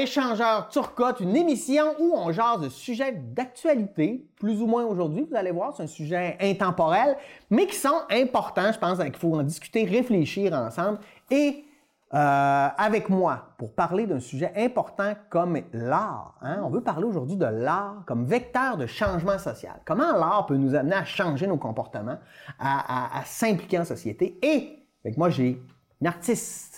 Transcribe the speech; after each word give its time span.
Échangeur 0.00 0.68
Turcotte, 0.68 1.20
une 1.20 1.36
émission 1.36 1.94
où 1.98 2.14
on 2.16 2.32
jase 2.32 2.60
de 2.60 2.68
sujets 2.70 3.12
d'actualité, 3.12 4.26
plus 4.38 4.62
ou 4.62 4.66
moins 4.66 4.84
aujourd'hui, 4.84 5.26
vous 5.30 5.36
allez 5.36 5.50
voir, 5.50 5.74
c'est 5.76 5.82
un 5.82 5.86
sujet 5.86 6.38
intemporel, 6.40 7.18
mais 7.50 7.66
qui 7.66 7.76
sont 7.76 8.00
importants, 8.10 8.72
je 8.72 8.78
pense 8.78 8.98
qu'il 8.98 9.16
faut 9.16 9.34
en 9.34 9.42
discuter, 9.42 9.84
réfléchir 9.84 10.54
ensemble. 10.54 11.00
Et 11.30 11.66
euh, 12.14 12.68
avec 12.78 13.10
moi, 13.10 13.50
pour 13.58 13.74
parler 13.74 14.06
d'un 14.06 14.20
sujet 14.20 14.50
important 14.56 15.12
comme 15.28 15.58
l'art, 15.74 16.34
hein, 16.40 16.62
on 16.64 16.70
veut 16.70 16.80
parler 16.80 17.04
aujourd'hui 17.04 17.36
de 17.36 17.44
l'art 17.44 18.02
comme 18.06 18.24
vecteur 18.24 18.78
de 18.78 18.86
changement 18.86 19.38
social. 19.38 19.82
Comment 19.84 20.12
l'art 20.12 20.46
peut 20.46 20.56
nous 20.56 20.74
amener 20.74 20.96
à 20.96 21.04
changer 21.04 21.46
nos 21.46 21.58
comportements, 21.58 22.18
à, 22.58 23.18
à 23.18 23.24
s'impliquer 23.26 23.80
en 23.80 23.84
société? 23.84 24.38
Et 24.40 24.78
avec 25.04 25.18
moi, 25.18 25.28
j'ai 25.28 25.60
une 26.00 26.06
artiste 26.06 26.69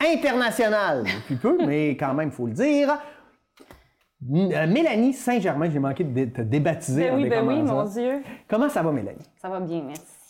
international 0.00 1.04
depuis 1.04 1.36
peu, 1.36 1.58
mais 1.66 1.90
quand 1.90 2.14
même, 2.14 2.28
il 2.28 2.34
faut 2.34 2.46
le 2.46 2.52
dire. 2.52 2.98
Euh, 4.32 4.66
Mélanie 4.66 5.14
Saint-Germain, 5.14 5.70
j'ai 5.70 5.78
manqué 5.78 6.04
de 6.04 6.24
te 6.26 6.42
débaptiser. 6.42 7.08
Ben 7.08 7.16
oui, 7.16 7.28
ben 7.28 7.46
oui, 7.46 7.62
mon 7.62 7.84
Dieu. 7.84 8.22
Comment 8.48 8.68
ça 8.68 8.82
va, 8.82 8.92
Mélanie? 8.92 9.24
Ça 9.40 9.48
va 9.48 9.60
bien, 9.60 9.82
merci. 9.86 10.20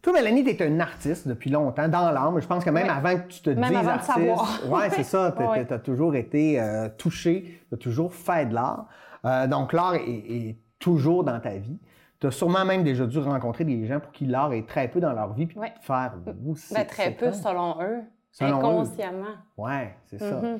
Toi, 0.00 0.12
Mélanie, 0.12 0.44
tu 0.44 0.50
es 0.50 0.66
une 0.66 0.80
artiste 0.80 1.26
depuis 1.26 1.50
longtemps, 1.50 1.88
dans 1.88 2.12
l'âme. 2.12 2.40
Je 2.40 2.46
pense 2.46 2.64
que 2.64 2.70
même 2.70 2.88
avant 2.88 3.16
que 3.16 3.26
tu 3.28 3.42
te 3.42 3.50
même 3.50 3.68
dises 3.68 3.76
avant 3.76 3.90
artiste. 3.90 4.16
Oui, 4.68 4.80
c'est 4.90 5.02
ça. 5.02 5.34
Tu 5.36 5.74
as, 5.74 5.78
toujours 5.80 6.14
été 6.14 6.60
euh, 6.60 6.88
touché, 6.96 7.62
tu 7.68 7.74
as 7.74 7.78
toujours 7.78 8.14
fait 8.14 8.46
de 8.46 8.54
l'art. 8.54 8.86
Euh, 9.24 9.48
donc, 9.48 9.72
l'art 9.72 9.96
est, 9.96 10.56
toujours 10.78 11.24
dans 11.24 11.40
ta 11.40 11.56
vie. 11.56 11.80
Tu 12.20 12.28
as 12.28 12.30
sûrement 12.30 12.64
même 12.64 12.84
déjà 12.84 13.04
dû 13.06 13.18
rencontrer 13.18 13.64
des 13.64 13.84
gens 13.86 13.98
pour 13.98 14.12
qui 14.12 14.26
l'art 14.26 14.52
est 14.52 14.66
très 14.66 14.86
peu 14.86 15.00
dans 15.00 15.12
leur 15.12 15.34
vie, 15.34 15.46
puis 15.46 15.58
faire 15.80 16.14
aussi. 16.48 16.72
Ben, 16.72 16.86
très 16.86 17.10
peu, 17.10 17.32
selon 17.32 17.82
eux. 17.82 18.02
Inconsciemment. 18.40 19.36
Oui, 19.56 19.72
c'est 20.06 20.18
ça. 20.18 20.40
Mm-hmm. 20.40 20.58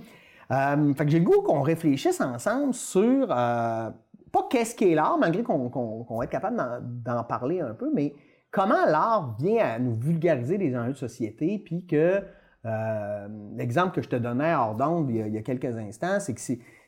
Euh, 0.51 0.95
fait 0.95 1.05
que 1.05 1.11
j'ai 1.11 1.19
le 1.19 1.25
goût 1.25 1.43
qu'on 1.43 1.61
réfléchisse 1.61 2.21
ensemble 2.21 2.75
sur, 2.75 3.31
euh, 3.31 3.91
pas 4.33 4.47
qu'est-ce 4.51 4.75
qu'est 4.75 4.95
l'art, 4.95 5.19
malgré 5.19 5.43
qu'on 5.43 6.07
va 6.09 6.25
être 6.25 6.31
capable 6.31 6.57
d'en 7.05 7.23
parler 7.25 7.61
un 7.61 7.75
peu, 7.75 7.91
mais 7.95 8.15
comment 8.51 8.87
l'art 8.87 9.37
vient 9.39 9.65
à 9.65 9.79
nous 9.79 9.95
vulgariser 9.95 10.57
les 10.57 10.77
enjeux 10.77 10.93
de 10.93 10.99
société, 10.99 11.59
puis 11.59 11.87
que 11.87 12.23
euh, 12.67 13.29
l'exemple 13.57 13.95
que 13.95 14.03
je 14.03 14.09
te 14.09 14.17
donnais 14.17 14.53
hors 14.55 14.75
d'onde 14.75 15.09
il, 15.11 15.29
y 15.29 15.39
a 15.39 15.43
quelques 15.43 15.77
instants, 15.77 16.19
c'est 16.19 16.35
que 16.35 16.41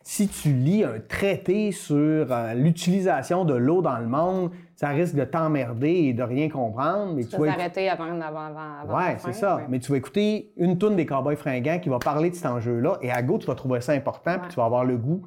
si 0.02 0.28
tu 0.28 0.52
lis 0.52 0.82
un 0.82 0.98
traité 0.98 1.70
sur 1.70 1.96
euh, 1.96 2.54
l'utilisation 2.54 3.44
de 3.44 3.54
l'eau 3.54 3.80
dans 3.80 3.98
le 3.98 4.06
monde, 4.06 4.50
ça 4.74 4.88
risque 4.88 5.14
de 5.14 5.24
t'emmerder 5.24 5.90
et 5.90 6.12
de 6.12 6.22
rien 6.22 6.48
comprendre. 6.48 7.14
Mais 7.14 7.24
tu, 7.24 7.36
vas 7.36 7.52
arrêter 7.52 7.88
avant, 7.88 8.20
avant, 8.20 8.50
avant, 8.82 8.96
Ouais, 8.96 9.16
c'est 9.18 9.32
ça. 9.32 9.60
Mais 9.68 9.78
tu 9.78 9.92
vas 9.92 9.98
écouter 9.98 10.52
une 10.56 10.77
toune 10.77 10.96
des 10.96 11.06
Cowboys 11.06 11.36
fringants 11.36 11.78
qui 11.78 11.88
va 11.88 11.98
parler 11.98 12.30
de 12.30 12.34
cet 12.34 12.46
enjeu-là, 12.46 12.98
et 13.02 13.11
à 13.11 13.22
go, 13.22 13.39
tu 13.39 13.46
vas 13.46 13.55
trouver 13.55 13.80
ça 13.80 13.92
important, 13.92 14.39
puis 14.40 14.48
tu 14.48 14.56
vas 14.56 14.64
avoir 14.64 14.84
le 14.84 14.96
goût. 14.96 15.22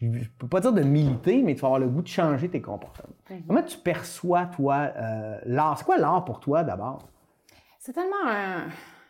Je 0.00 0.28
peux 0.38 0.46
pas 0.46 0.60
dire 0.60 0.72
de 0.72 0.82
militer, 0.82 1.42
mais 1.42 1.56
tu 1.56 1.62
vas 1.62 1.68
avoir 1.68 1.80
le 1.80 1.88
goût 1.88 2.02
de 2.02 2.08
changer 2.08 2.48
tes 2.48 2.60
comportements. 2.60 3.16
Mhm. 3.30 3.42
Comment 3.48 3.62
tu 3.62 3.78
perçois, 3.78 4.46
toi, 4.46 4.92
euh, 4.96 5.38
l'art? 5.44 5.76
C'est 5.78 5.84
quoi 5.84 5.98
l'art 5.98 6.24
pour 6.24 6.38
toi, 6.38 6.62
d'abord? 6.62 7.08
C'est 7.80 7.92
tellement 7.92 8.28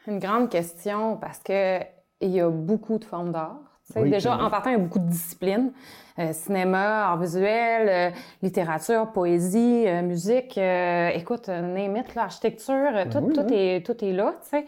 une 0.08 0.18
grande 0.18 0.48
question 0.48 1.16
parce 1.16 1.38
que 1.38 1.80
il 2.20 2.30
y 2.30 2.40
a 2.40 2.48
beaucoup 2.50 2.98
de 2.98 3.04
formes 3.04 3.30
d'art 3.30 3.68
déjà, 3.96 4.36
en 4.36 4.50
partant, 4.50 4.70
il 4.70 4.74
y 4.74 4.76
a 4.76 4.82
beaucoup 4.82 4.98
de 4.98 5.08
disciplines. 5.08 5.72
Euh, 6.18 6.32
cinéma, 6.32 7.06
art 7.06 7.18
visuel, 7.18 7.88
euh, 7.88 8.16
littérature, 8.42 9.12
poésie, 9.12 9.84
euh, 9.86 10.02
musique, 10.02 10.58
écoute, 10.58 11.48
name 11.48 12.02
l'architecture, 12.16 12.90
tout, 13.10 13.32
tout, 13.32 13.46
est, 13.52 13.86
tout 13.86 14.04
est 14.04 14.12
là, 14.12 14.34
tu 14.42 14.48
sais. 14.50 14.66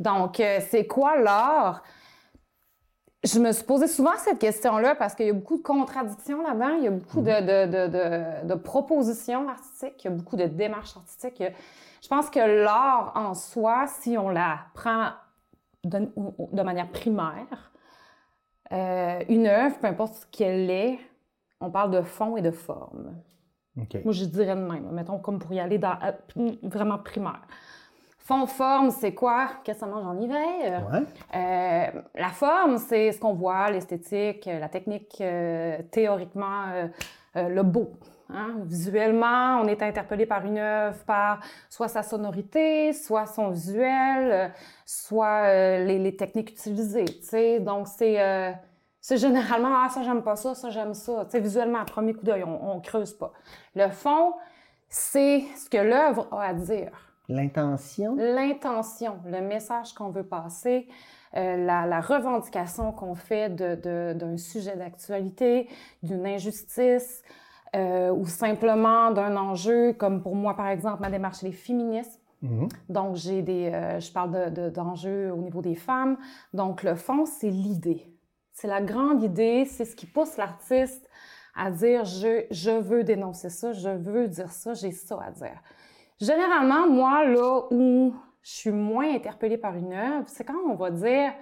Donc, 0.00 0.42
c'est 0.70 0.86
quoi 0.86 1.20
l'art? 1.20 1.82
Je 3.24 3.38
me 3.40 3.50
suis 3.50 3.64
posé 3.64 3.88
souvent 3.88 4.12
cette 4.16 4.38
question-là 4.38 4.94
parce 4.94 5.14
qu'il 5.14 5.26
y 5.26 5.30
a 5.30 5.32
beaucoup 5.32 5.56
de 5.56 5.62
contradictions 5.62 6.40
là-dedans, 6.42 6.76
il 6.78 6.84
y 6.84 6.86
a 6.86 6.90
beaucoup 6.90 7.20
de, 7.20 7.30
mhm. 7.30 7.70
de, 7.70 7.86
de, 7.86 8.46
de, 8.46 8.54
propositions 8.54 9.48
artistiques, 9.48 10.04
il 10.04 10.04
y 10.04 10.08
a 10.08 10.14
beaucoup 10.14 10.36
de 10.36 10.44
démarches 10.44 10.96
artistiques. 10.96 11.42
Je 12.02 12.08
pense 12.08 12.30
que 12.30 12.38
l'art 12.38 13.12
en 13.14 13.34
soi, 13.34 13.86
si 13.86 14.16
on 14.16 14.28
la 14.28 14.58
prend 14.74 15.10
de, 15.84 16.08
de 16.52 16.62
manière 16.62 16.88
primaire, 16.88 17.72
euh, 18.72 19.20
une 19.28 19.46
œuvre, 19.46 19.78
peu 19.78 19.86
importe 19.86 20.14
ce 20.14 20.26
qu'elle 20.26 20.70
est, 20.70 20.98
on 21.60 21.70
parle 21.70 21.90
de 21.90 22.02
fond 22.02 22.36
et 22.36 22.42
de 22.42 22.50
forme. 22.50 23.14
Moi, 24.04 24.12
je 24.12 24.24
dirais 24.24 24.56
de 24.56 24.60
même. 24.60 24.90
Mettons 24.90 25.18
comme 25.18 25.38
pour 25.38 25.52
y 25.52 25.60
aller 25.60 25.78
dans, 25.78 25.96
euh, 26.02 26.52
vraiment 26.62 26.98
primaire. 26.98 27.42
Fond, 28.18 28.46
forme, 28.46 28.90
c'est 28.90 29.14
quoi? 29.14 29.48
Qu'est-ce 29.64 29.80
que 29.80 29.86
ça 29.86 29.90
mange 29.90 30.04
en 30.04 30.20
hiver? 30.20 30.84
Euh, 31.34 32.02
la 32.14 32.28
forme, 32.28 32.76
c'est 32.76 33.12
ce 33.12 33.20
qu'on 33.20 33.32
voit, 33.32 33.70
l'esthétique, 33.70 34.44
la 34.44 34.68
technique, 34.68 35.22
théoriquement, 35.90 36.66
le 37.34 37.62
beau. 37.62 37.92
Hein? 38.30 38.56
Visuellement, 38.64 39.60
on 39.62 39.66
est 39.68 39.82
interpellé 39.82 40.26
par 40.26 40.44
une 40.44 40.58
œuvre, 40.58 40.98
par 41.06 41.40
soit 41.70 41.88
sa 41.88 42.02
sonorité, 42.02 42.92
soit 42.92 43.26
son 43.26 43.50
visuel, 43.50 44.52
soit 44.84 45.44
euh, 45.44 45.84
les, 45.84 45.98
les, 45.98 46.16
techniques 46.16 46.50
utilisées. 46.50 47.60
Donc, 47.60 47.88
c'est 47.88 48.20
euh, 48.20 48.52
c'est 49.00 49.16
généralement 49.16 49.72
ah 49.72 49.88
ça 49.88 50.02
j'aime 50.02 50.22
pas 50.22 50.36
ça, 50.36 50.54
ça 50.54 50.68
j'aime 50.68 50.92
ça. 50.92 51.26
visuellement, 51.34 51.78
à 51.78 51.84
premier 51.84 52.12
coup 52.12 52.24
d'œil, 52.24 52.44
on, 52.44 52.76
on 52.76 52.80
creuse 52.80 53.14
pas. 53.14 53.32
Le 53.74 53.88
fond, 53.88 54.34
c'est 54.88 55.44
ce 55.56 55.70
que 55.70 55.78
l'œuvre 55.78 56.28
a 56.30 56.48
à 56.48 56.52
dire. 56.52 56.90
L'intention? 57.28 58.16
L'intention, 58.16 59.20
le 59.26 59.40
message 59.40 59.92
qu'on 59.92 60.08
veut 60.08 60.26
passer, 60.26 60.88
euh, 61.36 61.56
la, 61.56 61.86
la, 61.86 62.00
revendication 62.00 62.90
qu'on 62.92 63.14
fait 63.14 63.54
d'un 63.54 63.76
de, 63.76 64.14
d'un 64.14 64.38
sujet 64.38 64.76
d'actualité, 64.76 65.68
d'une 66.02 66.26
injustice, 66.26 67.22
euh, 67.74 68.10
ou 68.10 68.26
simplement 68.26 69.10
d'un 69.10 69.36
enjeu, 69.36 69.92
comme 69.92 70.22
pour 70.22 70.34
moi, 70.34 70.54
par 70.54 70.68
exemple, 70.68 71.00
ma 71.00 71.10
démarche 71.10 71.42
est 71.44 71.52
féministe. 71.52 72.20
Mm-hmm. 72.42 72.68
Donc, 72.88 73.16
j'ai 73.16 73.42
des, 73.42 73.70
euh, 73.72 74.00
je 74.00 74.12
parle 74.12 74.52
d'enjeux 74.72 75.26
de, 75.26 75.32
au 75.32 75.38
niveau 75.38 75.60
des 75.60 75.74
femmes. 75.74 76.16
Donc, 76.52 76.82
le 76.82 76.94
fond, 76.94 77.26
c'est 77.26 77.50
l'idée. 77.50 78.06
C'est 78.52 78.68
la 78.68 78.80
grande 78.80 79.22
idée, 79.22 79.64
c'est 79.66 79.84
ce 79.84 79.94
qui 79.94 80.06
pousse 80.06 80.36
l'artiste 80.36 81.08
à 81.54 81.70
dire 81.70 82.04
je, 82.04 82.44
je 82.50 82.70
veux 82.70 83.04
dénoncer 83.04 83.50
ça, 83.50 83.72
je 83.72 83.88
veux 83.88 84.28
dire 84.28 84.50
ça, 84.50 84.74
j'ai 84.74 84.92
ça 84.92 85.18
à 85.24 85.30
dire. 85.30 85.60
Généralement, 86.20 86.88
moi, 86.88 87.24
là 87.24 87.62
où 87.70 88.14
je 88.42 88.50
suis 88.50 88.70
moins 88.70 89.14
interpellée 89.14 89.58
par 89.58 89.76
une 89.76 89.92
œuvre, 89.92 90.24
c'est 90.28 90.44
quand 90.44 90.58
on 90.68 90.74
va 90.74 90.90
dire 90.90 91.32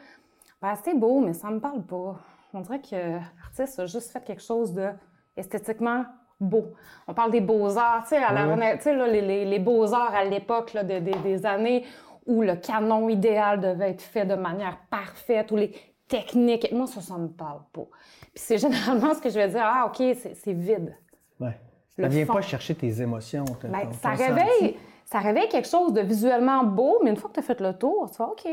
ben, 0.60 0.74
c'est 0.82 0.94
beau, 0.94 1.20
mais 1.20 1.34
ça 1.34 1.50
me 1.50 1.60
parle 1.60 1.84
pas. 1.84 2.16
On 2.52 2.60
dirait 2.60 2.80
que 2.80 3.18
l'artiste 3.38 3.78
a 3.78 3.86
juste 3.86 4.10
fait 4.10 4.24
quelque 4.24 4.42
chose 4.42 4.72
de 4.72 4.88
esthétiquement 5.36 6.04
beau. 6.40 6.74
On 7.06 7.14
parle 7.14 7.30
des 7.30 7.40
beaux-arts, 7.40 8.02
tu 8.02 8.10
sais, 8.10 8.20
ouais. 8.20 9.08
les, 9.08 9.20
les, 9.20 9.44
les 9.44 9.58
beaux-arts 9.58 10.14
à 10.14 10.24
l'époque 10.24 10.76
des, 10.84 11.00
des 11.00 11.46
années 11.46 11.84
où 12.26 12.42
le 12.42 12.56
canon 12.56 13.08
idéal 13.08 13.60
devait 13.60 13.90
être 13.90 14.02
fait 14.02 14.24
de 14.24 14.34
manière 14.34 14.78
parfaite, 14.90 15.50
où 15.52 15.56
les 15.56 15.72
techniques, 16.08 16.70
moi, 16.72 16.86
ça, 16.86 17.00
ça 17.00 17.16
me 17.16 17.28
parle 17.28 17.60
pas. 17.72 17.86
Puis 18.34 18.44
c'est 18.44 18.58
généralement 18.58 19.14
ce 19.14 19.20
que 19.20 19.30
je 19.30 19.34
vais 19.34 19.48
dire, 19.48 19.64
ah, 19.64 19.86
OK, 19.86 20.02
c'est 20.34 20.52
vide. 20.52 20.96
Ouais. 21.40 21.58
Ça 21.98 22.08
vient 22.08 22.26
pas 22.26 22.42
chercher 22.42 22.74
tes 22.74 23.00
émotions. 23.00 23.44
Ben, 23.62 23.90
ça 24.02 24.10
réveille, 24.10 24.76
ça 25.04 25.18
réveille 25.18 25.48
quelque 25.48 25.68
chose 25.68 25.94
de 25.94 26.02
visuellement 26.02 26.62
beau, 26.62 26.98
mais 27.02 27.10
une 27.10 27.16
fois 27.16 27.30
que 27.30 27.34
tu 27.34 27.40
as 27.40 27.42
fait 27.42 27.60
le 27.60 27.72
tour, 27.72 28.10
tu 28.10 28.18
vois, 28.18 28.32
OK. 28.32 28.46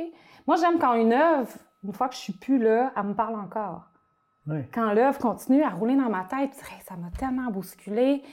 Moi, 0.47 0.55
j'aime 0.57 0.79
quand 0.79 0.93
une 0.93 1.11
œuvre, 1.11 1.51
une 1.83 1.93
fois 1.93 2.07
que 2.07 2.15
je 2.15 2.19
suis 2.19 2.33
plus 2.33 2.57
là, 2.57 2.93
elle 2.95 3.03
me 3.03 3.13
parle 3.13 3.35
encore. 3.35 3.83
Quand 4.73 4.93
l'œuvre 4.93 5.19
continue 5.19 5.63
à 5.63 5.69
rouler 5.69 5.95
dans 5.95 6.09
ma 6.09 6.25
tête, 6.25 6.53
ça 6.85 6.95
m'a 6.95 7.09
tellement 7.17 7.49
bousculé. 7.49 8.23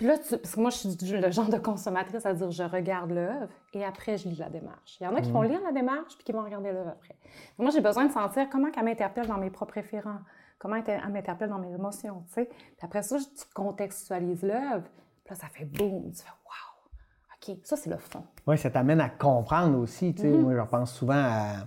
Puis 0.00 0.06
là, 0.06 0.14
parce 0.16 0.54
que 0.54 0.60
moi, 0.60 0.70
je 0.70 0.76
suis 0.76 1.12
le 1.12 1.30
genre 1.30 1.50
de 1.50 1.58
consommatrice 1.58 2.24
à 2.24 2.32
dire 2.32 2.50
je 2.50 2.62
regarde 2.62 3.10
l'œuvre 3.10 3.52
et 3.74 3.84
après, 3.84 4.16
je 4.16 4.30
lis 4.30 4.36
la 4.36 4.48
démarche. 4.48 4.96
Il 4.98 5.04
y 5.04 5.06
en 5.06 5.14
a 5.14 5.20
qui 5.20 5.30
vont 5.30 5.42
mm. 5.42 5.48
lire 5.48 5.60
la 5.62 5.72
démarche 5.72 6.16
puis 6.16 6.24
qui 6.24 6.32
vont 6.32 6.42
regarder 6.42 6.72
l'œuvre 6.72 6.88
après. 6.88 7.16
moi, 7.58 7.70
j'ai 7.70 7.82
besoin 7.82 8.06
de 8.06 8.10
sentir 8.12 8.48
comment 8.48 8.68
elle 8.74 8.84
m'interpelle 8.84 9.26
dans 9.26 9.36
mes 9.36 9.50
propres 9.50 9.74
référents, 9.74 10.20
comment 10.58 10.76
elle 10.86 11.12
m'interpelle 11.12 11.50
dans 11.50 11.58
mes 11.58 11.74
émotions, 11.74 12.24
tu 12.28 12.32
sais. 12.32 12.46
Puis 12.46 12.80
après 12.80 13.02
ça, 13.02 13.18
tu 13.18 13.44
contextualises 13.54 14.42
l'œuvre. 14.42 14.88
Puis 15.22 15.34
là, 15.34 15.36
ça 15.36 15.48
fait 15.48 15.66
boum, 15.66 16.10
tu 16.10 16.22
fais 16.22 16.30
wow. 16.46 17.52
OK, 17.52 17.58
ça, 17.62 17.76
c'est 17.76 17.90
le 17.90 17.98
fond. 17.98 18.24
Oui, 18.46 18.56
ça 18.56 18.70
t'amène 18.70 19.02
à 19.02 19.10
comprendre 19.10 19.78
aussi, 19.78 20.14
tu 20.14 20.22
sais. 20.22 20.28
Mm-hmm. 20.30 20.40
Moi, 20.40 20.54
je 20.56 20.70
pense 20.70 20.94
souvent 20.94 21.12
à 21.14 21.66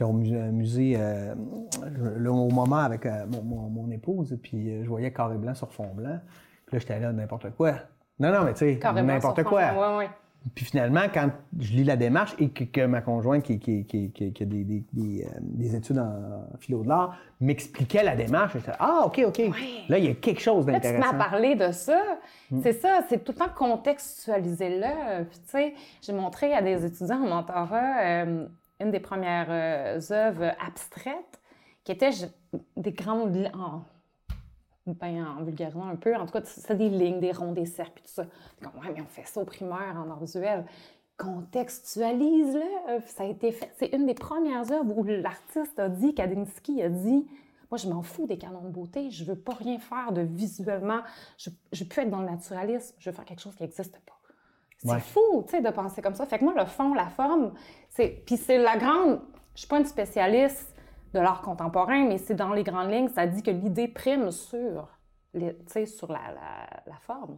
j'étais 0.00 0.10
au 0.10 0.12
musée, 0.52 0.94
euh, 0.96 1.34
au 2.26 2.50
moment 2.50 2.76
avec 2.76 3.04
euh, 3.06 3.26
mon, 3.26 3.90
épouse, 3.90 4.38
puis 4.42 4.70
euh, 4.70 4.84
je 4.84 4.88
voyais 4.88 5.12
carré 5.12 5.36
blanc 5.36 5.54
sur 5.54 5.72
fond 5.72 5.90
blanc. 5.94 6.18
Puis 6.66 6.76
là, 6.76 6.78
j'étais 6.78 7.00
là, 7.00 7.12
n'importe 7.12 7.50
quoi. 7.50 7.72
Non, 8.18 8.32
non, 8.32 8.44
mais 8.44 8.54
tu 8.54 8.78
sais, 8.80 8.80
n'importe 9.02 9.42
quoi. 9.44 9.98
Ouais, 9.98 10.08
Puis 10.54 10.64
finalement, 10.66 11.02
quand 11.12 11.30
je 11.58 11.72
lis 11.72 11.84
la 11.84 11.96
démarche 11.96 12.34
et 12.38 12.50
que, 12.50 12.86
ma 12.86 13.00
conjointe 13.00 13.42
qui, 13.42 13.58
qui, 13.58 13.84
qui, 13.84 14.10
qui 14.10 14.42
a 14.42 14.46
des, 14.46 14.64
des, 14.64 15.26
des, 15.40 15.76
études 15.76 15.98
en 15.98 16.44
philo 16.58 16.82
de 16.82 16.88
l'art 16.88 17.16
m'expliquait 17.40 18.02
la 18.02 18.14
démarche, 18.14 18.52
j'étais 18.54 18.72
Ah, 18.78 19.02
OK, 19.06 19.22
OK. 19.26 19.38
Là, 19.88 19.98
il 19.98 20.04
y 20.04 20.08
a 20.08 20.14
quelque 20.14 20.40
chose 20.40 20.66
d'intéressant. 20.66 21.10
tu 21.10 21.16
m'as 21.16 21.24
parlé 21.24 21.56
de 21.56 21.72
ça. 21.72 22.00
Hmm. 22.50 22.60
C'est 22.62 22.74
ça, 22.74 23.00
c'est 23.08 23.24
tout 23.24 23.32
le 23.32 23.38
temps 23.38 23.52
contextualiser 23.54 24.78
là. 24.78 25.24
Puis 25.28 25.38
tu 25.40 25.50
sais, 25.50 25.74
j'ai 26.02 26.12
montré 26.12 26.54
à 26.54 26.62
des 26.62 26.84
étudiants 26.84 27.22
en 27.22 27.28
mentorat 27.28 28.24
une 28.80 28.90
des 28.90 29.00
premières 29.00 29.50
euh, 29.50 30.00
œuvres 30.10 30.54
abstraites, 30.64 31.40
qui 31.84 31.92
étaient 31.92 32.10
des 32.76 32.92
grandes 32.92 33.50
en, 33.54 33.82
ben, 34.86 35.24
en 35.38 35.42
vulgarisant 35.42 35.86
un 35.86 35.96
peu, 35.96 36.14
en 36.16 36.26
tout 36.26 36.32
cas, 36.32 36.42
c'est 36.44 36.76
des 36.76 36.88
lignes, 36.88 37.20
des 37.20 37.32
ronds, 37.32 37.52
des 37.52 37.66
cercles, 37.66 38.02
tout 38.02 38.12
ça. 38.12 38.26
Comme, 38.62 38.72
ouais, 38.82 38.92
mais 38.94 39.00
on 39.00 39.06
fait 39.06 39.24
ça 39.24 39.40
au 39.40 39.44
primaire, 39.44 39.96
en 39.96 40.10
art 40.10 40.20
visuel. 40.20 40.64
Contextualise-le. 41.16 43.00
Ça 43.06 43.24
a 43.24 43.26
été 43.26 43.52
fait. 43.52 43.70
C'est 43.76 43.94
une 43.94 44.06
des 44.06 44.14
premières 44.14 44.70
œuvres 44.72 44.96
où 44.96 45.04
l'artiste 45.04 45.78
a 45.78 45.88
dit, 45.88 46.14
Kandinsky 46.14 46.82
a 46.82 46.88
dit, 46.88 47.26
moi, 47.70 47.78
je 47.78 47.88
m'en 47.88 48.02
fous 48.02 48.26
des 48.26 48.38
canons 48.38 48.62
de 48.62 48.70
beauté. 48.70 49.10
Je 49.10 49.24
veux 49.24 49.38
pas 49.38 49.54
rien 49.54 49.78
faire 49.78 50.12
de 50.12 50.22
visuellement. 50.22 51.00
Je, 51.38 51.50
je 51.72 51.84
veux 51.84 51.88
plus 51.88 52.02
être 52.02 52.10
dans 52.10 52.20
le 52.20 52.26
naturalisme. 52.26 52.96
Je 52.98 53.10
veux 53.10 53.14
faire 53.14 53.24
quelque 53.24 53.40
chose 53.40 53.54
qui 53.54 53.62
n'existe 53.62 53.98
pas. 54.00 54.19
C'est 54.82 55.00
fou, 55.00 55.44
tu 55.44 55.50
sais, 55.50 55.60
de 55.60 55.70
penser 55.70 56.00
comme 56.00 56.14
ça. 56.14 56.26
Fait 56.26 56.38
que 56.38 56.44
moi, 56.44 56.54
le 56.56 56.64
fond, 56.64 56.94
la 56.94 57.06
forme, 57.06 57.52
c'est... 57.88 58.22
Puis 58.24 58.36
c'est 58.36 58.58
la 58.58 58.76
grande... 58.76 59.20
Je 59.54 59.60
suis 59.60 59.68
pas 59.68 59.78
une 59.78 59.84
spécialiste 59.84 60.74
de 61.12 61.18
l'art 61.18 61.42
contemporain, 61.42 62.06
mais 62.06 62.18
c'est 62.18 62.34
dans 62.34 62.52
les 62.52 62.62
grandes 62.62 62.90
lignes, 62.90 63.08
ça 63.08 63.26
dit 63.26 63.42
que 63.42 63.50
l'idée 63.50 63.88
prime 63.88 64.30
sur, 64.30 64.88
les, 65.34 65.54
sur 65.86 66.10
la, 66.10 66.20
la, 66.86 66.96
forme. 67.02 67.36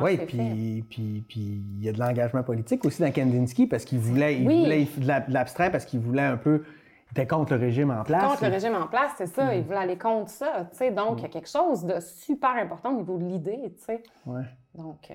oui, 0.00 0.18
puis, 0.18 0.84
puis, 0.88 1.24
puis 1.26 1.62
il 1.78 1.82
y 1.82 1.88
a 1.88 1.92
de 1.92 1.98
l'engagement 1.98 2.42
politique 2.42 2.84
aussi 2.84 3.02
dans 3.02 3.10
Kandinsky 3.10 3.66
parce 3.66 3.84
qu'il 3.84 3.98
voulait, 3.98 4.36
il 4.36 4.44
voulait 4.86 4.86
de 5.26 5.32
l'abstrait 5.32 5.72
parce 5.72 5.86
qu'il 5.86 6.00
voulait 6.00 6.22
un 6.22 6.36
peu 6.36 6.62
il 7.08 7.20
était 7.20 7.26
contre 7.26 7.54
le 7.54 7.60
régime 7.60 7.90
en 7.90 8.02
place. 8.02 8.24
Contre 8.24 8.44
le 8.44 8.50
régime 8.50 8.74
en 8.74 8.88
place, 8.88 9.12
c'est 9.16 9.28
ça. 9.28 9.54
Il 9.54 9.60
mm. 9.60 9.64
voulait 9.64 9.78
aller 9.78 9.98
contre 9.98 10.30
ça. 10.30 10.66
sais. 10.72 10.90
Donc, 10.90 11.20
il 11.20 11.22
y 11.22 11.26
a 11.26 11.28
quelque 11.28 11.48
chose 11.48 11.84
de 11.84 12.00
super 12.00 12.50
important 12.50 12.90
au 12.90 12.96
niveau 12.96 13.16
de 13.16 13.24
l'idée. 13.24 13.72
Ouais. 14.26 14.42
Donc. 14.74 15.10
Euh... 15.10 15.14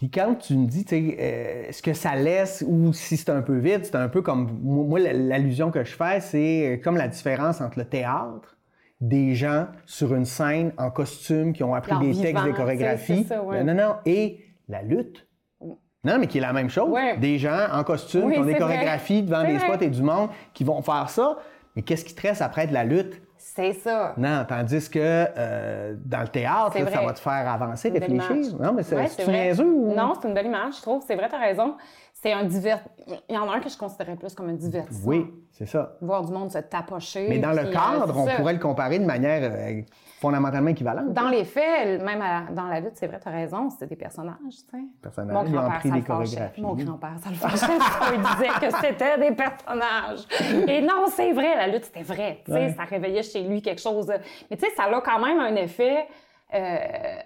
Puis 0.00 0.10
quand 0.10 0.34
tu 0.36 0.56
me 0.56 0.66
dis, 0.66 0.86
tu 0.86 0.96
sais, 0.96 1.16
euh, 1.20 1.72
ce 1.72 1.82
que 1.82 1.92
ça 1.92 2.16
laisse 2.16 2.64
ou 2.66 2.90
si 2.94 3.18
c'est 3.18 3.28
un 3.28 3.42
peu 3.42 3.58
vide, 3.58 3.84
c'est 3.84 3.96
un 3.96 4.08
peu 4.08 4.22
comme. 4.22 4.58
Moi, 4.62 4.98
l'allusion 4.98 5.70
que 5.70 5.84
je 5.84 5.94
fais, 5.94 6.20
c'est 6.20 6.80
comme 6.82 6.96
la 6.96 7.06
différence 7.06 7.60
entre 7.60 7.78
le 7.78 7.84
théâtre, 7.84 8.56
des 9.02 9.34
gens 9.34 9.66
sur 9.84 10.14
une 10.14 10.24
scène 10.24 10.72
en 10.78 10.90
costume 10.90 11.52
qui 11.52 11.62
ont 11.62 11.74
appris 11.74 11.98
des 11.98 12.18
textes, 12.18 12.44
des 12.44 12.52
chorégraphies. 12.52 13.26
Non, 13.62 13.74
non, 13.74 13.96
et 14.06 14.38
la 14.70 14.80
lutte. 14.80 15.28
Non, 16.02 16.16
mais 16.18 16.28
qui 16.28 16.38
est 16.38 16.40
la 16.40 16.54
même 16.54 16.70
chose. 16.70 16.98
Des 17.20 17.36
gens 17.36 17.66
en 17.70 17.84
costume 17.84 18.32
qui 18.32 18.38
ont 18.38 18.46
des 18.46 18.54
chorégraphies 18.54 19.22
devant 19.22 19.44
des 19.44 19.58
spots 19.58 19.82
et 19.82 19.90
du 19.90 20.02
monde 20.02 20.30
qui 20.54 20.64
vont 20.64 20.80
faire 20.80 21.10
ça. 21.10 21.36
Mais 21.76 21.82
qu'est-ce 21.82 22.06
qui 22.06 22.14
te 22.14 22.22
reste 22.22 22.40
après 22.40 22.66
de 22.66 22.72
la 22.72 22.84
lutte? 22.84 23.20
C'est 23.54 23.72
ça. 23.72 24.14
Non, 24.16 24.44
tandis 24.48 24.88
que 24.88 24.98
euh, 25.00 25.94
dans 26.04 26.20
le 26.20 26.28
théâtre, 26.28 26.72
ça 26.72 27.02
va 27.02 27.12
te 27.12 27.18
faire 27.18 27.52
avancer, 27.52 27.90
réfléchir. 27.90 28.56
Non, 28.60 28.72
mais 28.72 28.84
c'est 28.84 28.94
ouais, 28.94 29.60
ou... 29.60 29.92
Non, 29.92 30.12
c'est 30.20 30.28
une 30.28 30.34
belle 30.34 30.46
image, 30.46 30.76
je 30.76 30.82
trouve. 30.82 31.02
C'est 31.04 31.16
vrai, 31.16 31.28
tu 31.28 31.34
as 31.34 31.38
raison. 31.38 31.74
C'est 32.22 32.32
un 32.34 32.44
divert... 32.44 32.80
Il 33.30 33.34
y 33.34 33.38
en 33.38 33.48
a 33.48 33.54
un 33.56 33.60
que 33.60 33.70
je 33.70 33.78
considérais 33.78 34.14
plus 34.14 34.34
comme 34.34 34.50
un 34.50 34.54
divertissement. 34.54 35.08
Oui, 35.08 35.26
c'est 35.52 35.64
ça. 35.64 35.96
Voir 36.02 36.22
du 36.22 36.32
monde 36.32 36.50
se 36.50 36.58
tapocher. 36.58 37.26
Mais 37.30 37.38
dans 37.38 37.52
le 37.52 37.66
euh, 37.66 37.72
cadre, 37.72 38.14
on 38.14 38.26
pourrait 38.26 38.52
le 38.52 38.58
comparer 38.58 38.98
de 38.98 39.06
manière 39.06 39.40
euh, 39.42 39.80
fondamentalement 40.20 40.68
équivalente. 40.68 41.14
Dans 41.14 41.30
les 41.30 41.46
faits, 41.46 42.02
même 42.02 42.22
dans 42.54 42.66
la 42.66 42.80
lutte, 42.80 42.92
c'est 42.96 43.06
vrai, 43.06 43.20
tu 43.20 43.28
as 43.28 43.32
raison, 43.32 43.70
c'était 43.70 43.86
des 43.86 43.96
personnages, 43.96 44.36
tu 44.50 44.70
sais. 44.70 44.84
Personnages, 45.00 45.34
Mon 45.34 45.50
grand-père, 45.50 45.92
des 45.92 46.02
chorégraphies. 46.02 46.60
Mon 46.60 46.74
grand-père, 46.74 47.16
ça 47.24 47.30
le 47.30 47.36
fâchait. 47.36 47.66
il 48.14 48.20
disait 48.20 48.68
que 48.68 48.76
c'était 48.82 49.18
des 49.18 49.34
personnages. 49.34 50.68
Et 50.68 50.82
non, 50.82 51.06
c'est 51.08 51.32
vrai, 51.32 51.56
la 51.56 51.68
lutte, 51.68 51.86
c'était 51.86 52.02
vrai. 52.02 52.42
Tu 52.44 52.52
sais, 52.52 52.74
ça 52.74 52.84
réveillait 52.84 53.22
chez 53.22 53.42
lui 53.42 53.62
quelque 53.62 53.80
chose. 53.80 54.12
Mais 54.50 54.58
tu 54.58 54.66
sais, 54.66 54.72
ça 54.76 54.84
a 54.84 55.00
quand 55.00 55.24
même 55.24 55.38
un 55.38 55.54
effet... 55.54 56.06
Euh, 56.52 57.20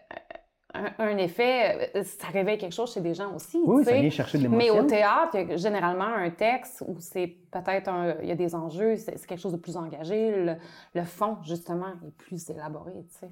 un, 0.75 1.17
effet, 1.19 1.91
euh, 1.94 2.03
ça 2.03 2.29
réveille 2.29 2.59
quelque 2.59 2.75
chose 2.75 2.93
chez 2.93 3.00
des 3.00 3.15
gens 3.15 3.35
aussi. 3.35 3.61
Oui, 3.65 3.85
ça 3.85 3.93
vient 3.93 4.11
chercher 4.11 4.38
de 4.38 4.44
l'émotion. 4.44 4.75
Mais 4.75 4.81
au 4.81 4.85
théâtre, 4.85 5.35
il 5.35 5.49
y 5.49 5.53
a 5.53 5.56
généralement 5.56 6.05
un 6.05 6.31
texte 6.31 6.82
où 6.87 6.97
c'est 6.99 7.29
peut-être 7.50 7.88
un, 7.88 8.17
il 8.21 8.29
y 8.29 8.32
a 8.32 8.35
des 8.35 8.55
enjeux, 8.55 8.97
c'est 8.97 9.25
quelque 9.26 9.41
chose 9.41 9.53
de 9.53 9.59
plus 9.59 9.76
engagé. 9.76 10.59
Le, 10.94 11.05
fond, 11.05 11.38
justement, 11.43 11.88
est 12.06 12.11
plus 12.17 12.50
élaboré, 12.50 12.93
tu 13.09 13.19
sais. 13.19 13.31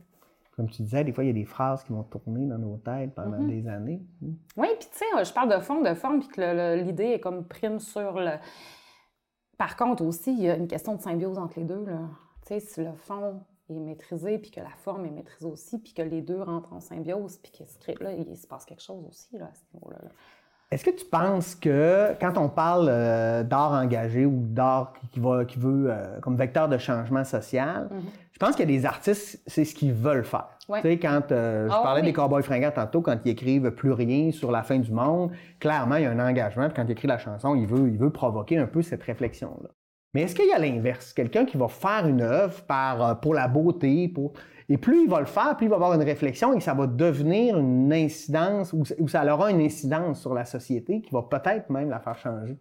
Comme 0.55 0.69
tu 0.69 0.83
disais, 0.83 1.03
des 1.03 1.13
fois, 1.13 1.25
il 1.25 1.29
y 1.29 1.31
a 1.31 1.35
des 1.35 1.47
phrases 1.47 1.83
qui 1.83 1.93
vont 1.93 2.03
tourner 2.03 2.47
dans 2.47 2.59
nos 2.59 2.77
têtes 2.77 3.15
pendant 3.15 3.39
mm-hmm. 3.39 3.63
des 3.63 3.69
années. 3.69 4.03
Mm. 4.21 4.33
Oui, 4.59 4.69
puis 4.79 4.89
tu 4.93 4.99
sais, 4.99 5.25
je 5.25 5.33
parle 5.33 5.49
de 5.49 5.61
fond, 5.61 5.81
de 5.81 5.95
forme, 5.95 6.21
puis 6.21 6.29
que 6.29 6.77
l'idée 6.83 7.13
est 7.13 7.21
comme 7.21 7.45
prime 7.45 7.81
sur 7.81 8.21
le... 8.21 8.33
Par 9.57 9.77
contre, 9.77 10.05
aussi, 10.05 10.33
il 10.33 10.43
y 10.43 10.51
a 10.51 10.57
une 10.57 10.69
question 10.69 10.95
de 10.95 11.01
symbiose 11.01 11.39
entre 11.39 11.59
les 11.59 11.65
deux. 11.65 11.85
Tu 12.47 12.49
sais, 12.49 12.61
si 12.61 12.85
le 12.85 12.93
fond 12.93 13.41
est 13.77 13.81
maîtrisé, 13.81 14.39
puis 14.39 14.51
que 14.51 14.61
la 14.61 14.75
forme 14.85 15.07
est 15.07 15.11
maîtrisée 15.11 15.47
aussi, 15.47 15.79
puis 15.79 15.95
que 15.95 16.03
les 16.03 16.23
deux 16.23 16.41
rentrent 16.41 16.73
en 16.73 16.81
symbiose, 16.81 17.39
puis 17.39 17.53
que 17.53 18.03
là, 18.03 18.13
il 18.13 18.37
se 18.37 18.47
passe 18.47 18.65
quelque 18.65 18.83
chose 18.83 19.05
aussi 19.09 19.37
là, 19.37 19.47
à 19.47 19.55
ce 19.55 19.63
niveau-là. 19.75 19.99
Est-ce 20.73 20.87
que 20.87 20.91
tu 20.91 21.05
penses 21.05 21.55
que 21.55 22.17
quand 22.19 22.39
on 22.39 22.49
parle 22.49 22.89
euh, 22.89 23.43
d'art 23.43 23.73
engagé 23.73 24.25
ou 24.25 24.41
d'art 24.43 24.95
qui, 25.13 25.21
va, 25.21 25.45
qui 25.45 25.59
veut 25.59 25.91
euh, 25.91 26.19
comme 26.21 26.35
vecteur 26.35 26.67
de 26.67 26.79
changement 26.79 27.25
social, 27.25 27.91
mm-hmm. 27.93 28.01
je 28.33 28.39
pense 28.39 28.57
qu'il 28.57 28.71
y 28.71 28.75
a 28.75 28.79
des 28.79 28.87
artistes, 28.87 29.43
c'est 29.47 29.67
ce 29.67 29.75
qu'ils 29.75 29.93
veulent 29.93 30.25
faire. 30.25 30.49
Tu 30.67 30.81
sais, 30.81 30.99
quand 30.99 31.31
euh, 31.31 31.69
je 31.69 31.75
ah 31.75 31.83
parlais 31.83 32.01
des 32.01 32.15
Cowboys 32.15 32.43
fringants 32.43 32.71
tantôt, 32.71 33.03
quand 33.03 33.19
ils 33.23 33.33
écrivent 33.33 33.71
plus 33.73 33.93
rien 33.93 34.33
sur 34.33 34.51
la 34.51 34.63
fin 34.63 34.79
du 34.79 34.91
monde, 34.93 35.33
clairement, 35.61 35.97
il 35.97 36.05
y 36.05 36.07
a 36.07 36.11
un 36.11 36.27
engagement. 36.27 36.69
Puis 36.69 36.77
quand 36.77 36.85
il 36.85 36.93
écrit 36.93 37.09
la 37.09 37.19
chanson, 37.19 37.55
il 37.55 37.67
veut, 37.67 37.89
il 37.89 37.99
veut 37.99 38.11
provoquer 38.11 38.57
un 38.57 38.67
peu 38.67 38.81
cette 38.81 39.03
réflexion-là. 39.03 39.69
Mais 40.15 40.23
est-ce 40.23 40.35
qu'il 40.35 40.47
y 40.47 40.53
a 40.53 40.59
l'inverse? 40.59 41.13
Quelqu'un 41.13 41.47
qui 41.47 41.57
va 41.57 41.69
faire 41.69 42.07
une 42.07 42.21
œuvre 42.21 42.63
par, 42.65 43.03
euh, 43.03 43.15
pour 43.15 43.35
la 43.35 43.49
beauté, 43.49 44.09
pour... 44.09 44.33
et 44.69 44.77
plus 44.77 45.05
il 45.05 45.11
va 45.11 45.21
le 45.21 45.27
faire, 45.27 45.57
plus 45.57 45.67
il 45.67 45.71
va 45.71 45.77
avoir 45.77 45.95
une 45.95 46.03
réflexion 46.03 46.53
et 46.53 46.61
ça 46.61 46.75
va 46.75 46.87
devenir 46.87 47.59
une 47.59 47.93
incidence, 47.93 48.73
ou, 48.73 49.09
ça 49.09 49.25
aura 49.33 49.51
une 49.51 49.63
incidence 49.63 50.21
sur 50.21 50.35
la 50.35 50.45
société 50.45 51.01
qui 51.01 51.11
va 51.13 51.23
peut-être 51.23 51.71
même 51.71 51.89
la 51.89 52.01
faire 52.01 52.19
changer. 52.19 52.59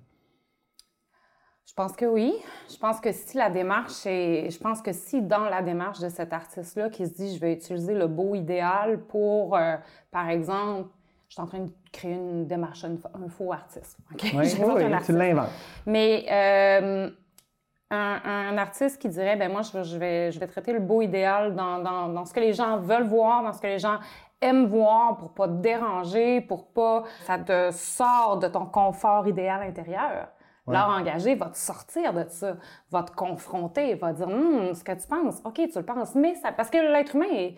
Je 1.65 1.73
pense 1.73 1.93
que 1.93 2.05
oui. 2.05 2.33
Je 2.69 2.77
pense 2.77 2.99
que 2.99 3.11
si 3.11 3.37
la 3.37 3.49
démarche 3.49 4.05
est. 4.05 4.49
Je 4.49 4.59
pense 4.59 4.81
que 4.81 4.91
si 4.91 5.21
dans 5.21 5.45
la 5.45 5.61
démarche 5.61 5.99
de 5.99 6.09
cet 6.09 6.33
artiste-là 6.33 6.89
qui 6.89 7.05
se 7.05 7.13
dit 7.13 7.35
je 7.35 7.39
vais 7.39 7.53
utiliser 7.53 7.93
le 7.93 8.07
beau 8.07 8.35
idéal 8.35 8.99
pour, 9.05 9.55
euh, 9.55 9.77
par 10.11 10.29
exemple, 10.29 10.89
je 11.29 11.35
suis 11.35 11.41
en 11.41 11.47
train 11.47 11.59
de 11.59 11.71
créer 11.93 12.15
une 12.15 12.45
démarche, 12.45 12.83
un, 12.83 12.97
faux 13.29 13.53
artiste. 13.53 13.97
Oui, 14.21 14.31
oui, 14.37 14.95
tu 15.05 15.13
l'inventes. 15.13 15.47
Mais 15.85 16.25
euh, 16.29 17.09
un, 17.91 18.57
artiste 18.57 19.01
qui 19.01 19.09
dirait, 19.09 19.35
ben 19.35 19.51
moi, 19.51 19.61
je, 19.61 19.97
vais, 19.97 20.31
je 20.31 20.39
vais 20.39 20.47
traiter 20.47 20.73
le 20.73 20.79
beau 20.79 21.01
idéal 21.01 21.55
dans, 21.55 21.79
dans, 21.79 22.25
ce 22.25 22.33
que 22.33 22.39
les 22.39 22.53
gens 22.53 22.77
veulent 22.77 23.07
voir, 23.07 23.43
dans 23.43 23.53
ce 23.53 23.61
que 23.61 23.67
les 23.67 23.79
gens 23.79 23.99
aiment 24.39 24.65
voir 24.65 25.17
pour 25.17 25.33
pas 25.33 25.47
te 25.47 25.53
déranger, 25.53 26.41
pour 26.41 26.67
pas... 26.67 27.03
Ça 27.25 27.37
te 27.37 27.71
sort 27.71 28.39
de 28.39 28.47
ton 28.47 28.65
confort 28.65 29.27
idéal 29.27 29.61
intérieur. 29.63 30.29
L'art 30.67 30.89
engagé 30.89 31.35
va 31.35 31.47
te 31.47 31.57
sortir 31.57 32.13
de 32.13 32.23
ça, 32.29 32.55
va 32.91 33.03
te 33.03 33.11
confronter, 33.11 33.95
va 33.95 34.13
dire, 34.13 34.27
hum, 34.27 34.73
ce 34.73 34.83
que 34.83 34.93
tu 34.93 35.05
penses, 35.05 35.41
OK, 35.43 35.55
tu 35.55 35.77
le 35.77 35.83
penses, 35.83 36.15
mais 36.15 36.35
ça... 36.35 36.51
Parce 36.51 36.69
que 36.69 36.77
l'être 36.77 37.15
humain 37.15 37.31
est... 37.31 37.57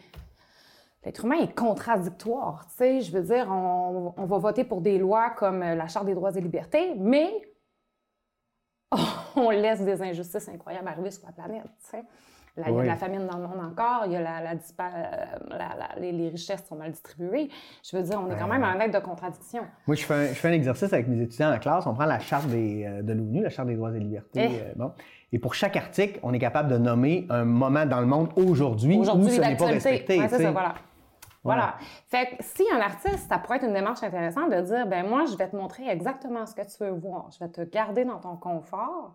L'être 1.05 1.25
humain 1.25 1.35
est 1.41 1.53
contradictoire, 1.53 2.65
tu 2.69 2.75
sais. 2.77 3.01
Je 3.01 3.11
veux 3.11 3.21
dire, 3.21 3.47
on, 3.51 4.13
on 4.15 4.25
va 4.25 4.37
voter 4.37 4.63
pour 4.63 4.79
des 4.79 4.97
lois 4.97 5.31
comme 5.31 5.59
la 5.59 5.87
Charte 5.89 6.05
des 6.05 6.15
droits 6.15 6.31
et 6.31 6.39
libertés, 6.39 6.95
mais 6.97 7.29
on 9.37 9.49
laisse 9.49 9.81
des 9.81 10.01
injustices 10.01 10.49
incroyables 10.49 10.87
arriver 10.87 11.11
sur 11.11 11.25
la 11.25 11.31
planète. 11.31 11.65
il 12.57 12.63
y 12.63 12.65
a 12.65 12.71
de 12.71 12.87
la 12.87 12.95
famine 12.95 13.27
dans 13.27 13.37
le 13.37 13.47
monde 13.47 13.59
encore, 13.71 14.03
il 14.05 14.13
y 14.13 14.15
a 14.15 14.21
la, 14.21 14.41
la, 14.41 15.99
les, 15.99 16.29
richesses 16.29 16.65
sont 16.67 16.75
mal 16.75 16.91
distribuées. 16.91 17.49
Je 17.83 17.97
veux 17.97 18.03
dire, 18.03 18.21
on 18.21 18.31
est 18.31 18.37
quand 18.37 18.47
même 18.47 18.63
en 18.63 18.79
être 18.79 18.93
de 18.93 19.03
contradiction. 19.03 19.63
Moi, 19.87 19.95
je 19.95 20.03
fais, 20.03 20.13
un, 20.13 20.27
je 20.27 20.33
fais 20.33 20.49
un 20.49 20.53
exercice 20.53 20.91
avec 20.93 21.07
mes 21.07 21.21
étudiants 21.21 21.53
en 21.53 21.59
classe. 21.59 21.85
On 21.87 21.93
prend 21.93 22.05
la 22.05 22.19
charte 22.19 22.47
des, 22.47 22.85
euh, 22.85 23.01
de 23.01 23.13
l'ONU, 23.13 23.41
la 23.41 23.49
charte 23.49 23.67
des 23.67 23.75
droits 23.75 23.95
et 23.95 23.99
libertés. 23.99 24.49
Eh. 24.51 24.59
Euh, 24.59 24.73
bon. 24.75 24.91
Et 25.31 25.39
pour 25.39 25.55
chaque 25.55 25.75
article, 25.75 26.19
on 26.21 26.31
est 26.31 26.39
capable 26.39 26.69
de 26.69 26.77
nommer 26.77 27.25
un 27.29 27.43
moment 27.43 27.87
dans 27.87 27.99
le 27.99 28.05
monde 28.05 28.29
aujourd'hui 28.35 28.97
où 28.97 29.03
ce 29.05 29.41
n'est 29.41 29.57
pas 29.57 29.65
respecté. 29.65 30.19
Ouais, 30.19 30.29
ça, 30.29 30.51
voilà. 30.51 30.75
Voilà. 31.43 31.75
Fait 32.07 32.37
que 32.37 32.43
si 32.43 32.63
un 32.71 32.79
artiste, 32.79 33.27
ça 33.27 33.37
pourrait 33.37 33.57
être 33.57 33.65
une 33.65 33.73
démarche 33.73 34.01
intéressante 34.01 34.49
de 34.49 34.61
dire, 34.61 34.87
ben 34.87 35.07
moi, 35.07 35.25
je 35.25 35.35
vais 35.35 35.49
te 35.49 35.55
montrer 35.55 35.89
exactement 35.89 36.45
ce 36.45 36.55
que 36.55 36.61
tu 36.61 36.83
veux 36.83 36.91
voir. 36.91 37.29
Je 37.31 37.39
vais 37.43 37.51
te 37.51 37.61
garder 37.61 38.05
dans 38.05 38.19
ton 38.19 38.37
confort. 38.37 39.13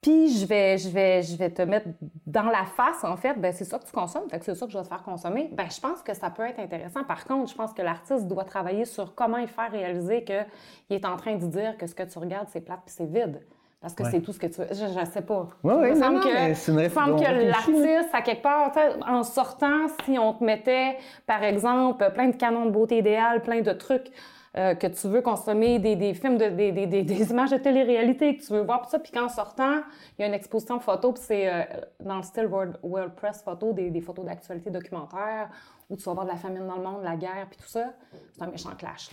Puis 0.00 0.36
je 0.36 0.44
vais, 0.46 0.78
je 0.78 0.88
vais, 0.88 1.22
je 1.22 1.36
vais 1.36 1.50
te 1.50 1.62
mettre 1.62 1.86
dans 2.26 2.50
la 2.50 2.64
face, 2.64 3.04
en 3.04 3.16
fait, 3.16 3.34
ben 3.34 3.52
c'est 3.52 3.64
ça 3.64 3.78
que 3.78 3.84
tu 3.84 3.92
consommes, 3.92 4.28
fait 4.28 4.40
que 4.40 4.44
c'est 4.44 4.56
ça 4.56 4.66
que 4.66 4.72
je 4.72 4.78
vais 4.78 4.82
te 4.82 4.88
faire 4.88 5.04
consommer. 5.04 5.48
Ben 5.52 5.70
je 5.70 5.80
pense 5.80 6.02
que 6.02 6.12
ça 6.12 6.28
peut 6.28 6.42
être 6.42 6.58
intéressant. 6.58 7.04
Par 7.04 7.24
contre, 7.24 7.48
je 7.48 7.54
pense 7.54 7.72
que 7.72 7.82
l'artiste 7.82 8.26
doit 8.26 8.42
travailler 8.44 8.84
sur 8.84 9.14
comment 9.14 9.36
il 9.36 9.46
faire 9.46 9.70
réaliser 9.70 10.24
qu'il 10.24 10.44
est 10.90 11.04
en 11.06 11.16
train 11.16 11.36
de 11.36 11.46
dire 11.46 11.78
que 11.78 11.86
ce 11.86 11.94
que 11.94 12.02
tu 12.02 12.18
regardes, 12.18 12.48
c'est 12.48 12.62
plate 12.62 12.80
puis 12.84 12.92
c'est 12.96 13.06
vide. 13.06 13.46
Parce 13.82 13.94
que 13.94 14.04
c'est 14.04 14.20
tout 14.20 14.32
ce 14.32 14.38
que 14.38 14.46
tu 14.46 14.60
veux. 14.60 14.68
Je 14.70 14.98
ne 14.98 15.04
sais 15.04 15.22
pas. 15.22 15.48
Oui, 15.64 15.74
oui, 15.76 15.98
non, 15.98 16.20
que, 16.20 16.54
c'est 16.54 16.70
une 16.70 16.88
semble 16.88 17.16
que 17.16 17.50
l'artiste, 17.50 18.10
à 18.12 18.22
quelque 18.22 18.42
part, 18.42 18.72
en 19.06 19.24
sortant, 19.24 19.88
si 20.04 20.16
on 20.18 20.34
te 20.34 20.44
mettait, 20.44 20.96
par 21.26 21.42
exemple, 21.42 22.08
plein 22.14 22.28
de 22.28 22.36
canons 22.36 22.66
de 22.66 22.70
beauté 22.70 22.98
idéale, 22.98 23.42
plein 23.42 23.60
de 23.60 23.72
trucs 23.72 24.12
euh, 24.56 24.76
que 24.76 24.86
tu 24.86 25.08
veux 25.08 25.20
consommer, 25.20 25.80
des, 25.80 25.96
des 25.96 26.14
films, 26.14 26.38
de, 26.38 26.48
des, 26.50 26.70
des, 26.70 26.86
des, 26.86 27.30
images 27.30 27.50
de 27.50 27.56
télé-réalité 27.56 28.36
que 28.36 28.42
tu 28.44 28.52
veux 28.52 28.60
voir, 28.60 28.82
tout 28.82 28.90
ça, 28.90 29.00
puis 29.00 29.10
qu'en 29.10 29.28
sortant, 29.28 29.80
il 30.16 30.22
y 30.22 30.24
a 30.24 30.28
une 30.28 30.34
exposition 30.34 30.78
photo, 30.78 31.12
puis 31.12 31.22
c'est 31.26 31.52
euh, 31.52 31.64
dans 31.98 32.18
le 32.18 32.22
style 32.22 32.46
World, 32.46 32.78
World 32.84 33.14
Press 33.14 33.42
photo, 33.42 33.72
des, 33.72 34.00
photos 34.00 34.24
d'actualité 34.24 34.70
documentaire, 34.70 35.48
où 35.90 35.96
tu 35.96 36.04
vas 36.04 36.12
voir 36.12 36.26
de 36.26 36.30
la 36.30 36.36
famine 36.36 36.68
dans 36.68 36.76
le 36.76 36.82
monde, 36.82 37.02
la 37.02 37.16
guerre, 37.16 37.46
puis 37.50 37.58
tout 37.58 37.68
ça. 37.68 37.94
C'est 38.32 38.42
un 38.42 38.46
méchant 38.46 38.76
clash. 38.76 39.10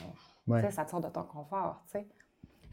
Là. 0.48 0.70
Ça 0.70 0.86
te 0.86 0.92
sort 0.92 1.02
de 1.02 1.08
ton 1.08 1.24
confort, 1.24 1.82
tu 1.86 2.00
sais. 2.00 2.08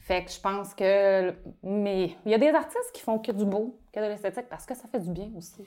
Fait 0.07 0.25
que 0.25 0.31
je 0.31 0.41
pense 0.41 0.73
que. 0.73 1.33
Mais 1.65 2.13
il 2.25 2.31
y 2.31 2.35
a 2.35 2.39
des 2.39 2.51
artistes 2.51 2.93
qui 2.95 3.03
font 3.03 3.19
que 3.19 3.33
du 3.33 3.45
beau, 3.45 3.77
que 3.93 3.99
de 3.99 4.05
l'esthétique, 4.05 4.45
parce 4.49 4.65
que 4.65 4.73
ça 4.73 4.85
fait 4.87 5.01
du 5.01 5.11
bien 5.11 5.29
aussi. 5.37 5.65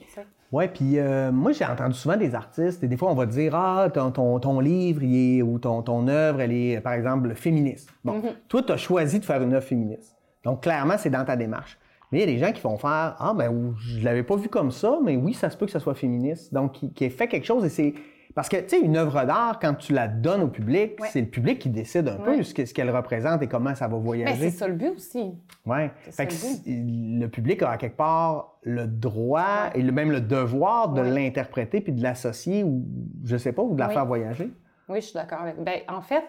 Oui, 0.50 0.66
puis 0.68 0.98
euh, 0.98 1.30
moi, 1.30 1.52
j'ai 1.52 1.66
entendu 1.66 1.92
souvent 1.92 2.16
des 2.16 2.34
artistes, 2.34 2.82
et 2.82 2.88
des 2.88 2.96
fois, 2.96 3.10
on 3.10 3.14
va 3.14 3.26
dire 3.26 3.54
Ah, 3.54 3.90
ton, 3.92 4.40
ton, 4.40 4.60
livre 4.60 5.02
est, 5.04 5.42
ou 5.42 5.58
ton, 5.58 5.82
ton 5.82 6.08
œuvre, 6.08 6.40
elle 6.40 6.52
est, 6.52 6.80
par 6.80 6.94
exemple, 6.94 7.34
féministe. 7.34 7.90
Bon, 8.02 8.18
mm-hmm. 8.18 8.34
toi, 8.48 8.62
tu 8.62 8.72
as 8.72 8.78
choisi 8.78 9.20
de 9.20 9.26
faire 9.26 9.42
une 9.42 9.52
œuvre 9.52 9.66
féministe. 9.66 10.16
Donc, 10.42 10.62
clairement, 10.62 10.96
c'est 10.96 11.10
dans 11.10 11.26
ta 11.26 11.36
démarche. 11.36 11.78
Mais 12.10 12.18
il 12.18 12.20
y 12.22 12.24
a 12.24 12.26
des 12.34 12.38
gens 12.38 12.52
qui 12.52 12.62
vont 12.62 12.78
faire 12.78 13.16
Ah, 13.18 13.34
ben, 13.36 13.74
je 13.76 14.02
l'avais 14.02 14.22
pas 14.22 14.36
vu 14.36 14.48
comme 14.48 14.70
ça, 14.70 15.00
mais 15.04 15.16
oui, 15.16 15.34
ça 15.34 15.50
se 15.50 15.56
peut 15.58 15.66
que 15.66 15.72
ça 15.72 15.80
soit 15.80 15.94
féministe. 15.94 16.54
Donc, 16.54 16.72
qui, 16.72 16.94
qui 16.94 17.10
fait 17.10 17.28
quelque 17.28 17.46
chose 17.46 17.66
et 17.66 17.68
c'est 17.68 17.92
parce 18.34 18.48
que, 18.48 18.56
tu 18.58 18.68
sais, 18.68 18.80
une 18.80 18.96
œuvre 18.96 19.24
d'art, 19.24 19.58
quand 19.60 19.74
tu 19.74 19.92
la 19.92 20.06
donnes 20.06 20.42
au 20.42 20.48
public, 20.48 20.98
c'est 21.10 21.20
le 21.20 21.26
public 21.26 21.58
qui 21.58 21.68
décide 21.68 22.08
un 22.08 22.16
peu 22.16 22.42
ce 22.42 22.72
qu'elle 22.72 22.94
représente 22.94 23.42
et 23.42 23.48
comment 23.48 23.74
ça 23.74 23.88
va 23.88 23.96
voyager. 23.96 24.50
c'est 24.50 24.56
ça 24.56 24.68
le 24.68 24.74
but 24.74 24.90
aussi. 24.90 25.32
Oui. 25.66 25.88
Fait 26.10 26.26
que 26.26 26.34
le, 26.66 27.26
public 27.26 27.62
a 27.62 27.70
à 27.70 27.76
quelque 27.76 27.96
part 27.96 28.58
le 28.62 28.86
droit 28.86 29.70
et 29.74 29.82
même 29.82 30.10
le 30.10 30.20
devoir 30.20 30.90
de 30.90 31.00
l'interpréter 31.00 31.80
puis 31.80 31.92
de 31.92 32.02
l'associer 32.02 32.62
ou, 32.62 32.84
je 33.24 33.36
sais 33.36 33.52
pas, 33.52 33.62
ou 33.62 33.74
de 33.74 33.80
la 33.80 33.88
faire 33.88 34.06
voyager. 34.06 34.50
Oui, 34.88 35.00
je 35.00 35.06
suis 35.06 35.14
d'accord 35.14 35.40
avec. 35.40 35.62
Ben, 35.62 35.80
en 35.88 36.00
fait, 36.00 36.24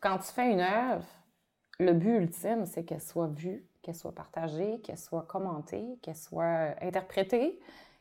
quand 0.00 0.18
tu 0.18 0.32
fais 0.32 0.50
une 0.50 0.60
œuvre, 0.60 1.04
le 1.80 1.92
but 1.92 2.16
ultime, 2.16 2.66
c'est 2.66 2.84
qu'elle 2.84 3.00
soit 3.00 3.28
vue, 3.28 3.64
qu'elle 3.82 3.94
soit 3.94 4.14
partagée, 4.14 4.80
qu'elle 4.80 4.98
soit 4.98 5.22
commentée, 5.22 5.98
qu'elle 6.02 6.16
soit 6.16 6.74
interprétée. 6.82 7.58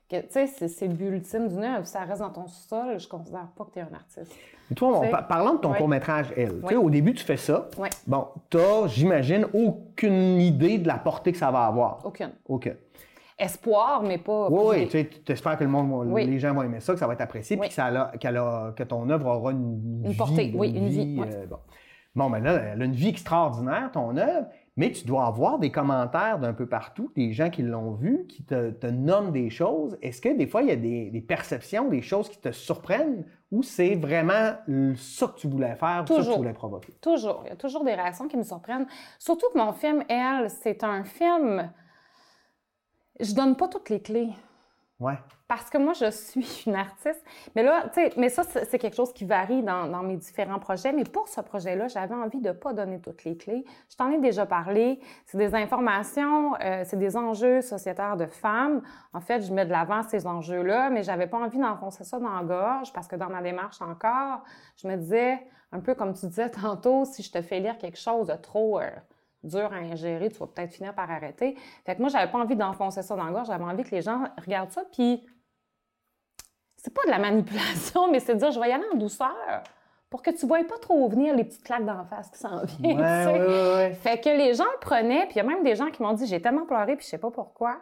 Tu 0.09 0.17
sais, 0.29 0.47
c'est 0.47 0.87
le 0.87 0.93
but 0.93 1.07
ultime 1.07 1.49
d'une 1.49 1.63
œuvre. 1.63 1.85
Ça 1.85 2.01
reste 2.01 2.21
dans 2.21 2.29
ton 2.29 2.47
sol, 2.47 2.97
je 2.97 3.07
considère 3.07 3.47
pas 3.57 3.65
que 3.65 3.71
tu 3.71 3.79
es 3.79 3.81
un 3.81 3.93
artiste. 3.93 4.33
Et 4.71 4.75
toi, 4.75 5.01
parlant 5.27 5.55
de 5.55 5.59
ton 5.59 5.73
court-métrage, 5.73 6.33
Elle, 6.35 6.61
au 6.77 6.89
début, 6.89 7.13
tu 7.13 7.23
fais 7.23 7.37
ça. 7.37 7.69
Bon, 8.05 8.27
tu 8.49 8.57
j'imagine, 8.87 9.45
aucune 9.53 10.39
idée 10.39 10.77
de 10.77 10.87
la 10.87 10.97
portée 10.97 11.31
que 11.31 11.37
ça 11.37 11.51
va 11.51 11.65
avoir. 11.65 12.05
Aucune. 12.05 12.31
Aucune. 12.47 12.75
Espoir, 13.39 14.01
mais 14.01 14.17
pas. 14.17 14.49
Oui, 14.49 14.89
oui, 14.91 15.09
tu 15.23 15.31
espères 15.31 15.57
que 15.57 15.63
le 15.63 15.69
monde, 15.69 16.15
les 16.15 16.39
gens 16.39 16.53
vont 16.53 16.63
aimer 16.63 16.79
ça, 16.79 16.93
que 16.93 16.99
ça 16.99 17.05
va 17.05 17.13
être 17.13 17.21
apprécié, 17.21 17.55
puis 17.57 17.69
que, 17.69 17.75
ça 17.75 18.11
que 18.17 18.83
ton 18.83 19.09
œuvre 19.09 19.27
aura 19.27 19.51
une, 19.51 20.03
une 20.05 20.15
portée, 20.15 20.51
oui, 20.55 20.69
une 20.69 20.87
vie. 20.87 21.21
Euh, 21.21 21.45
bon. 21.45 21.57
bon, 22.15 22.29
ben 22.31 22.39
là, 22.39 22.53
elle 22.53 22.81
a 22.81 22.85
une 22.85 22.93
vie 22.93 23.09
extraordinaire, 23.09 23.91
ton 23.93 24.17
œuvre. 24.17 24.47
Mais 24.77 24.91
tu 24.91 25.05
dois 25.05 25.25
avoir 25.25 25.57
des 25.57 25.71
commentaires 25.71 26.37
d'un 26.37 26.53
peu 26.53 26.67
partout, 26.67 27.11
des 27.15 27.33
gens 27.33 27.49
qui 27.49 27.63
l'ont 27.63 27.93
vu, 27.93 28.25
qui 28.27 28.43
te, 28.43 28.87
nomment 28.87 29.31
des 29.31 29.49
choses. 29.49 29.97
Est-ce 30.03 30.21
que 30.21 30.29
des 30.29 30.45
fois, 30.45 30.61
il 30.61 30.69
y 30.69 30.71
a 30.71 30.75
des, 30.75 31.25
perceptions, 31.27 31.89
des 31.89 32.01
choses 32.01 32.29
qui 32.29 32.39
te 32.39 32.51
surprennent 32.51 33.25
ou 33.51 33.63
c'est 33.63 33.95
vraiment 33.95 34.53
ça 34.95 35.27
que 35.27 35.39
tu 35.39 35.47
voulais 35.47 35.75
faire, 35.75 36.05
ça 36.07 36.15
que 36.15 36.21
tu 36.21 36.37
voulais 36.37 36.53
provoquer? 36.53 36.93
Toujours. 37.01 37.41
Il 37.45 37.49
y 37.49 37.53
a 37.53 37.55
toujours 37.55 37.83
des 37.83 37.95
réactions 37.95 38.27
qui 38.27 38.37
me 38.37 38.43
surprennent. 38.43 38.85
Surtout 39.17 39.47
que 39.51 39.57
mon 39.57 39.73
film, 39.73 40.03
Elle, 40.07 40.49
c'est 40.49 40.83
un 40.83 41.03
film... 41.03 41.71
Je 43.19 43.33
donne 43.33 43.55
pas 43.55 43.67
toutes 43.67 43.89
les 43.89 43.99
clés. 43.99 44.29
Ouais. 44.99 45.17
Parce 45.47 45.69
que 45.69 45.77
moi, 45.77 45.93
je 45.93 46.09
suis 46.09 46.63
une 46.65 46.75
artiste. 46.75 47.23
Mais 47.55 47.61
là, 47.61 47.87
tu 47.93 48.01
sais, 48.01 48.13
mais 48.17 48.29
ça, 48.29 48.43
c'est 48.43 48.79
quelque 48.79 48.95
chose 48.95 49.13
qui 49.13 49.25
varie 49.25 49.61
dans, 49.61 50.01
mes 50.01 50.17
différents 50.17 50.57
projets. 50.57 50.91
Mais 50.91 51.03
pour 51.03 51.27
ce 51.27 51.39
projet-là, 51.39 51.87
j'avais 51.87 52.15
envie 52.15 52.41
de 52.41 52.49
ne 52.49 52.53
pas 52.53 52.73
donner 52.73 52.99
toutes 52.99 53.23
les 53.23 53.37
clés. 53.37 53.63
Je 53.89 53.95
t'en 53.95 54.09
ai 54.11 54.17
déjà 54.17 54.47
parlé. 54.47 54.99
C'est 55.25 55.37
des 55.37 55.53
informations, 55.53 56.55
euh, 56.61 56.83
c'est 56.83 56.97
des 56.97 57.15
enjeux 57.15 57.61
sociétaires 57.61 58.17
de 58.17 58.25
femmes. 58.25 58.81
En 59.13 59.21
fait, 59.21 59.41
je 59.41 59.53
mets 59.53 59.65
de 59.65 59.71
l'avant 59.71 60.01
ces 60.01 60.25
enjeux-là, 60.25 60.89
mais 60.89 61.03
j'avais 61.03 61.27
pas 61.27 61.37
envie 61.37 61.59
d'enfoncer 61.59 62.03
ça 62.03 62.19
dans 62.19 62.35
la 62.35 62.43
gorge 62.43 62.91
parce 62.91 63.07
que 63.07 63.15
dans 63.15 63.29
ma 63.29 63.41
démarche 63.43 63.81
encore, 63.81 64.43
je 64.81 64.87
me 64.87 64.97
disais, 64.97 65.39
un 65.71 65.79
peu 65.79 65.93
comme 65.93 66.13
tu 66.13 66.25
disais 66.25 66.49
tantôt, 66.49 67.05
si 67.05 67.21
je 67.21 67.31
te 67.31 67.41
fais 67.41 67.59
lire 67.59 67.77
quelque 67.77 67.99
chose 67.99 68.27
de 68.27 68.35
trop... 68.35 68.79
Euh, 68.79 68.89
dur 69.43 69.71
à 69.71 69.77
ingérer, 69.77 70.29
tu 70.29 70.37
vas 70.37 70.47
peut-être 70.47 70.71
finir 70.71 70.93
par 70.93 71.09
arrêter. 71.09 71.55
Fait 71.85 71.95
que 71.95 72.01
moi, 72.01 72.09
j'avais 72.09 72.31
pas 72.31 72.39
envie 72.39 72.55
d'enfoncer 72.55 73.01
ça 73.01 73.15
dans 73.15 73.25
la 73.25 73.31
gorge, 73.31 73.47
j'avais 73.47 73.63
envie 73.63 73.83
que 73.83 73.95
les 73.95 74.01
gens 74.01 74.23
regardent 74.43 74.71
ça, 74.71 74.83
puis 74.91 75.25
c'est 76.75 76.93
pas 76.93 77.03
de 77.05 77.11
la 77.11 77.19
manipulation, 77.19 78.07
mais 78.11 78.19
c'est 78.19 78.35
de 78.35 78.39
dire, 78.39 78.51
je 78.51 78.59
vais 78.59 78.69
y 78.69 78.71
aller 78.71 78.85
en 78.93 78.97
douceur 78.97 79.63
pour 80.09 80.21
que 80.21 80.31
tu 80.31 80.45
ne 80.45 80.47
voyes 80.47 80.63
pas 80.63 80.77
trop 80.77 81.07
venir 81.09 81.35
les 81.35 81.43
petites 81.43 81.63
claques 81.63 81.85
d'en 81.85 82.05
face 82.05 82.29
qui 82.29 82.39
s'en 82.39 82.63
viennent. 82.63 82.99
Ouais, 82.99 83.93
Fait 84.01 84.21
que 84.21 84.29
les 84.29 84.53
gens 84.53 84.63
le 84.63 84.79
prenaient, 84.79 85.25
puis 85.25 85.35
il 85.35 85.37
y 85.37 85.41
a 85.41 85.43
même 85.43 85.63
des 85.63 85.75
gens 85.75 85.89
qui 85.91 86.01
m'ont 86.01 86.13
dit, 86.13 86.25
j'ai 86.25 86.41
tellement 86.41 86.65
pleuré, 86.65 86.95
puis 86.95 87.03
je 87.05 87.09
sais 87.09 87.17
pas 87.17 87.31
pourquoi. 87.31 87.77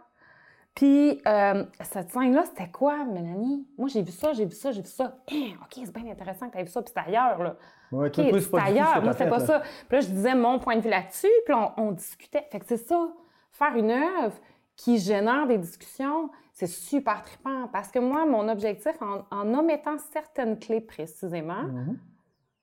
Puis, 0.76 1.22
euh, 1.26 1.64
cette 1.84 2.12
scène-là, 2.12 2.44
c'était 2.46 2.70
quoi, 2.70 3.06
Mélanie? 3.06 3.66
Moi, 3.78 3.88
j'ai 3.88 4.02
vu 4.02 4.12
ça, 4.12 4.34
j'ai 4.34 4.44
vu 4.44 4.56
ça, 4.56 4.72
j'ai 4.72 4.82
vu 4.82 4.90
ça. 4.90 5.18
Hein, 5.32 5.54
OK, 5.62 5.72
c'est 5.74 5.94
bien 5.94 6.12
intéressant 6.12 6.48
que 6.48 6.52
tu 6.52 6.60
aies 6.60 6.64
vu 6.64 6.70
ça, 6.70 6.82
puis 6.82 6.92
c'est 6.94 7.02
ailleurs, 7.08 7.42
là. 7.42 7.56
OK, 7.94 8.14
c'est 8.14 8.60
ailleurs. 8.60 9.02
Moi, 9.02 9.14
c'était 9.14 9.30
pas 9.30 9.40
ça. 9.40 9.62
Puis 9.88 9.98
là, 9.98 10.00
je 10.02 10.08
disais 10.08 10.36
mon 10.36 10.60
point 10.60 10.76
de 10.76 10.82
vue 10.82 10.90
là-dessus, 10.90 11.32
puis 11.46 11.56
on, 11.78 11.92
discutait. 11.94 12.46
Fait 12.52 12.60
que 12.60 12.66
c'est 12.68 12.78
ça. 12.78 13.08
Faire 13.52 13.74
une 13.78 13.92
œuvre 13.92 14.36
qui 14.76 14.98
génère 14.98 15.48
des 15.48 15.58
discussions, 15.58 16.30
c'est 16.52 16.68
super 16.68 17.24
trippant. 17.24 17.70
Parce 17.72 17.90
que 17.90 18.00
moi, 18.00 18.26
mon 18.26 18.50
objectif, 18.50 18.98
en, 19.02 19.54
omettant 19.54 19.98
certaines 20.12 20.60
clés 20.60 20.82
précisément, 20.82 21.64
mm-hmm. 21.64 21.96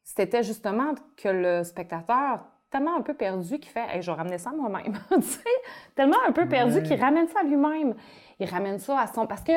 c'était 0.03 0.43
justement 0.43 0.95
que 1.17 1.31
le 1.31 1.65
spectateur 1.65 2.45
tellement 2.73 2.97
un 2.97 3.03
peu 3.03 3.15
perdu 3.15 3.61
qu'il 3.61 3.71
fait 3.71 3.87
hey, 3.95 4.03
je 4.03 4.11
vais 4.11 4.17
ramener 4.17 4.39
ça 4.39 4.51
moi-même. 4.51 4.99
tellement 5.95 6.17
un 6.27 6.33
peu 6.33 6.49
perdu 6.49 6.83
qu'il 6.83 7.01
ramène 7.01 7.29
ça 7.29 7.41
à 7.41 7.43
lui-même. 7.45 7.95
Il 8.41 8.49
ramène 8.49 8.79
ça 8.79 8.99
à 8.99 9.07
son. 9.07 9.27
Parce 9.27 9.45
que 9.45 9.53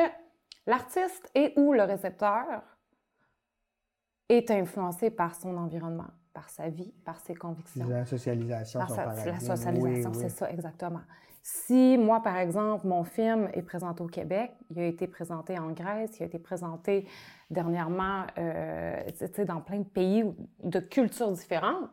l'artiste 0.66 1.28
et 1.34 1.52
ou 1.56 1.72
le 1.72 1.82
récepteur? 1.82 2.62
Est 4.28 4.50
influencé 4.50 5.10
par 5.10 5.36
son 5.36 5.56
environnement, 5.56 6.08
par 6.34 6.50
sa 6.50 6.68
vie, 6.68 6.92
par 7.04 7.20
ses 7.20 7.36
convictions. 7.36 7.86
La 7.88 8.04
socialisation. 8.04 8.80
Par 8.80 8.90
la 8.90 9.38
socialisation, 9.38 10.12
c'est 10.14 10.30
ça, 10.30 10.50
exactement. 10.50 11.02
Si 11.44 11.96
moi, 11.96 12.20
par 12.24 12.36
exemple, 12.38 12.88
mon 12.88 13.04
film 13.04 13.48
est 13.52 13.62
présenté 13.62 14.02
au 14.02 14.08
Québec, 14.08 14.50
il 14.68 14.80
a 14.80 14.86
été 14.86 15.06
présenté 15.06 15.56
en 15.56 15.70
Grèce, 15.70 16.18
il 16.18 16.24
a 16.24 16.26
été 16.26 16.40
présenté 16.40 17.06
dernièrement 17.50 18.24
euh, 18.36 19.00
dans 19.46 19.60
plein 19.60 19.78
de 19.78 19.84
pays 19.84 20.24
de 20.64 20.80
cultures 20.80 21.30
différentes, 21.30 21.88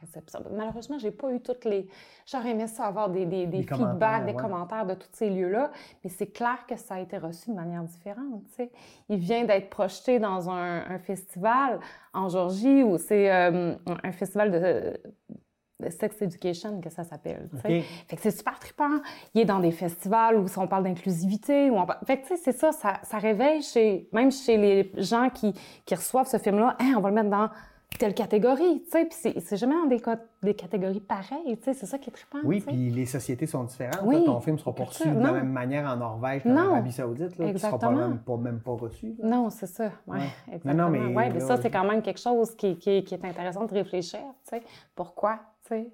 réception. 0.00 0.40
Malheureusement, 0.52 0.98
j'ai 0.98 1.10
pas 1.10 1.32
eu 1.32 1.40
toutes 1.40 1.64
les. 1.64 1.88
J'aurais 2.26 2.50
aimé 2.50 2.66
ça 2.66 2.84
avoir 2.84 3.08
des, 3.08 3.26
des, 3.26 3.46
des, 3.46 3.62
feedbacks, 3.62 4.26
des 4.26 4.34
commentaires 4.34 4.86
de 4.86 4.94
tous 4.94 5.08
ces 5.12 5.30
lieux-là, 5.30 5.70
mais 6.02 6.10
c'est 6.10 6.28
clair 6.28 6.58
que 6.66 6.76
ça 6.76 6.94
a 6.94 7.00
été 7.00 7.18
reçu 7.18 7.50
de 7.50 7.54
manière 7.54 7.82
différente. 7.82 8.42
sais. 8.56 8.70
Il 9.08 9.18
vient 9.18 9.44
d'être 9.44 9.70
projeté 9.70 10.18
dans 10.18 10.50
un, 10.50 10.98
festival 10.98 11.78
en 12.12 12.28
Georgie 12.28 12.82
où 12.82 12.98
c'est 12.98 13.32
euh, 13.32 13.74
un 14.02 14.12
festival 14.12 14.50
de, 14.50 15.90
sex 15.90 16.20
education 16.22 16.80
que 16.80 16.90
ça 16.90 17.04
s'appelle. 17.04 17.48
Fait 17.62 17.84
que 18.16 18.20
c'est 18.20 18.32
super 18.32 18.58
trippant. 18.58 18.98
Il 19.34 19.42
est 19.42 19.44
dans 19.44 19.60
des 19.60 19.70
festivals 19.70 20.36
où 20.36 20.46
on 20.56 20.66
parle 20.66 20.84
d'inclusivité. 20.84 21.70
Où 21.70 21.76
on... 21.76 21.86
Fait 22.04 22.18
que 22.18 22.22
tu 22.22 22.28
sais, 22.28 22.36
c'est 22.36 22.52
ça, 22.52 22.72
ça, 22.72 22.98
ça, 23.04 23.18
réveille 23.18 23.62
chez, 23.62 24.08
même 24.12 24.32
chez 24.32 24.56
les 24.56 24.92
gens 24.96 25.30
qui, 25.30 25.54
qui 25.84 25.94
reçoivent 25.94 26.26
ce 26.26 26.38
film-là, 26.38 26.76
hein, 26.80 26.94
on 26.96 27.00
va 27.00 27.10
le 27.10 27.14
mettre 27.14 27.30
dans 27.30 27.48
telle 27.96 28.14
catégorie, 28.14 28.82
tu 28.84 28.90
sais, 28.90 29.04
puis 29.06 29.40
c'est 29.40 29.56
jamais 29.56 29.74
dans 29.74 29.86
des, 29.86 30.00
des 30.42 30.54
catégories 30.54 31.00
pareilles, 31.00 31.56
tu 31.56 31.64
sais, 31.64 31.74
c'est 31.74 31.86
ça 31.86 31.98
qui 31.98 32.10
est 32.10 32.12
trippant. 32.12 32.38
Oui, 32.44 32.60
puis 32.60 32.90
les 32.90 33.06
sociétés 33.06 33.46
sont 33.46 33.64
différentes. 33.64 34.02
Oui, 34.04 34.24
ton 34.24 34.40
film 34.40 34.58
sera 34.58 34.74
poursu 34.74 35.08
de 35.08 35.18
la 35.18 35.32
même 35.32 35.50
manière 35.50 35.88
en 35.88 35.96
Norvège 35.96 36.42
qu'en 36.42 36.56
Arabie 36.56 36.92
Saoudite, 36.92 37.36
là, 37.38 37.46
exactement. 37.46 37.80
sera 37.80 37.90
pas 37.90 38.08
même 38.08 38.18
pas, 38.18 38.36
même 38.36 38.60
pas 38.60 38.72
reçu. 38.72 39.14
Non, 39.22 39.50
c'est 39.50 39.66
ça, 39.66 39.90
oui, 40.06 40.18
ouais. 40.18 40.54
exactement. 40.54 40.84
Non, 40.84 40.90
mais, 40.90 41.14
ouais, 41.14 41.30
mais 41.30 41.40
ça, 41.40 41.56
c'est 41.56 41.70
quand 41.70 41.84
même 41.84 42.02
quelque 42.02 42.20
chose 42.20 42.54
qui, 42.54 42.76
qui, 42.76 43.02
qui, 43.02 43.14
est 43.14 43.24
intéressant 43.24 43.64
de 43.64 43.74
réfléchir, 43.74 44.20
tu 44.44 44.56
sais, 44.56 44.62
pourquoi, 44.94 45.40
tu 45.66 45.74
sais? 45.74 45.92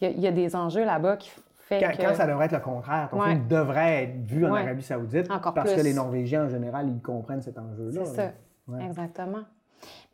Il 0.00 0.20
y, 0.20 0.26
a 0.26 0.32
des 0.32 0.54
enjeux 0.54 0.84
là-bas 0.84 1.16
qui 1.16 1.30
fait 1.56 1.80
quand, 1.80 1.90
que... 1.90 2.02
quand 2.02 2.14
ça 2.14 2.26
devrait 2.26 2.46
être 2.46 2.52
le 2.52 2.60
contraire, 2.60 3.08
ton 3.10 3.22
film 3.22 3.48
devrait 3.48 4.04
être 4.04 4.26
vu 4.26 4.44
en 4.44 4.54
Arabie 4.54 4.82
Saoudite 4.82 5.30
Encore 5.30 5.54
parce 5.54 5.72
que 5.72 5.80
les 5.80 5.94
Norvégiens, 5.94 6.44
en 6.44 6.48
général, 6.48 6.88
ils 6.88 7.00
comprennent 7.00 7.40
cet 7.40 7.58
enjeu-là. 7.58 8.04
C'est 8.04 8.14
ça, 8.14 8.32
exactement. 8.80 9.44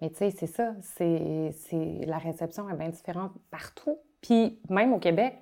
Mais 0.00 0.10
tu 0.10 0.16
sais, 0.16 0.30
c'est 0.30 0.46
ça, 0.46 0.72
c'est, 0.82 1.52
la 2.06 2.18
réception 2.18 2.68
est 2.68 2.74
bien 2.74 2.88
différente 2.88 3.32
partout. 3.50 3.98
Puis 4.20 4.60
même 4.68 4.92
au 4.92 4.98
Québec, 4.98 5.38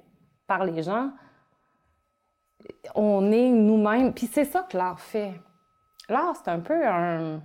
par 0.46 0.64
les 0.64 0.82
gens, 0.82 1.10
on 2.94 3.30
est 3.32 3.48
nous-mêmes. 3.48 4.12
Puis 4.12 4.26
c'est 4.26 4.44
ça 4.44 4.62
que 4.62 4.76
l'art 4.76 5.00
fait. 5.00 5.32
L'art, 6.08 6.34
c'est 6.36 6.50
un 6.50 6.60
peu 6.60 6.86
un. 6.86 7.40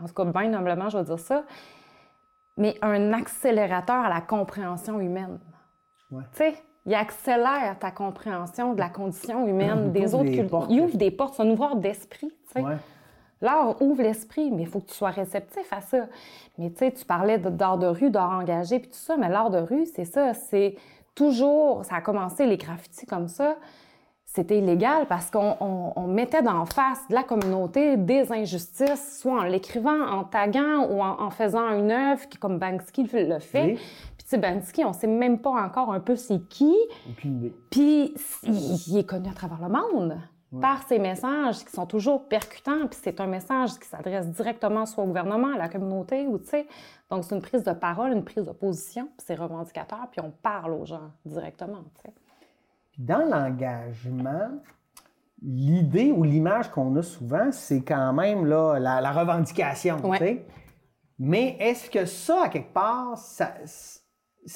En 0.00 0.06
tout 0.06 0.14
cas, 0.14 0.24
bien 0.24 0.52
humblement, 0.54 0.88
je 0.88 0.98
vais 0.98 1.04
dire 1.04 1.18
ça. 1.18 1.44
Mais 2.56 2.76
un 2.82 3.12
accélérateur 3.12 4.04
à 4.04 4.08
la 4.08 4.20
compréhension 4.20 5.00
humaine. 5.00 5.38
Tu 6.10 6.18
sais, 6.32 6.54
il 6.84 6.94
accélère 6.94 7.78
ta 7.78 7.90
compréhension 7.90 8.74
de 8.74 8.80
la 8.80 8.88
condition 8.88 9.46
humaine, 9.46 9.92
des 9.92 10.14
autres 10.14 10.30
cultures. 10.30 10.66
Il 10.68 10.80
ouvre 10.80 10.96
des 10.96 11.10
portes, 11.10 11.34
c'est 11.34 11.42
un 11.42 11.50
ouvreur 11.50 11.76
d'esprit. 11.76 12.32
Tu 12.52 12.60
sais. 12.60 12.76
L'art 13.42 13.82
ouvre 13.82 14.02
l'esprit, 14.02 14.50
mais 14.50 14.62
il 14.62 14.68
faut 14.68 14.80
que 14.80 14.88
tu 14.88 14.94
sois 14.94 15.10
réceptif 15.10 15.70
à 15.72 15.80
ça. 15.80 16.06
Mais 16.58 16.70
tu 16.70 16.78
sais, 16.78 16.92
tu 16.92 17.04
parlais 17.04 17.38
d'art 17.38 17.76
de 17.76 17.86
rue, 17.86 18.10
d'art 18.10 18.30
engagé, 18.30 18.78
puis 18.78 18.88
tout 18.88 18.96
ça, 18.96 19.16
mais 19.16 19.28
l'art 19.28 19.50
de 19.50 19.58
rue, 19.58 19.84
c'est 19.84 20.04
ça, 20.04 20.32
c'est 20.32 20.76
toujours, 21.14 21.84
ça 21.84 21.96
a 21.96 22.00
commencé 22.00 22.46
les 22.46 22.56
graffitis 22.56 23.04
comme 23.04 23.28
ça, 23.28 23.56
c'était 24.34 24.58
illégal 24.58 25.06
parce 25.08 25.30
qu'on 25.30 26.06
mettait 26.08 26.40
d'en 26.40 26.64
face 26.64 27.06
de 27.10 27.14
la 27.14 27.22
communauté 27.22 27.98
des 27.98 28.32
injustices, 28.32 29.18
soit 29.20 29.40
en 29.40 29.42
l'écrivant, 29.42 30.06
en 30.06 30.24
taguant 30.24 30.86
ou 30.88 31.02
en, 31.02 31.28
faisant 31.30 31.68
une 31.78 31.90
œuvre 31.90 32.26
qui, 32.28 32.38
comme 32.38 32.58
Banksy 32.58 33.06
le 33.12 33.38
fait. 33.40 33.74
Puis, 33.74 34.24
tu 34.24 34.28
sais, 34.28 34.38
Banksy, 34.38 34.84
on 34.86 34.94
sait 34.94 35.06
même 35.06 35.38
pas 35.38 35.50
encore 35.50 35.92
un 35.92 36.00
peu 36.00 36.16
c'est 36.16 36.40
qui. 36.48 36.74
Puis, 37.70 38.14
il, 38.44 38.96
est 38.96 39.06
connu 39.06 39.28
à 39.28 39.34
travers 39.34 39.60
le 39.60 39.68
monde 39.68 40.16
par 40.60 40.82
ses 40.82 40.98
messages 40.98 41.64
qui 41.64 41.72
sont 41.72 41.86
toujours 41.86 42.28
percutants. 42.28 42.86
Puis, 42.86 43.00
c'est 43.02 43.20
un 43.20 43.26
message 43.26 43.78
qui 43.78 43.88
s'adresse 43.88 44.28
directement 44.28 44.86
soit 44.86 45.04
au 45.04 45.06
gouvernement, 45.06 45.54
à 45.54 45.58
la 45.58 45.68
communauté, 45.68 46.26
ou 46.26 46.38
tu 46.38 46.46
sais. 46.46 46.66
Donc, 47.10 47.24
c'est 47.24 47.34
une 47.34 47.42
prise 47.42 47.64
de 47.64 47.72
parole, 47.72 48.12
une 48.12 48.24
prise 48.24 48.46
de 48.46 48.52
position, 48.52 49.04
puis 49.16 49.26
c'est 49.26 49.34
revendicateur, 49.34 50.08
puis 50.10 50.20
on 50.20 50.30
parle 50.30 50.72
aux 50.72 50.84
gens 50.84 51.10
directement, 51.24 51.84
tu 51.96 52.10
sais 52.10 52.14
dans 52.98 53.24
l'engagement, 53.24 54.50
l'idée 55.42 56.12
ou 56.12 56.24
l'image 56.24 56.70
qu'on 56.70 56.94
a 56.96 57.02
souvent, 57.02 57.50
c'est 57.50 57.82
quand 57.82 58.12
même 58.12 58.46
là, 58.46 58.78
la, 58.78 59.12
revendication. 59.12 59.98
Mais 61.18 61.56
est-ce 61.60 61.90
que 61.90 62.04
ça, 62.04 62.44
à 62.44 62.48
quelque 62.48 62.72
part, 62.72 63.16
ça 63.16 63.54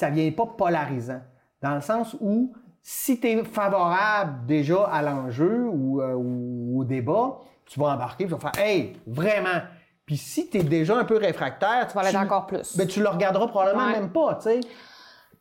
ne 0.09 0.15
vient 0.15 0.31
pas 0.31 0.45
polarisant? 0.45 1.21
Dans 1.61 1.75
le 1.75 1.81
sens 1.81 2.15
où, 2.19 2.53
si 2.89 3.19
tu 3.19 3.27
es 3.27 3.43
favorable 3.43 4.45
déjà 4.45 4.85
à 4.85 5.01
l'enjeu 5.01 5.65
euh, 5.65 6.13
ou, 6.13 6.79
au 6.79 6.85
débat, 6.85 7.39
tu 7.65 7.81
vas 7.81 7.87
embarquer 7.87 8.23
et 8.23 8.27
tu 8.27 8.33
vas 8.33 8.39
faire 8.39 8.63
Hey, 8.63 8.93
vraiment! 9.05 9.59
Puis 10.05 10.15
si 10.15 10.49
tu 10.49 10.59
es 10.59 10.63
déjà 10.63 10.95
un 10.95 11.03
peu 11.03 11.17
réfractaire, 11.17 11.87
tu 11.89 11.95
vas 11.97 12.03
l'être 12.03 12.15
encore 12.15 12.47
plus. 12.47 12.77
Ben, 12.77 12.87
tu 12.87 13.01
le 13.01 13.09
regarderas 13.09 13.47
probablement 13.47 13.87
même 13.87 14.09
pas, 14.09 14.35
tu 14.35 14.43
sais. 14.43 14.59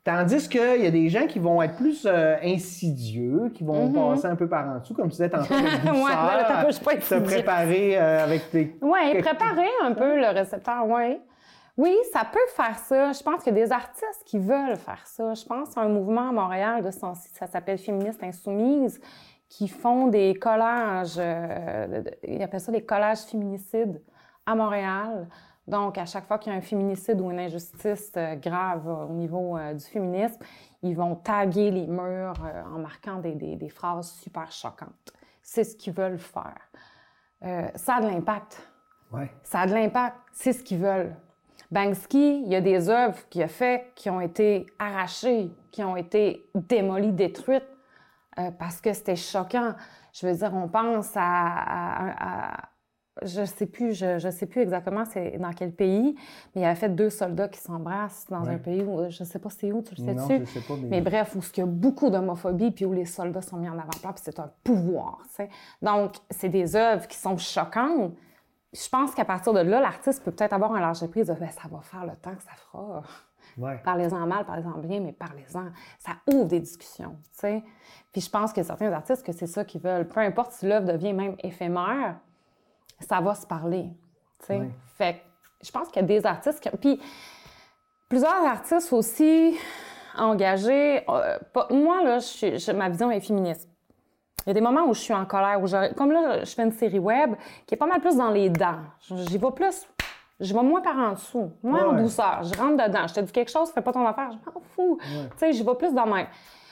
Tandis 0.02 0.48
qu'il 0.48 0.82
y 0.82 0.86
a 0.86 0.90
des 0.90 1.08
gens 1.08 1.28
qui 1.28 1.38
vont 1.38 1.62
être 1.62 1.76
plus 1.76 2.04
euh, 2.04 2.34
insidieux, 2.42 3.52
qui 3.54 3.62
vont 3.62 3.90
mm-hmm. 3.90 4.14
passer 4.14 4.26
un 4.26 4.36
peu 4.36 4.48
par 4.48 4.68
en 4.68 4.78
dessous, 4.80 4.94
comme 4.94 5.06
tu 5.06 5.12
disais 5.12 5.30
tantôt, 5.30 5.54
avec 5.54 6.66
ouais, 6.66 7.00
se 7.00 7.14
préparer 7.14 7.96
euh, 7.96 8.24
avec 8.24 8.50
tes... 8.50 8.76
Oui, 8.82 9.22
préparer 9.22 9.70
un 9.84 9.92
peu 9.92 10.18
le 10.18 10.34
récepteur, 10.34 10.84
oui. 10.88 11.20
Oui, 11.76 11.94
ça 12.12 12.24
peut 12.24 12.38
faire 12.54 12.78
ça. 12.78 13.12
Je 13.12 13.22
pense 13.22 13.42
qu'il 13.42 13.54
y 13.56 13.60
a 13.60 13.64
des 13.64 13.72
artistes 13.72 14.22
qui 14.24 14.38
veulent 14.38 14.76
faire 14.76 15.06
ça. 15.06 15.34
Je 15.34 15.44
pense 15.44 15.76
à 15.76 15.82
un 15.82 15.88
mouvement 15.88 16.30
à 16.30 16.32
Montréal 16.32 16.82
de 16.82 16.90
ça 16.90 17.14
s'appelle 17.46 17.78
Féministes 17.78 18.22
Insoumises, 18.22 19.00
qui 19.48 19.68
font 19.68 20.08
des 20.08 20.34
collages, 20.34 21.16
euh, 21.18 22.02
ils 22.26 22.42
appellent 22.42 22.60
ça 22.60 22.72
des 22.72 22.84
collages 22.84 23.20
féminicides 23.20 24.02
à 24.46 24.54
Montréal. 24.54 25.28
Donc, 25.66 25.98
à 25.98 26.06
chaque 26.06 26.26
fois 26.26 26.38
qu'il 26.38 26.52
y 26.52 26.54
a 26.54 26.58
un 26.58 26.62
féminicide 26.62 27.20
ou 27.20 27.30
une 27.30 27.40
injustice 27.40 28.12
euh, 28.16 28.36
grave 28.36 28.86
euh, 28.86 29.06
au 29.06 29.12
niveau 29.12 29.56
euh, 29.56 29.74
du 29.74 29.84
féminisme, 29.84 30.38
ils 30.82 30.94
vont 30.94 31.16
taguer 31.16 31.70
les 31.72 31.86
murs 31.86 32.34
en 32.72 32.78
marquant 32.78 33.18
des, 33.18 33.68
phrases 33.68 34.12
super 34.12 34.52
choquantes. 34.52 35.12
C'est 35.42 35.64
ce 35.64 35.74
qu'ils 35.74 35.92
veulent 35.92 36.18
faire. 36.18 36.60
ça 37.74 37.96
a 37.96 38.00
de 38.00 38.06
l'impact. 38.06 38.68
Ouais. 39.10 39.32
Ça 39.42 39.60
a 39.60 39.66
de 39.66 39.74
l'impact. 39.74 40.16
C'est 40.32 40.52
ce 40.52 40.62
qu'ils 40.62 40.78
veulent. 40.78 41.16
Banksy, 41.70 42.42
il 42.44 42.48
y 42.48 42.54
a 42.54 42.60
des 42.60 42.88
œuvres 42.88 43.18
qu'il 43.28 43.42
a 43.42 43.48
faites 43.48 43.92
qui 43.94 44.10
ont 44.10 44.20
été 44.20 44.66
arrachées, 44.78 45.50
qui 45.70 45.82
ont 45.82 45.96
été 45.96 46.48
démolies, 46.54 47.12
détruites 47.12 47.68
parce 48.58 48.80
que 48.80 48.92
c'était 48.92 49.16
choquant. 49.16 49.74
Je 50.12 50.26
veux 50.26 50.34
dire, 50.34 50.52
on 50.54 50.68
pense 50.68 51.12
à 51.16 52.70
je 53.22 53.44
sais 53.44 53.66
plus, 53.66 53.94
je, 53.94 54.30
sais 54.30 54.46
plus 54.46 54.60
exactement 54.60 55.04
c'est 55.04 55.38
dans 55.38 55.52
quel 55.52 55.72
pays, 55.72 56.14
mais 56.54 56.62
il 56.62 56.64
avait 56.64 56.74
fait 56.74 56.94
deux 56.94 57.10
soldats 57.10 57.48
qui 57.48 57.60
s'embrassent 57.60 58.26
dans 58.28 58.46
un 58.48 58.58
pays 58.58 58.82
où 58.82 59.08
je 59.08 59.24
sais 59.24 59.38
pas 59.38 59.48
c'est 59.48 59.72
où, 59.72 59.82
tu 59.82 59.94
le 59.98 60.04
sais-tu? 60.04 60.46
sais 60.46 60.60
pas, 60.60 60.74
mais... 60.82 61.00
bref, 61.00 61.34
où 61.34 61.40
il 61.56 61.60
y 61.60 61.62
a 61.62 61.66
beaucoup 61.66 62.10
d'homophobie 62.10 62.70
puis 62.70 62.84
où 62.84 62.92
les 62.92 63.06
soldats 63.06 63.40
sont 63.40 63.56
mis 63.56 63.68
en 63.68 63.78
avant-plan, 63.78 64.12
puis 64.12 64.22
c'est 64.22 64.38
un 64.38 64.50
pouvoir, 64.62 65.20
sais. 65.30 65.48
Donc, 65.80 66.12
c'est 66.30 66.48
des 66.48 66.76
œuvres 66.76 67.06
qui 67.08 67.16
sont 67.16 67.38
choquantes. 67.38 68.12
Je 68.76 68.88
pense 68.88 69.14
qu'à 69.14 69.24
partir 69.24 69.52
de 69.52 69.60
là, 69.60 69.80
l'artiste 69.80 70.22
peut 70.22 70.32
peut-être 70.32 70.52
avoir 70.52 70.72
un 70.72 70.80
large 70.80 71.06
prise 71.06 71.28
de 71.28 71.34
ben, 71.34 71.50
ça 71.50 71.68
va 71.70 71.80
faire 71.80 72.04
le 72.04 72.14
temps 72.16 72.34
que 72.34 72.42
ça 72.42 72.52
fera. 72.56 73.02
Parlez-en 73.82 74.26
mal, 74.26 74.44
parlez-en 74.44 74.78
bien, 74.78 75.00
mais 75.00 75.12
parlez-en. 75.12 75.70
Ça 75.98 76.12
ouvre 76.26 76.44
des 76.44 76.60
discussions, 76.60 77.16
tu 77.32 77.40
sais. 77.40 77.62
Puis 78.12 78.20
je 78.20 78.28
pense 78.30 78.52
que 78.52 78.62
certains 78.62 78.92
artistes, 78.92 79.24
que 79.24 79.32
c'est 79.32 79.46
ça 79.46 79.64
qu'ils 79.64 79.80
veulent. 79.80 80.06
Peu 80.06 80.20
importe 80.20 80.52
si 80.52 80.66
l'œuvre 80.66 80.86
devient 80.86 81.14
même 81.14 81.36
éphémère, 81.42 82.16
ça 83.00 83.20
va 83.20 83.34
se 83.34 83.46
parler. 83.46 83.88
sais. 84.40 84.68
Fait 84.96 85.22
je 85.62 85.70
pense 85.70 85.88
qu'il 85.88 86.02
y 86.02 86.04
a 86.04 86.08
des 86.08 86.26
artistes 86.26 86.60
qui... 86.60 86.68
Puis 86.76 87.00
plusieurs 88.08 88.44
artistes 88.44 88.92
aussi 88.92 89.56
engagés. 90.16 91.02
Euh, 91.08 91.38
moi, 91.70 92.02
là, 92.02 92.18
je 92.18 92.72
ma 92.72 92.88
vision 92.88 93.10
est 93.10 93.20
féministe. 93.20 93.68
Il 94.46 94.50
y 94.50 94.52
a 94.52 94.54
des 94.54 94.60
moments 94.60 94.84
où 94.84 94.94
je 94.94 95.00
suis 95.00 95.14
en 95.14 95.24
colère, 95.24 95.60
où 95.60 95.66
je, 95.66 95.92
comme 95.94 96.12
là, 96.12 96.44
je 96.44 96.54
fais 96.54 96.62
une 96.62 96.72
série 96.72 97.00
web 97.00 97.34
qui 97.66 97.74
est 97.74 97.76
pas 97.76 97.86
mal 97.86 98.00
plus 98.00 98.16
dans 98.16 98.30
les 98.30 98.48
dents. 98.48 98.78
J'y 99.00 99.38
vais 99.38 99.50
plus, 99.50 99.88
je 100.38 100.54
vais 100.54 100.62
moins 100.62 100.80
par 100.80 100.96
en 100.96 101.12
dessous, 101.12 101.50
moins 101.62 101.86
en 101.86 101.92
douceur. 101.94 102.42
Je 102.44 102.56
rentre 102.56 102.86
dedans. 102.86 103.06
Je 103.08 103.14
te 103.14 103.20
dis 103.20 103.32
quelque 103.32 103.50
chose, 103.50 103.70
fais 103.72 103.80
pas 103.80 103.92
ton 103.92 104.06
affaire, 104.06 104.30
je 104.30 104.36
m'en 104.36 104.60
fous. 104.76 104.98
Tu 105.02 105.38
sais, 105.38 105.52
j'y 105.52 105.64
vais 105.64 105.74
plus 105.74 105.92
dans 105.92 106.06
même. 106.06 106.26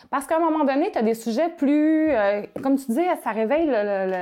Parce 0.08 0.26
qu'à 0.26 0.36
un 0.36 0.40
moment 0.40 0.64
donné, 0.64 0.92
tu 0.92 0.98
as 0.98 1.02
des 1.02 1.14
sujets 1.14 1.48
plus. 1.48 2.12
Euh, 2.12 2.42
comme 2.62 2.76
tu 2.76 2.86
disais, 2.86 3.08
ça 3.24 3.30
réveille 3.30 3.66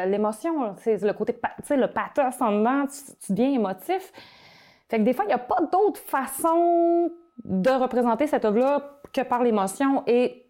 l'émotion. 0.09 0.75
C'est 0.79 1.03
le 1.03 1.13
côté. 1.13 1.35
Tu 1.35 1.41
sais, 1.65 1.77
le 1.77 1.89
pathos 1.89 2.41
en 2.41 2.53
dedans, 2.53 2.87
tu, 2.87 3.13
tu 3.27 3.33
deviens 3.33 3.53
émotif. 3.53 4.13
Fait 4.89 4.99
que 4.99 5.03
des 5.03 5.13
fois, 5.13 5.27
il 5.27 5.29
n'y 5.29 5.35
a 5.35 5.39
pas 5.39 5.61
d'autre 5.71 6.01
façon 6.01 7.11
de 7.45 7.71
représenter 7.71 8.27
cette 8.27 8.45
œuvre-là 8.45 9.01
que 9.13 9.21
par 9.23 9.43
l'émotion 9.43 10.03
et 10.07 10.47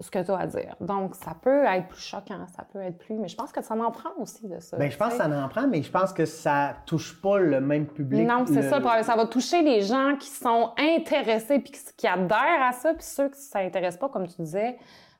ce 0.00 0.10
que 0.10 0.22
tu 0.22 0.30
as 0.30 0.38
à 0.38 0.46
dire. 0.46 0.74
Donc, 0.80 1.14
ça 1.14 1.34
peut 1.40 1.64
être 1.64 1.88
plus 1.88 2.00
choquant, 2.00 2.46
ça 2.48 2.64
peut 2.64 2.80
être 2.80 2.98
plus. 2.98 3.14
Mais 3.14 3.28
je 3.28 3.36
pense 3.36 3.52
que 3.52 3.62
ça 3.62 3.74
en 3.74 3.90
prend 3.90 4.10
aussi 4.18 4.48
de 4.48 4.58
ça. 4.58 4.76
Bien, 4.76 4.90
je 4.90 4.96
pense 4.96 5.10
que 5.12 5.18
ça 5.18 5.28
en 5.28 5.48
prend, 5.48 5.68
mais 5.68 5.82
je 5.82 5.90
pense 5.90 6.12
que 6.12 6.24
ça 6.24 6.76
touche 6.86 7.20
pas 7.20 7.38
le 7.38 7.60
même 7.60 7.86
public. 7.86 8.26
Non, 8.26 8.44
c'est 8.46 8.62
ça 8.62 8.78
le 8.78 8.82
problème. 8.82 9.04
Ça 9.04 9.16
va 9.16 9.26
toucher 9.26 9.62
les 9.62 9.82
gens 9.82 10.16
qui 10.18 10.28
sont 10.28 10.72
intéressés 10.78 11.60
puis 11.60 11.72
qui 11.96 12.06
adhèrent 12.06 12.62
à 12.62 12.72
ça, 12.72 12.92
puis 12.92 13.04
ceux 13.04 13.28
qui 13.28 13.38
ne 13.38 13.44
s'intéressent 13.44 14.00
pas, 14.00 14.08
comme 14.08 14.26
tu 14.26 14.42
disais, 14.42 14.76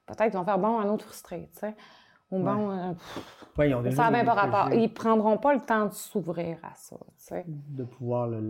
peut-être 0.07 0.35
vont 0.35 0.45
faire 0.45 0.59
bon, 0.59 0.81
un 0.81 0.89
autre 0.89 1.05
frustré, 1.05 1.49
tu 1.53 1.61
sais. 1.61 1.77
Ou 2.31 2.39
bon. 2.41 2.71
Euh, 2.71 3.65
ils 3.65 3.75
ont 3.75 3.83
déjà 3.83 3.97
ça 3.97 4.03
n'a 4.05 4.11
même 4.11 4.27
pas 4.27 4.35
rapport. 4.35 4.73
Ils 4.73 4.93
prendront 4.93 5.37
pas 5.37 5.55
le 5.55 5.61
temps 5.61 5.87
de 5.87 5.93
s'ouvrir 5.93 6.59
à 6.65 6.75
ça, 6.75 6.97
tu 6.97 7.13
sais. 7.17 7.45
De 7.47 7.85
pouvoir 7.85 8.27
le 8.27 8.41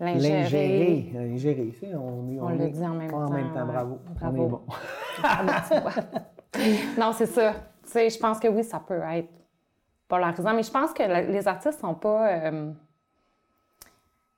L'ingérer. 0.00 1.10
L'ingérer. 1.12 1.74
On, 1.92 1.98
on, 1.98 2.46
on 2.46 2.48
le 2.48 2.68
dit 2.68 2.84
en 2.84 2.94
même 2.94 3.10
temps. 3.10 3.26
En 3.26 3.30
même 3.30 3.52
temps, 3.52 3.66
bravo. 3.66 3.98
bravo. 4.18 4.42
On 4.42 4.46
est 4.46 4.48
bon. 4.48 4.62
non, 6.98 7.12
c'est 7.12 7.26
ça. 7.26 7.52
Tu 7.84 7.90
sais, 7.90 8.08
je 8.08 8.18
pense 8.18 8.38
que 8.38 8.48
oui, 8.48 8.64
ça 8.64 8.80
peut 8.80 9.00
être 9.12 9.28
polarisant, 10.08 10.54
mais 10.54 10.62
je 10.62 10.70
pense 10.70 10.92
que 10.92 11.02
les 11.02 11.46
artistes 11.46 11.80
sont 11.80 11.94
pas. 11.94 12.28
Euh, 12.28 12.72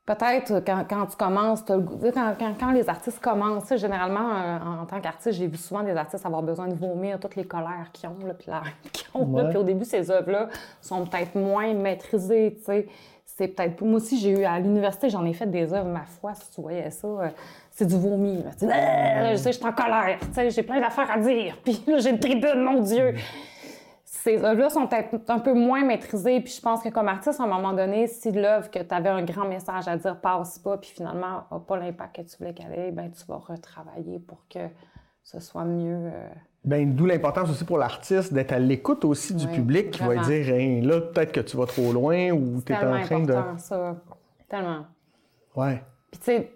peut-être 0.04 0.64
quand, 0.66 0.84
quand, 0.88 1.06
tu 1.06 1.16
commences, 1.16 1.62
quand, 1.62 1.80
quand, 2.12 2.54
quand, 2.58 2.72
les 2.72 2.88
artistes 2.88 3.20
commencent, 3.20 3.76
généralement, 3.76 4.30
euh, 4.34 4.82
en, 4.82 4.86
tant 4.86 5.00
qu'artiste, 5.00 5.38
j'ai 5.38 5.46
vu 5.46 5.56
souvent 5.56 5.84
des 5.84 5.96
artistes 5.96 6.26
avoir 6.26 6.42
besoin 6.42 6.66
de 6.66 6.74
vomir 6.74 7.20
toutes 7.20 7.36
les 7.36 7.44
colères 7.44 7.88
qu'ils 7.92 8.08
ont, 8.08 8.26
là, 8.26 8.34
puis, 8.34 8.48
ont, 9.14 9.48
puis 9.48 9.56
au 9.56 9.62
début, 9.62 9.84
ces 9.84 10.10
œuvres-là 10.10 10.48
sont 10.80 11.06
peut-être 11.06 11.36
moins 11.36 11.72
maîtrisées, 11.72 12.56
tu 12.58 12.64
sais 12.64 12.88
c'est 13.36 13.48
peut-être 13.48 13.80
moi 13.82 13.96
aussi 13.96 14.18
j'ai 14.18 14.30
eu 14.30 14.44
à 14.44 14.58
l'université 14.58 15.08
j'en 15.08 15.24
ai 15.24 15.32
fait 15.32 15.46
des 15.46 15.72
œuvres 15.72 15.88
ma 15.88 16.04
foi 16.04 16.34
si 16.34 16.50
tu 16.50 16.60
voyais 16.60 16.90
ça 16.90 17.06
euh, 17.06 17.28
c'est 17.70 17.86
du 17.86 17.96
vomi 17.96 18.42
je 18.60 19.36
sais 19.36 19.52
suis 19.52 19.64
en 19.64 19.72
colère 19.72 20.18
j'ai 20.48 20.62
plein 20.62 20.80
d'affaires 20.80 21.10
à 21.10 21.18
dire 21.18 21.56
puis 21.64 21.82
j'ai 21.98 22.10
une 22.10 22.20
tribune 22.20 22.62
mon 22.62 22.80
dieu. 22.80 23.14
Ces 24.04 24.44
œuvres-là 24.44 24.70
sont 24.70 24.86
peut-être 24.86 25.30
un 25.30 25.40
peu 25.40 25.52
moins 25.52 25.82
maîtrisées 25.84 26.40
puis 26.40 26.52
je 26.56 26.60
pense 26.60 26.82
que 26.82 26.90
comme 26.90 27.08
artiste 27.08 27.40
à 27.40 27.44
un 27.44 27.46
moment 27.46 27.72
donné 27.72 28.06
si 28.06 28.30
l'œuvre 28.30 28.70
que 28.70 28.78
tu 28.78 28.94
avais 28.94 29.08
un 29.08 29.22
grand 29.22 29.46
message 29.46 29.88
à 29.88 29.96
dire 29.96 30.20
passe 30.20 30.58
pas 30.58 30.76
puis 30.76 30.90
finalement 30.90 31.44
n'a 31.50 31.58
pas 31.66 31.76
l'impact 31.76 32.16
que 32.16 32.22
tu 32.22 32.36
voulais 32.36 32.54
qu'elle 32.54 32.72
ait 32.72 32.92
ben 32.92 33.10
tu 33.10 33.24
vas 33.26 33.38
retravailler 33.38 34.20
pour 34.20 34.46
que 34.48 34.60
ce 35.24 35.40
soit 35.40 35.64
mieux 35.64 36.10
euh, 36.12 36.28
ben, 36.64 36.94
d'où 36.94 37.06
l'importance 37.06 37.50
aussi 37.50 37.64
pour 37.64 37.78
l'artiste 37.78 38.32
d'être 38.32 38.52
à 38.52 38.58
l'écoute 38.58 39.04
aussi 39.04 39.34
du 39.34 39.48
public 39.48 39.90
qui 39.90 40.02
va 40.02 40.16
dire 40.16 40.84
là, 40.84 41.00
peut-être 41.00 41.32
que 41.32 41.40
tu 41.40 41.56
vas 41.56 41.66
trop 41.66 41.92
loin 41.92 42.30
ou 42.30 42.60
tu 42.64 42.72
es 42.72 42.76
en 42.76 43.02
train 43.02 43.20
de. 43.20 43.34
ça. 43.58 43.96
Tellement. 44.48 44.86
Ouais. 45.56 45.82
Puis, 46.10 46.20
tu 46.20 46.24
sais, 46.26 46.52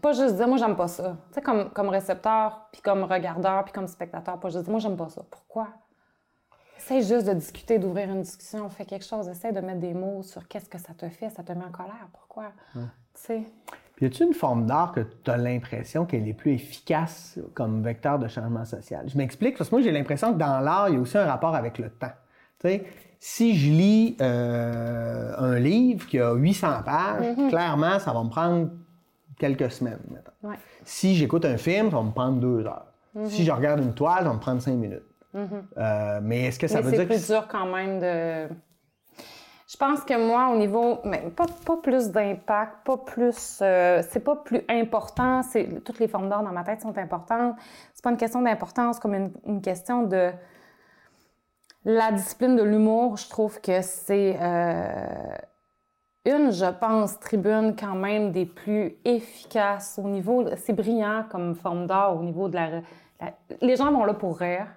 pas 0.00 0.12
juste 0.12 0.36
dire 0.36 0.48
moi, 0.48 0.56
j'aime 0.56 0.76
pas 0.76 0.88
ça. 0.88 1.16
Tu 1.28 1.34
sais, 1.34 1.42
comme, 1.42 1.70
comme 1.70 1.88
récepteur, 1.88 2.68
puis 2.72 2.80
comme 2.80 3.04
regardeur, 3.04 3.64
puis 3.64 3.72
comme 3.72 3.86
spectateur, 3.86 4.40
pas 4.40 4.48
juste 4.48 4.64
dire 4.64 4.70
moi, 4.70 4.80
j'aime 4.80 4.96
pas 4.96 5.08
ça. 5.08 5.22
Pourquoi? 5.30 5.68
Essaye 6.76 7.02
juste 7.02 7.26
de 7.26 7.34
discuter, 7.34 7.78
d'ouvrir 7.78 8.10
une 8.10 8.22
discussion, 8.22 8.68
fais 8.68 8.84
quelque 8.84 9.04
chose, 9.04 9.28
essaye 9.28 9.52
de 9.52 9.60
mettre 9.60 9.80
des 9.80 9.94
mots 9.94 10.22
sur 10.22 10.46
qu'est-ce 10.48 10.68
que 10.68 10.78
ça 10.78 10.92
te 10.94 11.08
fait, 11.08 11.30
ça 11.30 11.42
te 11.42 11.52
met 11.52 11.64
en 11.64 11.70
colère, 11.70 12.08
pourquoi? 12.12 12.52
Tu 12.74 12.80
sais? 13.14 13.42
Y 14.04 14.08
a-t-il 14.08 14.26
une 14.26 14.34
forme 14.34 14.66
d'art 14.66 14.92
que 14.92 15.00
tu 15.00 15.30
as 15.30 15.38
l'impression 15.38 16.04
qu'elle 16.04 16.28
est 16.28 16.34
plus 16.34 16.52
efficace 16.52 17.38
comme 17.54 17.82
vecteur 17.82 18.18
de 18.18 18.28
changement 18.28 18.66
social? 18.66 19.06
Je 19.08 19.16
m'explique, 19.16 19.56
parce 19.56 19.70
que 19.70 19.76
moi, 19.76 19.82
j'ai 19.82 19.92
l'impression 19.92 20.34
que 20.34 20.38
dans 20.38 20.60
l'art, 20.60 20.90
il 20.90 20.96
y 20.96 20.98
a 20.98 21.00
aussi 21.00 21.16
un 21.16 21.24
rapport 21.24 21.54
avec 21.54 21.78
le 21.78 21.88
temps. 21.88 22.12
Tu 22.60 22.68
sais, 22.68 22.84
si 23.18 23.56
je 23.56 23.70
lis 23.70 24.16
euh, 24.20 25.32
un 25.38 25.58
livre 25.58 26.06
qui 26.06 26.20
a 26.20 26.34
800 26.34 26.82
pages, 26.84 27.24
mm-hmm. 27.24 27.48
clairement, 27.48 27.98
ça 27.98 28.12
va 28.12 28.22
me 28.22 28.28
prendre 28.28 28.68
quelques 29.38 29.70
semaines. 29.70 30.20
Ouais. 30.42 30.56
Si 30.84 31.14
j'écoute 31.14 31.46
un 31.46 31.56
film, 31.56 31.90
ça 31.90 31.96
va 31.96 32.02
me 32.02 32.10
prendre 32.10 32.38
deux 32.38 32.66
heures. 32.66 32.84
Si 33.24 33.40
mm-hmm. 33.40 33.46
je 33.46 33.52
regarde 33.52 33.80
une 33.80 33.94
toile, 33.94 34.18
ça 34.18 34.24
va 34.24 34.34
me 34.34 34.40
prendre 34.40 34.60
cinq 34.60 34.74
minutes. 34.74 35.00
Mm-hmm. 35.34 36.20
mais 36.20 36.42
est-ce 36.44 36.58
que 36.58 36.68
ça 36.68 36.82
veut 36.82 36.90
dire 36.92 37.08
que... 37.08 37.14
c'est 37.14 37.26
plus 37.26 37.34
dur 37.34 37.48
quand 37.48 37.66
même 37.66 37.98
de... 38.00 38.54
Je 39.74 39.78
pense 39.78 40.04
que 40.04 40.16
moi, 40.16 40.50
au 40.52 40.56
niveau, 40.56 41.00
pas, 41.34 41.46
pas 41.66 41.76
plus 41.78 42.12
d'impact, 42.12 42.84
pas 42.84 42.96
plus, 42.96 43.58
euh, 43.60 44.02
c'est 44.08 44.22
pas 44.22 44.36
plus 44.36 44.62
important. 44.68 45.40
Toutes 45.84 45.98
les 45.98 46.06
formes 46.06 46.28
d'art 46.28 46.44
dans 46.44 46.52
ma 46.52 46.62
tête 46.62 46.80
sont 46.80 46.96
importantes. 46.96 47.56
C'est 47.92 48.04
pas 48.04 48.10
une 48.10 48.16
question 48.16 48.40
d'importance, 48.40 49.00
comme 49.00 49.32
une, 49.44 49.60
question 49.60 50.04
de 50.04 50.30
la 51.84 52.12
discipline 52.12 52.54
de 52.54 52.62
l'humour. 52.62 53.16
Je 53.16 53.28
trouve 53.28 53.60
que 53.60 53.82
c'est 53.82 54.38
euh, 54.40 55.36
une, 56.24 56.52
je 56.52 56.70
pense, 56.70 57.18
tribune 57.18 57.74
quand 57.76 57.96
même 57.96 58.30
des 58.30 58.46
plus 58.46 58.94
efficaces 59.04 59.98
au 60.00 60.06
niveau. 60.06 60.46
C'est 60.56 60.72
brillant 60.72 61.24
comme 61.28 61.56
forme 61.56 61.88
d'art 61.88 62.16
au 62.16 62.22
niveau 62.22 62.48
de 62.48 62.54
la, 62.54 62.70
la, 63.20 63.32
Les 63.60 63.74
gens 63.74 63.90
vont 63.90 64.04
là 64.04 64.14
pour 64.14 64.38
rire 64.38 64.68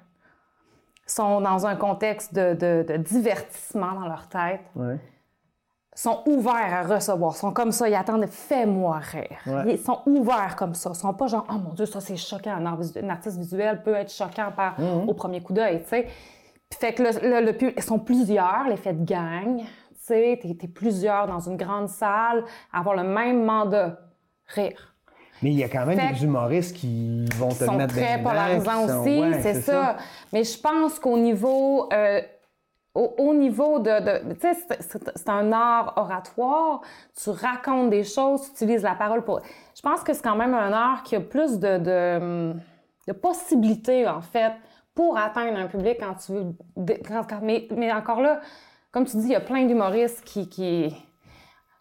sont 1.07 1.41
dans 1.41 1.65
un 1.65 1.75
contexte 1.75 2.33
de, 2.35 2.97
divertissement 2.97 3.93
dans 3.93 4.07
leur 4.07 4.27
tête, 4.27 4.61
sont 5.95 6.21
ouverts 6.27 6.73
à 6.73 6.83
recevoir, 6.83 7.35
sont 7.35 7.51
comme 7.51 7.71
ça, 7.71 7.89
ils 7.89 7.95
attendent 7.95 8.27
fais-moi 8.27 8.99
rire. 8.99 9.65
Ils 9.65 9.79
sont 9.79 10.01
ouverts 10.05 10.55
comme 10.55 10.75
ça, 10.75 10.91
ils 10.93 10.97
sont 10.97 11.13
pas 11.13 11.25
genre 11.25 11.47
oh 11.49 11.53
mon 11.53 11.73
Dieu, 11.73 11.87
ça 11.87 12.01
c'est 12.01 12.15
choquant. 12.15 12.51
Un, 12.51 13.09
artiste 13.09 13.37
visuel 13.37 13.81
peut 13.81 13.95
être 13.95 14.11
choquant 14.11 14.51
par, 14.55 14.79
mm-hmm. 14.79 15.07
au 15.07 15.13
premier 15.15 15.41
coup 15.41 15.53
d'œil, 15.53 15.81
tu 15.81 15.89
sais. 15.89 16.07
Fait 16.71 16.93
que 16.93 17.01
le, 17.01 17.45
le, 17.45 17.77
ils 17.77 17.83
sont 17.83 17.97
plusieurs, 17.97 18.67
l'effet 18.67 18.93
de 18.93 19.03
gang, 19.03 19.57
tu 19.57 19.65
sais, 19.95 20.39
t'es, 20.39 20.49
es 20.49 20.67
plusieurs 20.67 21.25
dans 21.25 21.39
une 21.39 21.57
grande 21.57 21.89
salle, 21.89 22.43
avoir 22.71 22.95
le 22.95 23.03
même 23.03 23.43
mandat, 23.43 23.97
rire. 24.47 24.96
Mais 25.41 25.51
il 25.51 25.57
y 25.57 25.63
a 25.63 25.69
quand 25.69 25.85
même 25.85 26.13
des 26.13 26.23
humoristes 26.23 26.75
qui 26.75 27.25
vont 27.35 27.49
te 27.49 27.63
sont 27.65 27.75
mettre 27.75 27.93
très 27.93 28.21
polarisants 28.21 29.01
aussi, 29.01 29.21
c'est 29.41 29.61
ça. 29.61 29.97
Mais 30.33 30.43
je 30.43 30.59
pense 30.59 30.99
qu'au 30.99 31.17
niveau, 31.17 31.89
euh, 31.93 32.21
au, 32.95 33.33
niveau 33.33 33.79
de, 33.79 34.33
tu 34.33 34.39
sais, 34.41 34.57
c'est 35.15 35.29
un 35.29 35.51
art 35.51 35.93
oratoire. 35.97 36.81
Tu 37.21 37.29
racontes 37.29 37.89
des 37.89 38.03
choses, 38.03 38.41
tu 38.45 38.63
utilises 38.63 38.83
la 38.83 38.95
parole 38.95 39.23
pour. 39.23 39.41
Je 39.75 39.81
pense 39.81 40.01
que 40.01 40.13
c'est 40.13 40.23
quand 40.23 40.35
même 40.35 40.53
un 40.53 40.71
art 40.71 41.03
qui 41.03 41.15
a 41.15 41.19
plus 41.19 41.59
de, 41.59 41.77
de, 41.77 43.13
possibilités 43.13 44.07
en 44.07 44.21
fait 44.21 44.53
pour 44.93 45.17
atteindre 45.17 45.59
un 45.59 45.67
public 45.67 45.97
quand 45.99 46.15
tu 46.15 46.33
veux. 46.33 46.55
mais, 47.41 47.67
mais 47.75 47.93
encore 47.93 48.21
là, 48.21 48.41
comme 48.91 49.05
tu 49.05 49.17
dis, 49.17 49.25
il 49.25 49.31
y 49.31 49.35
a 49.35 49.41
plein 49.41 49.65
d'humoristes 49.65 50.23
qui, 50.23 50.49
qui 50.49 50.95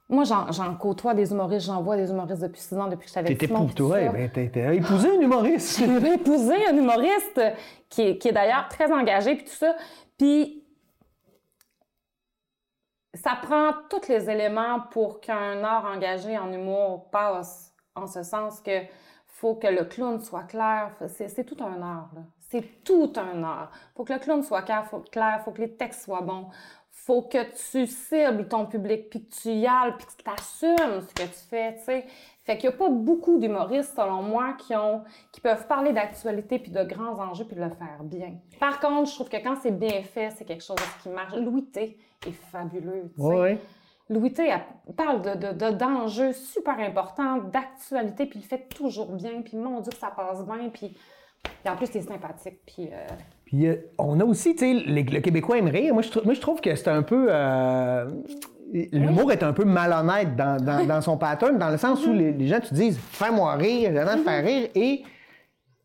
moi, 0.08 0.22
j'en 0.24 0.74
côtoie 0.76 1.14
des 1.14 1.32
humoristes, 1.32 1.66
j'en 1.66 1.82
vois 1.82 1.96
des 1.96 2.10
humoristes 2.10 2.40
depuis 2.40 2.60
six 2.60 2.76
ans, 2.76 2.86
depuis 2.86 3.06
que 3.06 3.12
j'avais 3.12 3.28
T'étais 3.28 3.48
pour 3.48 3.74
toi, 3.74 3.98
ben, 4.08 4.30
t'as 4.32 4.72
épousé 4.72 5.10
un 5.10 5.20
humoriste. 5.20 5.78
J'ai 6.00 6.14
épousé 6.14 6.54
un 6.68 6.76
humoriste 6.76 7.40
qui 7.88 8.02
est, 8.02 8.18
qui 8.18 8.28
est 8.28 8.32
d'ailleurs 8.32 8.68
très 8.68 8.92
engagé, 8.92 9.34
puis 9.34 9.44
tout 9.44 9.50
ça. 9.50 9.74
Puis, 10.16 10.64
ça 13.14 13.36
prend 13.42 13.72
tous 13.90 14.08
les 14.08 14.30
éléments 14.30 14.80
pour 14.92 15.20
qu'un 15.20 15.64
art 15.64 15.86
engagé 15.86 16.38
en 16.38 16.52
humour 16.52 17.10
passe, 17.10 17.74
en 17.96 18.06
ce 18.06 18.22
sens 18.22 18.60
que 18.60 18.82
faut 19.26 19.56
que 19.56 19.66
le 19.66 19.84
clown 19.84 20.20
soit 20.20 20.44
clair. 20.44 20.92
C'est 21.08 21.44
tout 21.44 21.62
un 21.62 21.82
art, 21.82 22.10
là. 22.14 22.22
C'est 22.48 22.84
tout 22.84 23.12
un 23.16 23.42
art. 23.42 23.72
Faut 23.96 24.04
que 24.04 24.12
le 24.12 24.20
clown 24.20 24.40
soit 24.42 24.62
clair, 24.62 24.86
faut, 24.86 25.00
clair, 25.00 25.42
faut 25.44 25.50
que 25.50 25.62
les 25.62 25.76
textes 25.76 26.04
soient 26.04 26.20
bons, 26.20 26.46
faut 27.06 27.22
que 27.22 27.38
tu 27.52 27.86
cibles 27.86 28.48
ton 28.48 28.66
public, 28.66 29.08
puis 29.08 29.24
que 29.24 29.32
tu 29.32 29.50
y 29.50 29.66
ailles, 29.66 29.94
puis 29.96 30.06
que 30.06 30.24
tu 30.24 30.28
assumes 30.28 31.00
ce 31.00 31.14
que 31.14 31.22
tu 31.22 31.48
fais, 31.48 31.76
tu 31.76 31.84
sais. 31.84 32.04
Fait 32.42 32.58
qu'il 32.58 32.68
n'y 32.68 32.74
a 32.74 32.78
pas 32.78 32.88
beaucoup 32.88 33.38
d'humoristes, 33.38 33.94
selon 33.94 34.22
moi, 34.22 34.54
qui 34.54 34.74
ont, 34.74 35.04
qui 35.30 35.40
peuvent 35.40 35.68
parler 35.68 35.92
d'actualité 35.92 36.58
puis 36.58 36.72
de 36.72 36.82
grands 36.82 37.18
enjeux 37.20 37.44
puis 37.44 37.54
de 37.54 37.60
le 37.62 37.70
faire 37.70 38.02
bien. 38.02 38.34
Par 38.58 38.80
contre, 38.80 39.08
je 39.08 39.14
trouve 39.14 39.28
que 39.28 39.36
quand 39.36 39.56
c'est 39.62 39.76
bien 39.76 40.02
fait, 40.02 40.30
c'est 40.30 40.44
quelque 40.44 40.64
chose 40.64 40.76
qui 41.00 41.08
marche. 41.08 41.34
Louis 41.36 41.66
T 41.66 41.96
est 42.26 42.32
fabuleux, 42.32 43.10
tu 43.14 43.22
sais. 43.22 43.28
Oui. 43.28 43.58
Louis 44.08 44.32
T 44.32 44.52
parle 44.96 45.22
de, 45.22 45.70
d'enjeux 45.70 46.32
super 46.32 46.78
importants, 46.80 47.38
d'actualité, 47.38 48.26
puis 48.26 48.40
il 48.40 48.44
fait 48.44 48.68
toujours 48.68 49.12
bien, 49.12 49.42
puis 49.42 49.56
mon 49.56 49.80
Dieu 49.80 49.92
que 49.92 49.98
ça 49.98 50.10
passe 50.10 50.44
bien, 50.44 50.70
puis, 50.70 50.96
en 51.64 51.76
plus, 51.76 51.86
il 51.94 51.98
est 51.98 52.08
sympathique, 52.08 52.60
puis... 52.66 52.88
Euh, 52.92 53.06
puis 53.46 53.68
euh, 53.68 53.76
on 53.96 54.18
a 54.20 54.24
aussi, 54.24 54.54
tu 54.54 54.59
sais, 54.59 54.74
le 54.74 55.20
Québécois 55.20 55.59
aime 55.59 55.68
rire. 55.68 55.94
Moi, 55.94 56.02
je, 56.02 56.20
moi, 56.24 56.35
je 56.35 56.40
trouve 56.40 56.61
que 56.61 56.74
c'est 56.74 56.88
un 56.88 57.02
peu. 57.02 57.28
Euh, 57.30 58.04
l'humour 58.92 59.30
est 59.30 59.44
un 59.44 59.52
peu 59.52 59.64
malhonnête 59.64 60.35
dans, 60.35 60.59
dans, 60.85 61.00
son 61.00 61.16
pattern, 61.16 61.56
dans 61.56 61.70
le 61.70 61.78
sens 61.78 62.04
où 62.04 62.12
mm-hmm. 62.12 62.37
les, 62.37 62.48
gens 62.48 62.59
te 62.59 62.74
disent 62.74 62.98
Fais-moi 62.98 63.54
rire, 63.54 63.92
j'ai 63.94 64.18
de 64.18 64.22
faire 64.24 64.44
rire. 64.44 64.68
Et 64.74 65.04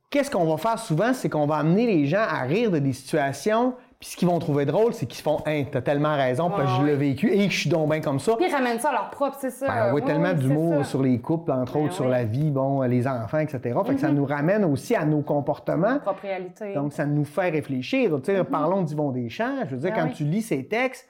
qu'est-ce 0.10 0.32
qu'on 0.32 0.45
va 0.45 0.58
faire 0.58 0.80
souvent, 0.80 1.13
c'est 1.13 1.30
qu'on 1.30 1.45
va 1.45 1.58
amener 1.58 1.86
les 1.86 2.08
gens 2.08 2.26
à 2.28 2.41
rire 2.41 2.71
de 2.71 2.80
des 2.80 2.93
situations 2.93 3.76
puis 4.02 4.10
ce 4.10 4.18
qu'ils 4.18 4.28
vont 4.28 4.40
trouver 4.40 4.66
drôle, 4.66 4.96
c'est 4.96 5.06
qu'ils 5.06 5.22
font 5.22 5.44
Hein, 5.46 5.66
t'as 5.72 5.82
tellement 5.82 6.16
raison, 6.16 6.50
parce 6.50 6.64
que 6.64 6.82
je 6.82 6.86
l'ai 6.88 6.96
vécu 6.96 7.32
et 7.32 7.46
que 7.46 7.54
je 7.54 7.60
suis 7.60 7.70
donc 7.70 7.88
bien 7.92 8.02
comme 8.02 8.20
ça. 8.20 8.36
Puis 8.36 8.48
ils 8.50 8.52
ramènent 8.52 8.80
ça 8.80 8.90
à 8.90 8.94
leur 8.94 9.10
propre, 9.12 9.38
c'est 9.40 9.52
ça. 9.52 9.68
Ben, 9.68 9.88
on 9.88 9.92
voit 9.92 10.02
tellement 10.02 10.34
d'humour 10.34 10.84
sur 10.84 11.04
les 11.04 11.20
couples, 11.20 11.52
entre 11.52 11.74
ben 11.74 11.86
autres, 11.86 11.94
sur 11.94 12.08
la 12.08 12.24
vie, 12.24 12.50
bon, 12.50 12.82
les 12.82 13.08
enfants, 13.08 13.38
etc. 13.38 13.80
Fait 13.86 13.94
que 13.94 14.02
ça 14.02 14.10
mhm. 14.10 14.16
nous 14.16 14.26
ramène 14.26 14.66
aussi 14.66 14.96
à 14.96 15.06
nos 15.06 15.22
comportements. 15.22 16.00
Propre 16.00 16.24
réalité. 16.24 16.74
Donc 16.74 16.94
ça 16.94 17.06
nous 17.06 17.26
fait 17.26 17.50
réfléchir. 17.50 18.10
Tu 18.24 18.32
sais, 18.32 18.40
mhm. 18.40 18.46
parlons 18.46 18.82
d'Yvon 18.82 19.12
Deschamps. 19.12 19.66
Je 19.70 19.76
veux 19.76 19.82
dire, 19.82 19.92
ben 19.94 20.08
quand 20.08 20.14
tu 20.14 20.24
lis 20.24 20.42
ses 20.42 20.66
textes, 20.66 21.08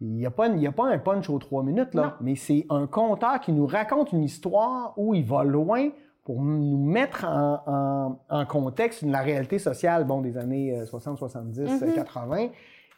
il 0.00 0.14
n'y 0.14 0.24
a, 0.24 0.30
pas, 0.30 0.46
a 0.46 0.72
pas 0.72 0.86
un 0.86 0.98
punch 0.98 1.28
aux 1.28 1.38
trois 1.38 1.64
minutes, 1.64 1.92
là. 1.94 2.18
Mais 2.20 2.36
c'est 2.36 2.66
un 2.70 2.86
conteur 2.86 3.40
qui 3.40 3.50
nous 3.50 3.66
raconte 3.66 4.12
une 4.12 4.22
histoire 4.22 4.94
où 4.96 5.12
il 5.12 5.24
va 5.24 5.42
loin 5.42 5.88
pour 6.28 6.42
nous 6.42 6.76
mettre 6.76 7.24
en, 7.24 8.44
contexte 8.46 9.00
la 9.00 9.22
réalité 9.22 9.58
sociale 9.58 10.04
bon, 10.04 10.20
des 10.20 10.36
années 10.36 10.84
60, 10.84 11.16
70, 11.16 11.94
80. 11.94 12.48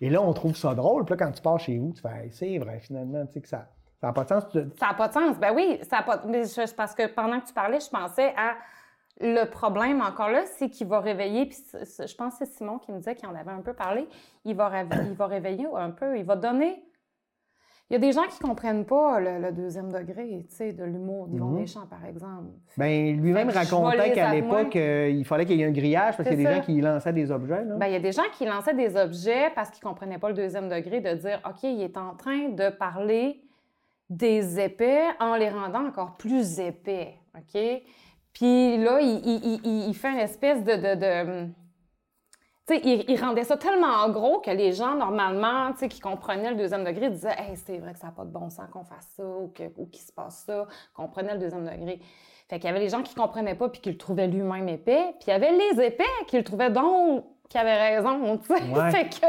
Et 0.00 0.10
là, 0.10 0.20
on 0.20 0.32
trouve 0.32 0.56
ça 0.56 0.74
drôle. 0.74 1.04
Puis 1.04 1.14
là, 1.16 1.26
quand 1.26 1.30
tu 1.30 1.40
pars 1.40 1.60
chez 1.60 1.78
vous, 1.78 1.92
tu 1.92 2.02
fais 2.02 2.28
c'est 2.32 2.58
vrai, 2.58 2.80
finalement, 2.80 3.24
tu 3.26 3.34
sais 3.34 3.40
que 3.40 3.46
ça 3.46 3.68
n'a 4.02 4.12
pas 4.12 4.24
de 4.24 4.30
sens. 4.30 4.42
Ça 4.52 4.86
n'a 4.88 4.94
pas 4.94 5.06
de 5.06 5.12
sens. 5.12 5.38
Ben 5.38 5.54
oui, 5.54 5.78
ça 5.88 5.98
n'a 5.98 6.02
pas 6.02 6.22
Mais 6.26 6.42
Parce 6.76 6.92
que 6.92 7.06
pendant 7.06 7.38
que 7.38 7.46
tu 7.46 7.52
parlais, 7.52 7.78
je 7.78 7.88
pensais 7.88 8.34
à 8.36 8.56
le 9.20 9.44
problème 9.44 10.00
encore 10.00 10.30
là, 10.30 10.42
c'est 10.58 10.68
qu'il 10.68 10.88
va 10.88 10.98
réveiller, 10.98 11.46
puis 11.46 11.58
je 11.72 12.16
pense 12.16 12.36
que 12.36 12.44
c'est 12.44 12.52
Simon 12.52 12.78
qui 12.78 12.90
me 12.90 12.98
disait 12.98 13.14
qu'il 13.14 13.28
en 13.28 13.34
avait 13.36 13.52
un 13.52 13.60
peu 13.60 13.74
parlé, 13.74 14.08
il 14.44 14.56
va, 14.56 14.72
il 14.82 15.14
va 15.14 15.26
réveiller 15.28 15.68
un 15.72 15.90
peu, 15.90 16.18
il 16.18 16.24
va 16.24 16.34
donner 16.34 16.82
il 17.90 17.94
y 17.94 17.96
a 17.96 17.98
des 17.98 18.12
gens 18.12 18.22
qui 18.28 18.40
ne 18.40 18.48
comprennent 18.48 18.84
pas 18.84 19.18
le, 19.18 19.50
deuxième 19.50 19.90
degré, 19.90 20.46
tu 20.48 20.54
sais, 20.54 20.72
de 20.72 20.84
l'humour 20.84 21.26
d'Yvon 21.26 21.50
mm 21.50 21.60
Deschamps, 21.60 21.86
par 21.90 22.04
exemple. 22.04 22.46
Bien, 22.78 23.12
lui-même 23.14 23.50
racontait 23.50 24.12
qu'à 24.12 24.32
l'époque, 24.32 24.76
euh, 24.76 25.10
il 25.12 25.24
fallait 25.24 25.44
qu'il 25.44 25.56
y 25.56 25.62
ait 25.62 25.66
un 25.66 25.72
grillage 25.72 26.16
parce 26.16 26.28
qu'il 26.28 26.40
y 26.40 26.46
a 26.46 26.50
des 26.50 26.56
gens 26.56 26.62
qui 26.62 26.80
lançaient 26.80 27.12
des 27.12 27.32
objets. 27.32 27.64
Bien, 27.64 27.88
il 27.88 27.92
y 27.92 27.96
a 27.96 28.00
des 28.00 28.12
gens 28.12 28.22
qui 28.38 28.44
lançaient 28.44 28.74
des 28.74 28.96
objets 28.96 29.50
parce 29.56 29.70
qu'ils 29.70 29.84
ne 29.84 29.90
comprenaient 29.90 30.18
pas 30.18 30.28
le 30.28 30.34
deuxième 30.34 30.68
degré, 30.68 31.00
de 31.00 31.14
dire, 31.14 31.40
OK, 31.44 31.64
il 31.64 31.82
est 31.82 31.96
en 31.96 32.14
train 32.14 32.50
de 32.50 32.70
parler 32.70 33.42
des 34.08 34.60
épais 34.60 35.02
en 35.18 35.34
les 35.34 35.48
rendant 35.48 35.84
encore 35.86 36.16
plus 36.16 36.60
épais, 36.60 37.14
OK? 37.36 37.60
Puis 38.32 38.76
là, 38.78 39.00
il, 39.00 39.94
fait 39.94 40.12
une 40.12 40.18
espèce 40.18 40.62
de 40.62 41.50
il, 42.74 43.20
rendait 43.20 43.44
ça 43.44 43.56
tellement 43.56 44.08
gros 44.10 44.40
que 44.40 44.50
les 44.50 44.72
gens, 44.72 44.94
normalement, 44.94 45.72
qui 45.72 46.00
comprenaient 46.00 46.50
le 46.50 46.56
deuxième 46.56 46.84
degré, 46.84 47.10
disaient 47.10 47.36
Hey, 47.38 47.56
c'est 47.56 47.78
vrai 47.78 47.92
que 47.92 47.98
ça 47.98 48.08
n'a 48.08 48.12
pas 48.12 48.24
de 48.24 48.30
bon 48.30 48.50
sens 48.50 48.68
qu'on 48.72 48.84
fasse 48.84 49.08
ça 49.16 49.24
ou 49.24 49.48
qu'il 49.48 50.00
se 50.00 50.12
passe 50.12 50.44
ça, 50.46 50.66
comprenaient 50.94 51.34
le 51.34 51.40
deuxième 51.40 51.64
degré. 51.64 52.00
Fait 52.48 52.58
qu'il 52.58 52.66
y 52.66 52.70
avait 52.70 52.80
les 52.80 52.88
gens 52.88 53.02
qui 53.02 53.14
comprenaient 53.14 53.54
pas 53.54 53.68
puis 53.68 53.80
qui 53.80 53.90
le 53.90 53.96
trouvaient 53.96 54.26
lui-même 54.26 54.68
épais, 54.68 55.14
puis 55.20 55.28
il 55.28 55.30
y 55.30 55.32
avait 55.32 55.52
les 55.52 55.84
épais 55.84 56.04
qui 56.26 56.36
le 56.36 56.44
trouvaient 56.44 56.70
donc 56.70 57.24
qui 57.48 57.58
avaient 57.58 57.96
raison, 57.96 58.38
tu 58.38 58.46
sais. 58.46 58.60
fait 58.90 59.08
que 59.08 59.26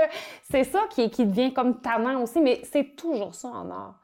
c'est 0.50 0.64
ça 0.64 0.82
qui, 0.92 1.10
qui 1.10 1.26
devient 1.26 1.54
comme 1.54 1.82
tannant 1.82 2.22
aussi, 2.22 2.40
mais 2.40 2.62
c'est 2.72 2.96
toujours 2.96 3.34
ça 3.34 3.50
en 3.50 3.70
art. 3.70 4.00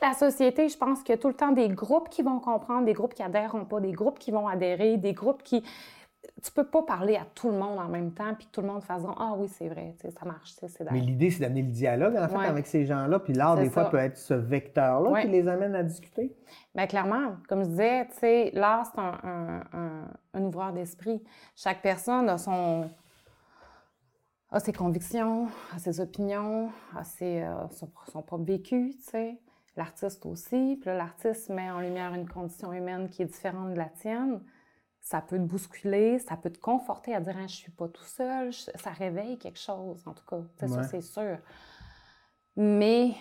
La 0.00 0.14
société, 0.14 0.68
je 0.68 0.76
pense 0.76 1.02
qu'il 1.02 1.10
y 1.10 1.18
a 1.18 1.18
tout 1.18 1.28
le 1.28 1.34
temps 1.34 1.52
des 1.52 1.68
groupes 1.68 2.08
qui 2.08 2.22
vont 2.22 2.40
comprendre, 2.40 2.84
des 2.84 2.92
groupes 2.92 3.14
qui 3.14 3.22
adhéreront 3.22 3.64
pas, 3.64 3.78
des 3.80 3.92
groupes 3.92 4.18
qui 4.18 4.30
vont 4.30 4.48
adhérer, 4.48 4.96
des 4.96 5.12
groupes 5.12 5.42
qui 5.42 5.62
tu 6.42 6.52
peux 6.52 6.64
pas 6.64 6.82
parler 6.82 7.16
à 7.16 7.24
tout 7.24 7.48
le 7.48 7.56
monde 7.56 7.78
en 7.78 7.88
même 7.88 8.12
temps 8.12 8.34
puis 8.34 8.46
que 8.46 8.52
tout 8.52 8.60
le 8.60 8.66
monde 8.66 8.82
fasse 8.82 9.02
ah 9.18 9.34
oui 9.36 9.48
c'est 9.48 9.68
vrai 9.68 9.94
ça 10.00 10.24
marche 10.24 10.54
c'est 10.54 10.90
mais 10.90 11.00
l'idée 11.00 11.30
c'est 11.30 11.40
d'amener 11.40 11.62
le 11.62 11.70
dialogue 11.70 12.16
en 12.16 12.28
fait 12.28 12.46
avec 12.46 12.66
ces 12.66 12.86
gens-là 12.86 13.18
puis 13.18 13.32
l'art 13.32 13.56
des 13.56 13.70
fois 13.70 13.90
peut 13.90 13.98
être 13.98 14.16
ce 14.16 14.34
vecteur-là 14.34 15.22
qui 15.22 15.28
les 15.28 15.48
amène 15.48 15.74
à 15.74 15.82
discuter. 15.82 16.34
Bien, 16.74 16.86
clairement 16.86 17.36
comme 17.48 17.64
je 17.64 17.68
disais 17.68 18.06
tu 18.06 18.18
sais 18.18 18.50
l'art 18.54 18.86
c'est 18.86 19.00
un, 19.00 19.62
un, 20.34 20.42
ouvreur 20.42 20.72
d'esprit. 20.72 21.22
Chaque 21.56 21.82
personne 21.82 22.28
a 22.28 22.38
son 22.38 22.90
a 24.50 24.60
ses 24.60 24.72
convictions 24.72 25.48
a 25.74 25.78
ses 25.78 26.00
opinions 26.00 26.70
a 26.96 27.04
ses, 27.04 27.42
euh, 27.42 27.68
son, 27.70 27.88
son, 28.10 28.22
propre 28.22 28.44
vécu 28.44 28.94
tu 28.96 29.10
sais. 29.10 29.38
L'artiste 29.76 30.24
aussi 30.26 30.78
puis 30.80 30.90
l'artiste 30.90 31.50
met 31.50 31.70
en 31.70 31.80
lumière 31.80 32.14
une 32.14 32.28
condition 32.28 32.72
humaine 32.72 33.08
qui 33.08 33.22
est 33.22 33.26
différente 33.26 33.72
de 33.72 33.78
la 33.78 33.88
tienne 33.88 34.40
ça 35.02 35.20
peut 35.20 35.36
te 35.36 35.42
bousculer, 35.42 36.20
ça 36.20 36.36
peut 36.36 36.50
te 36.50 36.60
conforter 36.60 37.14
à 37.14 37.20
dire 37.20 37.36
hein, 37.36 37.48
je 37.48 37.56
suis 37.56 37.72
pas 37.72 37.88
tout 37.88 38.04
seul, 38.04 38.52
ça 38.52 38.90
réveille 38.90 39.36
quelque 39.36 39.58
chose 39.58 40.02
en 40.06 40.14
tout 40.14 40.24
cas, 40.24 40.40
ça 40.66 40.84
c'est 40.84 41.02
sûr. 41.02 41.38
Mais 42.56 43.14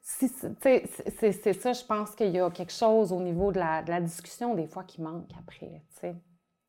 c'est 0.00 0.28
ça, 0.28 1.72
je 1.72 1.84
pense 1.84 2.14
qu'il 2.14 2.30
y 2.30 2.40
a 2.40 2.50
quelque 2.50 2.72
chose 2.72 3.12
au 3.12 3.20
niveau 3.20 3.52
de 3.52 3.60
la, 3.60 4.00
discussion 4.00 4.54
des 4.54 4.66
fois 4.66 4.82
qui 4.82 5.00
manque 5.00 5.30
après, 5.38 5.82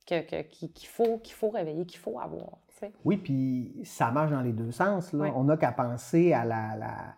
qu'il 0.06 0.88
faut, 0.88 1.18
qu'il 1.18 1.34
faut 1.34 1.50
réveiller, 1.50 1.86
qu'il 1.86 2.00
faut 2.00 2.20
avoir. 2.20 2.60
Oui, 3.04 3.18
puis 3.18 3.82
ça 3.86 4.12
marche 4.12 4.32
dans 4.32 4.42
les 4.42 4.54
deux 4.54 4.72
sens. 4.72 5.14
On 5.14 5.46
n'a 5.46 5.58
qu'à 5.58 5.72
penser 5.72 6.34
à 6.34 6.46
la, 6.46 6.76
la, 6.76 7.16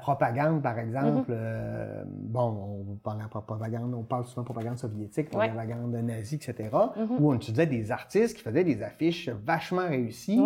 propagande, 0.00 0.62
par 0.62 0.78
exemple. 0.78 1.30
Mm-hmm. 1.30 1.36
Euh, 1.36 2.04
bon, 2.06 2.86
on 2.90 2.96
parle 2.96 3.22
de 3.22 3.28
propagande, 3.28 3.94
on 3.94 4.02
parle 4.02 4.24
souvent 4.24 4.42
de 4.42 4.46
propagande 4.46 4.78
soviétique, 4.78 5.30
propagande 5.30 5.94
nazie, 5.94 6.36
etc., 6.36 6.54
mm-hmm. 6.72 7.18
où 7.18 7.30
on 7.30 7.34
utilisait 7.34 7.66
des 7.66 7.90
artistes 7.90 8.36
qui 8.36 8.42
faisaient 8.42 8.64
des 8.64 8.82
affiches 8.82 9.28
vachement 9.28 9.88
réussies. 9.88 10.40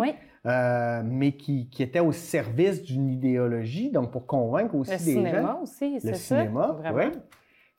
Euh, 0.45 1.03
mais 1.05 1.37
qui, 1.37 1.69
qui 1.69 1.83
étaient 1.83 2.01
au 2.01 2.11
service 2.11 2.83
d'une 2.83 3.07
idéologie, 3.07 3.91
donc 3.91 4.11
pour 4.11 4.27
convaincre 4.27 4.75
aussi 4.75 4.91
le 4.91 4.97
des 4.97 5.13
gens. 5.13 5.21
Le 5.21 5.29
cinéma 5.29 5.59
aussi, 5.61 5.99
c'est 6.01 6.15
ça. 6.15 6.35
Le 6.35 6.41
cinéma, 6.41 6.77
oui. 6.93 7.03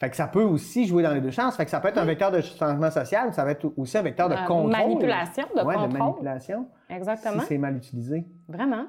Fait 0.00 0.10
que 0.10 0.16
ça 0.16 0.26
peut 0.26 0.42
aussi 0.42 0.86
jouer 0.86 1.02
dans 1.02 1.12
les 1.12 1.20
deux 1.20 1.30
sens. 1.30 1.56
Fait 1.56 1.64
que 1.64 1.70
ça 1.70 1.80
peut 1.80 1.88
être 1.88 1.98
un 1.98 2.04
vecteur 2.04 2.30
de 2.32 2.40
changement 2.40 2.90
social, 2.90 3.28
mais 3.28 3.32
ça 3.32 3.44
va 3.44 3.52
être 3.52 3.72
aussi 3.76 3.96
un 3.96 4.02
vecteur 4.02 4.28
de 4.28 4.34
contrôle. 4.46 4.72
Manipulation, 4.72 5.44
de 5.56 5.62
ouais, 5.62 5.76
de 5.76 5.92
manipulation. 5.96 6.68
Exactement. 6.90 7.40
Si 7.42 7.46
c'est 7.46 7.58
mal 7.58 7.76
utilisé. 7.76 8.26
Vraiment. 8.48 8.86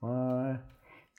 Ouais. 0.00 0.54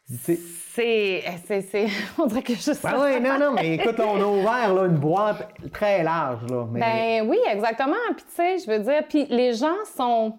C'est. 0.06 0.40
C'est. 0.74 1.88
On 2.18 2.26
dirait 2.26 2.44
que 2.44 2.54
je 2.54 2.60
sais. 2.60 2.78
Ben 2.84 2.96
oui, 3.02 3.22
non, 3.22 3.38
non, 3.40 3.54
mais 3.54 3.76
écoute, 3.76 4.00
on 4.00 4.22
a 4.22 4.26
ouvert 4.26 4.74
là, 4.74 4.86
une 4.86 4.98
boîte 4.98 5.48
très 5.72 6.04
large. 6.04 6.46
Là, 6.50 6.66
mais... 6.72 6.80
Ben 6.80 7.30
oui, 7.30 7.38
exactement. 7.50 7.96
Puis 8.16 8.26
tu 8.26 8.36
sais, 8.36 8.58
je 8.58 8.72
veux 8.72 8.80
dire, 8.80 9.04
puis 9.08 9.26
les 9.26 9.54
gens 9.54 9.76
sont. 9.96 10.38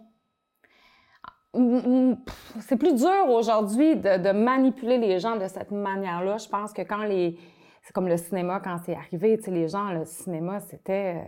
C'est 2.60 2.78
plus 2.78 2.94
dur 2.94 3.28
aujourd'hui 3.28 3.96
de, 3.96 4.16
de, 4.16 4.32
manipuler 4.32 4.96
les 4.96 5.18
gens 5.18 5.36
de 5.36 5.46
cette 5.48 5.70
manière-là. 5.70 6.38
Je 6.38 6.48
pense 6.48 6.72
que 6.72 6.80
quand 6.80 7.04
les, 7.04 7.38
c'est 7.82 7.92
comme 7.92 8.08
le 8.08 8.16
cinéma 8.16 8.58
quand 8.60 8.78
c'est 8.86 8.94
arrivé, 8.94 9.36
tu 9.36 9.44
sais, 9.44 9.50
les 9.50 9.68
gens, 9.68 9.92
le 9.92 10.06
cinéma, 10.06 10.60
c'était 10.60 11.22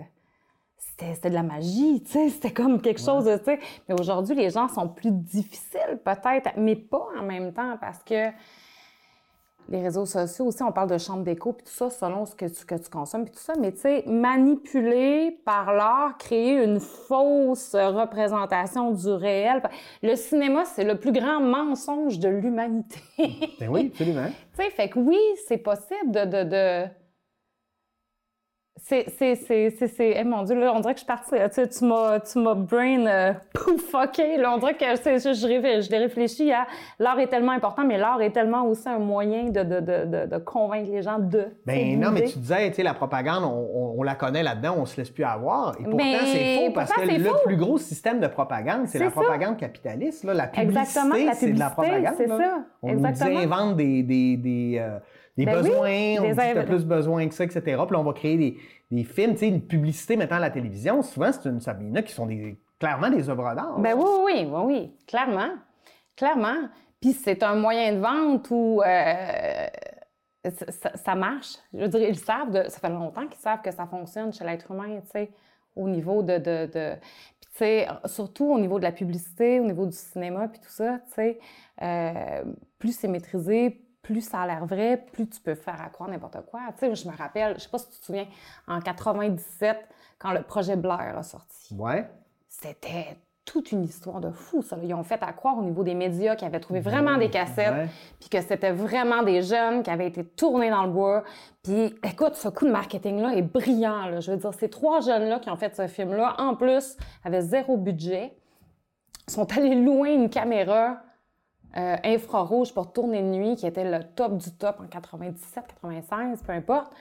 c'était 0.79 1.29
de 1.29 1.35
la 1.35 1.43
magie, 1.43 2.03
tu 2.05 2.13
sais, 2.13 2.29
c'était 2.29 2.53
comme 2.53 2.81
quelque 2.81 3.01
chose 3.01 3.25
de, 3.25 3.37
tu 3.37 3.45
sais. 3.45 3.59
Mais 3.89 3.99
aujourd'hui, 3.99 4.35
les 4.35 4.51
gens 4.51 4.69
sont 4.69 4.89
plus 4.89 5.11
difficiles 5.11 6.01
peut-être, 6.05 6.51
mais 6.57 6.77
pas 6.77 7.07
en 7.19 7.23
même 7.23 7.53
temps 7.53 7.77
parce 7.81 8.03
que 8.03 8.31
les 9.69 9.83
réseaux 9.83 10.05
sociaux 10.05 10.47
aussi, 10.47 10.63
on 10.63 10.73
parle 10.73 10.91
de 10.91 10.99
chambre 10.99 11.25
d'écho, 11.25 11.53
puis 11.53 11.65
tout 11.65 11.73
ça, 11.73 11.89
selon 11.89 12.27
ce 12.27 12.35
que 12.35 12.47
tu, 12.47 12.67
que 12.67 12.75
tu 12.75 12.91
consommes, 12.91 13.25
puis 13.25 13.33
tout 13.33 13.41
ça. 13.41 13.55
Mais 13.59 13.73
tu 13.73 13.81
sais, 13.81 14.05
manipuler 14.07 15.41
par 15.45 15.73
l'art, 15.73 16.19
créer 16.19 16.63
une 16.63 16.81
fausse 16.81 17.75
représentation 17.75 18.93
du 18.93 19.09
réel. 19.09 19.63
Le 20.03 20.17
cinéma, 20.17 20.65
c'est 20.67 20.85
le 20.85 20.99
plus 20.99 21.13
grand 21.13 21.41
mensonge 21.41 22.19
de 22.19 22.29
l'humanité. 22.29 23.01
ben 23.59 23.69
oui, 23.71 23.91
absolument. 23.91 24.27
tu 24.57 24.63
sais, 24.63 24.71
fait 24.71 24.91
que 24.91 24.99
oui, 24.99 25.19
c'est 25.49 25.59
possible 25.59 26.11
de, 26.11 26.25
de, 26.25 26.45
de 26.45 26.89
c'est, 28.87 29.07
c'est, 29.17 29.35
c'est, 29.35 29.71
c'est, 29.71 29.89
c'est, 29.89 30.25
mon 30.25 30.43
Dieu, 30.43 30.55
là, 30.57 30.71
on 30.75 30.81
dirait 30.81 30.93
que 30.93 31.01
je 31.01 31.05
suis 31.05 31.07
partie, 31.07 31.35
tu, 31.55 31.67
tu 31.67 31.85
m'as, 31.87 32.21
tu 32.21 32.39
m'as 32.39 32.53
brain, 32.53 33.07
euh, 33.07 33.33
pouf, 33.55 33.95
OK, 33.95 34.19
là, 34.37 34.53
on 34.55 34.59
dirait 34.59 34.75
que 34.75 34.85
je, 34.85 35.21
je, 35.21 35.33
je, 35.33 35.81
je 35.81 35.91
l'ai 35.91 35.99
réfléchi 35.99 36.53
à, 36.53 36.67
l'art 36.99 37.19
est 37.19 37.29
tellement 37.29 37.53
important, 37.53 37.83
mais 37.83 37.97
l'art 37.97 38.21
est 38.21 38.33
tellement 38.33 38.67
aussi 38.67 38.87
un 38.87 38.99
moyen 38.99 39.45
de, 39.45 39.63
de, 39.63 39.81
de, 39.81 40.27
de 40.27 40.37
convaincre 40.37 40.91
les 40.91 41.01
gens 41.01 41.19
de. 41.19 41.47
Ben 41.65 41.99
non, 41.99 42.11
mais 42.11 42.25
tu 42.25 42.39
disais, 42.39 42.69
tu 42.69 42.77
sais, 42.77 42.83
la 42.83 42.93
propagande, 42.93 43.45
on, 43.45 43.95
on, 43.99 44.03
la 44.03 44.17
connaît 44.17 44.43
là-dedans, 44.43 44.77
on 44.77 44.85
se 44.85 44.99
laisse 44.99 45.11
plus 45.11 45.25
avoir. 45.25 45.75
Et 45.81 45.85
pourtant, 45.85 46.05
c'est 46.27 46.67
faux, 46.67 46.73
parce 46.75 46.93
que 46.93 47.01
le 47.01 47.45
plus 47.47 47.57
gros 47.57 47.79
système 47.79 48.21
de 48.21 48.27
propagande, 48.27 48.87
c'est, 48.89 48.99
la 48.99 49.11
propagande 49.11 49.57
capitaliste, 49.57 50.25
là, 50.25 50.35
la 50.35 50.47
publicité, 50.47 51.31
c'est 51.33 51.53
de 51.53 51.59
la 51.59 51.71
propagande. 51.71 52.15
C'est 52.19 52.29
ça. 52.29 52.65
On 52.83 52.89
Exactement. 52.89 53.31
nous 53.31 53.39
invente 53.39 53.77
des, 53.77 54.03
des, 54.03 54.37
des 54.37 54.77
euh, 54.79 54.99
des 55.37 55.47
ben 55.47 55.61
besoins, 55.61 56.17
on 56.21 56.31
dit 56.31 56.37
que 56.37 56.61
tu 56.61 56.67
plus 56.67 56.85
besoin 56.85 57.29
que 57.29 57.35
ça, 57.35 57.45
etc. 57.45 57.61
Puis 57.63 57.75
là, 57.75 57.99
on 57.99 58.05
va 58.05 58.13
créer 58.13 58.37
des, 58.37 58.57
des 58.91 59.05
films, 59.05 59.33
tu 59.33 59.39
sais, 59.39 59.49
une 59.49 59.63
publicité 59.63 60.17
maintenant 60.17 60.37
à 60.37 60.41
la 60.41 60.51
télévision. 60.51 61.03
Souvent, 61.03 61.33
c'est 61.33 61.49
une 61.49 61.61
Sabina 61.61 62.03
qui 62.03 62.13
sont 62.13 62.27
des, 62.27 62.57
clairement 62.79 63.11
des 63.11 63.29
œuvres 63.29 63.55
d'art. 63.55 63.79
Ben 63.79 63.95
oui, 63.97 64.05
oui, 64.25 64.49
oui, 64.49 64.63
oui, 64.65 64.93
clairement. 65.07 65.51
Clairement. 66.17 66.69
Puis 67.01 67.13
c'est 67.13 67.43
un 67.43 67.57
moyen 67.57 67.95
de 67.95 67.99
vente 67.99 68.47
où 68.51 68.81
euh, 68.81 69.67
ça, 70.95 71.15
marche. 71.15 71.57
Je 71.73 71.81
veux 71.81 71.89
dire, 71.89 72.09
ils 72.09 72.19
savent, 72.19 72.51
de, 72.51 72.69
ça 72.69 72.79
fait 72.79 72.89
longtemps 72.89 73.27
qu'ils 73.27 73.41
savent 73.41 73.63
que 73.63 73.71
ça 73.71 73.87
fonctionne 73.87 74.33
chez 74.33 74.45
l'être 74.45 74.71
humain, 74.71 75.01
tu 75.03 75.11
sais, 75.11 75.31
au 75.75 75.89
niveau 75.89 76.23
de. 76.23 76.39
de, 76.39 76.67
de 76.73 76.95
puis, 77.41 77.51
tu 77.53 77.59
sais, 77.59 77.89
surtout 78.07 78.47
au 78.47 78.59
niveau 78.59 78.79
de 78.79 78.85
la 78.85 78.93
publicité, 78.93 79.61
au 79.61 79.65
niveau 79.65 79.87
du 79.87 79.97
cinéma, 79.97 80.49
puis 80.49 80.61
tout 80.61 80.71
ça, 80.71 81.01
tu 81.09 81.15
sais, 81.15 81.39
euh, 81.83 82.45
plus 82.79 82.93
c'est 82.97 83.09
maîtrisé, 83.09 83.84
plus 84.05 84.21
ça 84.21 84.43
a 84.43 84.47
l'air 84.47 84.65
vrai, 84.67 85.05
plus 85.13 85.29
tu 85.29 85.41
peux 85.41 85.57
faire 85.57 85.81
à 85.83 85.89
croire 85.89 86.09
n'importe 86.09 86.39
quoi. 86.47 86.61
Tu 86.79 86.87
sais, 86.87 86.95
je 86.95 87.09
me 87.09 87.17
rappelle, 87.17 87.55
je 87.57 87.63
sais 87.63 87.69
pas 87.69 87.79
si 87.79 87.89
tu 87.89 87.99
te 87.99 88.05
souviens, 88.05 88.27
en 88.69 88.81
97, 88.81 89.77
quand 90.19 90.33
le 90.33 90.43
projet 90.43 90.77
Blair 90.77 91.15
a 91.19 91.23
sorti. 91.23 91.75
Ouais. 91.75 92.09
C'était 92.49 93.17
toute 93.45 93.73
une 93.73 93.85
histoire 93.85 94.21
de 94.21 94.31
fou, 94.31 94.63
ça. 94.63 94.77
Ils 94.83 94.95
ont 94.95 95.03
fait 95.03 95.23
à 95.23 95.33
croire 95.33 95.59
au 95.59 95.63
niveau 95.63 95.83
des 95.83 95.95
médias 95.95 96.37
qui 96.37 96.45
avaient 96.45 96.61
trouvé 96.61 96.81
vraiment 96.81 97.19
des 97.19 97.31
cassettes, 97.31 97.91
puis 98.21 98.29
que 98.29 98.41
c'était 98.41 98.73
vraiment 98.73 99.23
des 99.23 99.43
jeunes 99.43 99.83
qui 99.83 99.91
avaient 99.91 100.07
été 100.07 100.25
tournés 100.25 100.71
dans 100.71 100.85
le 100.85 100.93
bois. 100.93 101.25
Puis, 101.63 101.95
écoute, 102.03 102.37
ce 102.37 102.49
coup 102.49 102.65
de 102.65 102.71
marketing-là 102.71 103.35
est 103.35 103.43
brillant. 103.43 104.07
Là. 104.07 104.21
Je 104.21 104.31
veux 104.31 104.37
dire, 104.37 104.55
ces 104.55 104.71
trois 104.71 105.01
jeunes-là 105.01 105.41
qui 105.41 105.51
ont 105.51 105.57
fait 105.57 105.75
ce 105.75 105.87
film-là, 105.87 106.37
en 106.39 106.55
plus, 106.55 106.97
avaient 107.23 107.43
zéro 107.43 107.77
budget, 107.77 108.35
sont 109.29 109.51
allés 109.57 109.75
louer 109.75 110.15
une 110.15 110.31
caméra 110.31 111.04
euh, 111.77 111.97
infrarouge 112.05 112.73
pour 112.73 112.93
tourner 112.93 113.23
de 113.23 113.29
nuit, 113.29 113.57
qui 113.57 113.67
était 113.67 113.85
le 113.85 114.05
top 114.15 114.37
du 114.37 114.53
top 114.53 114.81
en 114.81 114.87
97, 114.87 115.65
95, 115.67 116.43
peu 116.43 116.53
importe. 116.53 116.93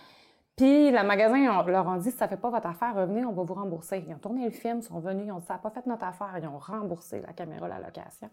Puis 0.56 0.92
le 0.92 1.04
magasin 1.04 1.64
leur 1.66 1.90
a 1.90 1.98
dit 1.98 2.12
ça 2.12 2.28
fait 2.28 2.38
pas 2.38 2.50
votre 2.50 2.68
affaire, 2.68 2.96
revenez, 2.96 3.26
on 3.26 3.32
va 3.32 3.44
vous 3.44 3.54
rembourser. 3.54 4.04
Ils 4.08 4.14
ont 4.14 4.20
tourné 4.20 4.46
le 4.46 4.52
film, 4.52 4.80
ils 4.80 4.84
sont 4.84 5.00
venus, 5.00 5.26
ils 5.28 5.32
ont 5.32 5.40
dit 5.40 5.46
ça 5.46 5.54
n'a 5.56 5.60
pas 5.60 5.72
fait 5.72 5.86
notre 5.88 6.06
affaire, 6.06 6.32
ils 6.40 6.48
ont 6.48 6.60
remboursé 6.60 7.22
la 7.26 7.34
caméra, 7.34 7.68
la 7.68 7.80
location. 7.80 8.30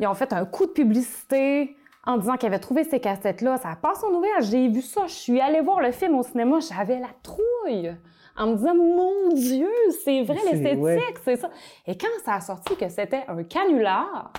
Ils 0.00 0.06
ont 0.06 0.14
fait 0.14 0.32
un 0.32 0.44
coup 0.44 0.66
de 0.66 0.72
publicité 0.72 1.76
en 2.04 2.18
disant 2.18 2.36
qu'ils 2.36 2.48
avaient 2.48 2.58
trouvé 2.58 2.84
ces 2.84 3.00
cassettes-là. 3.00 3.56
Ça 3.58 3.70
a 3.70 3.76
passé 3.76 4.04
aux 4.04 4.12
nouvelles, 4.12 4.42
j'ai 4.42 4.68
vu 4.68 4.82
ça, 4.82 5.06
je 5.06 5.14
suis 5.14 5.40
allée 5.40 5.60
voir 5.60 5.80
le 5.80 5.92
film 5.92 6.16
au 6.16 6.22
cinéma, 6.22 6.58
j'avais 6.60 6.98
la 6.98 7.10
trouille 7.22 7.96
en 8.36 8.46
me 8.48 8.56
disant 8.56 8.74
Mon 8.74 9.28
Dieu, 9.34 9.70
c'est 10.04 10.22
vrai 10.22 10.38
l'esthétique, 10.50 11.18
c'est 11.24 11.36
ça. 11.36 11.50
Et 11.86 11.96
quand 11.96 12.06
ça 12.24 12.34
a 12.34 12.40
sorti 12.40 12.76
que 12.76 12.88
c'était 12.88 13.24
un 13.28 13.42
canular, 13.44 14.32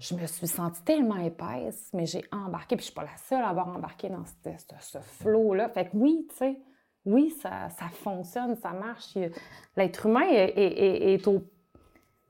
je 0.00 0.14
me 0.14 0.26
suis 0.26 0.48
sentie 0.48 0.82
tellement 0.82 1.18
épaisse, 1.18 1.90
mais 1.92 2.06
j'ai 2.06 2.24
embarqué, 2.32 2.76
puis 2.76 2.82
je 2.82 2.90
suis 2.90 2.94
pas 2.94 3.04
la 3.04 3.16
seule 3.16 3.42
à 3.42 3.48
avoir 3.48 3.68
embarqué 3.68 4.08
dans 4.08 4.24
ce, 4.24 4.50
ce, 4.80 4.98
flow-là. 4.98 5.68
Fait 5.68 5.86
que 5.86 5.90
oui, 5.94 6.26
tu 6.30 6.36
sais, 6.36 6.58
oui, 7.04 7.30
ça, 7.42 7.68
ça, 7.70 7.86
fonctionne, 7.88 8.56
ça 8.56 8.70
marche. 8.70 9.16
L'être 9.76 10.06
humain 10.06 10.26
est, 10.30 10.52
est, 10.56 11.14
est, 11.14 11.28
au, 11.28 11.44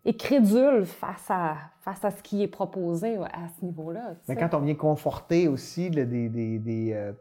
est, 0.05 0.15
crédule 0.15 0.85
face 0.85 1.31
à, 1.31 1.57
face 1.81 2.05
à 2.05 2.11
ce 2.11 2.23
qui 2.23 2.43
est 2.43 2.49
proposé 2.49 3.17
à 3.17 3.49
ce 3.59 3.65
niveau-là. 3.65 4.15
Mais 4.29 4.37
quand 4.37 4.55
on 4.55 4.61
vient 4.61 4.75
conforter 4.75 5.49
aussi 5.49 5.91
des. 5.91 6.05
des, 6.05 6.59
des 6.59 6.93
euh, 6.93 7.13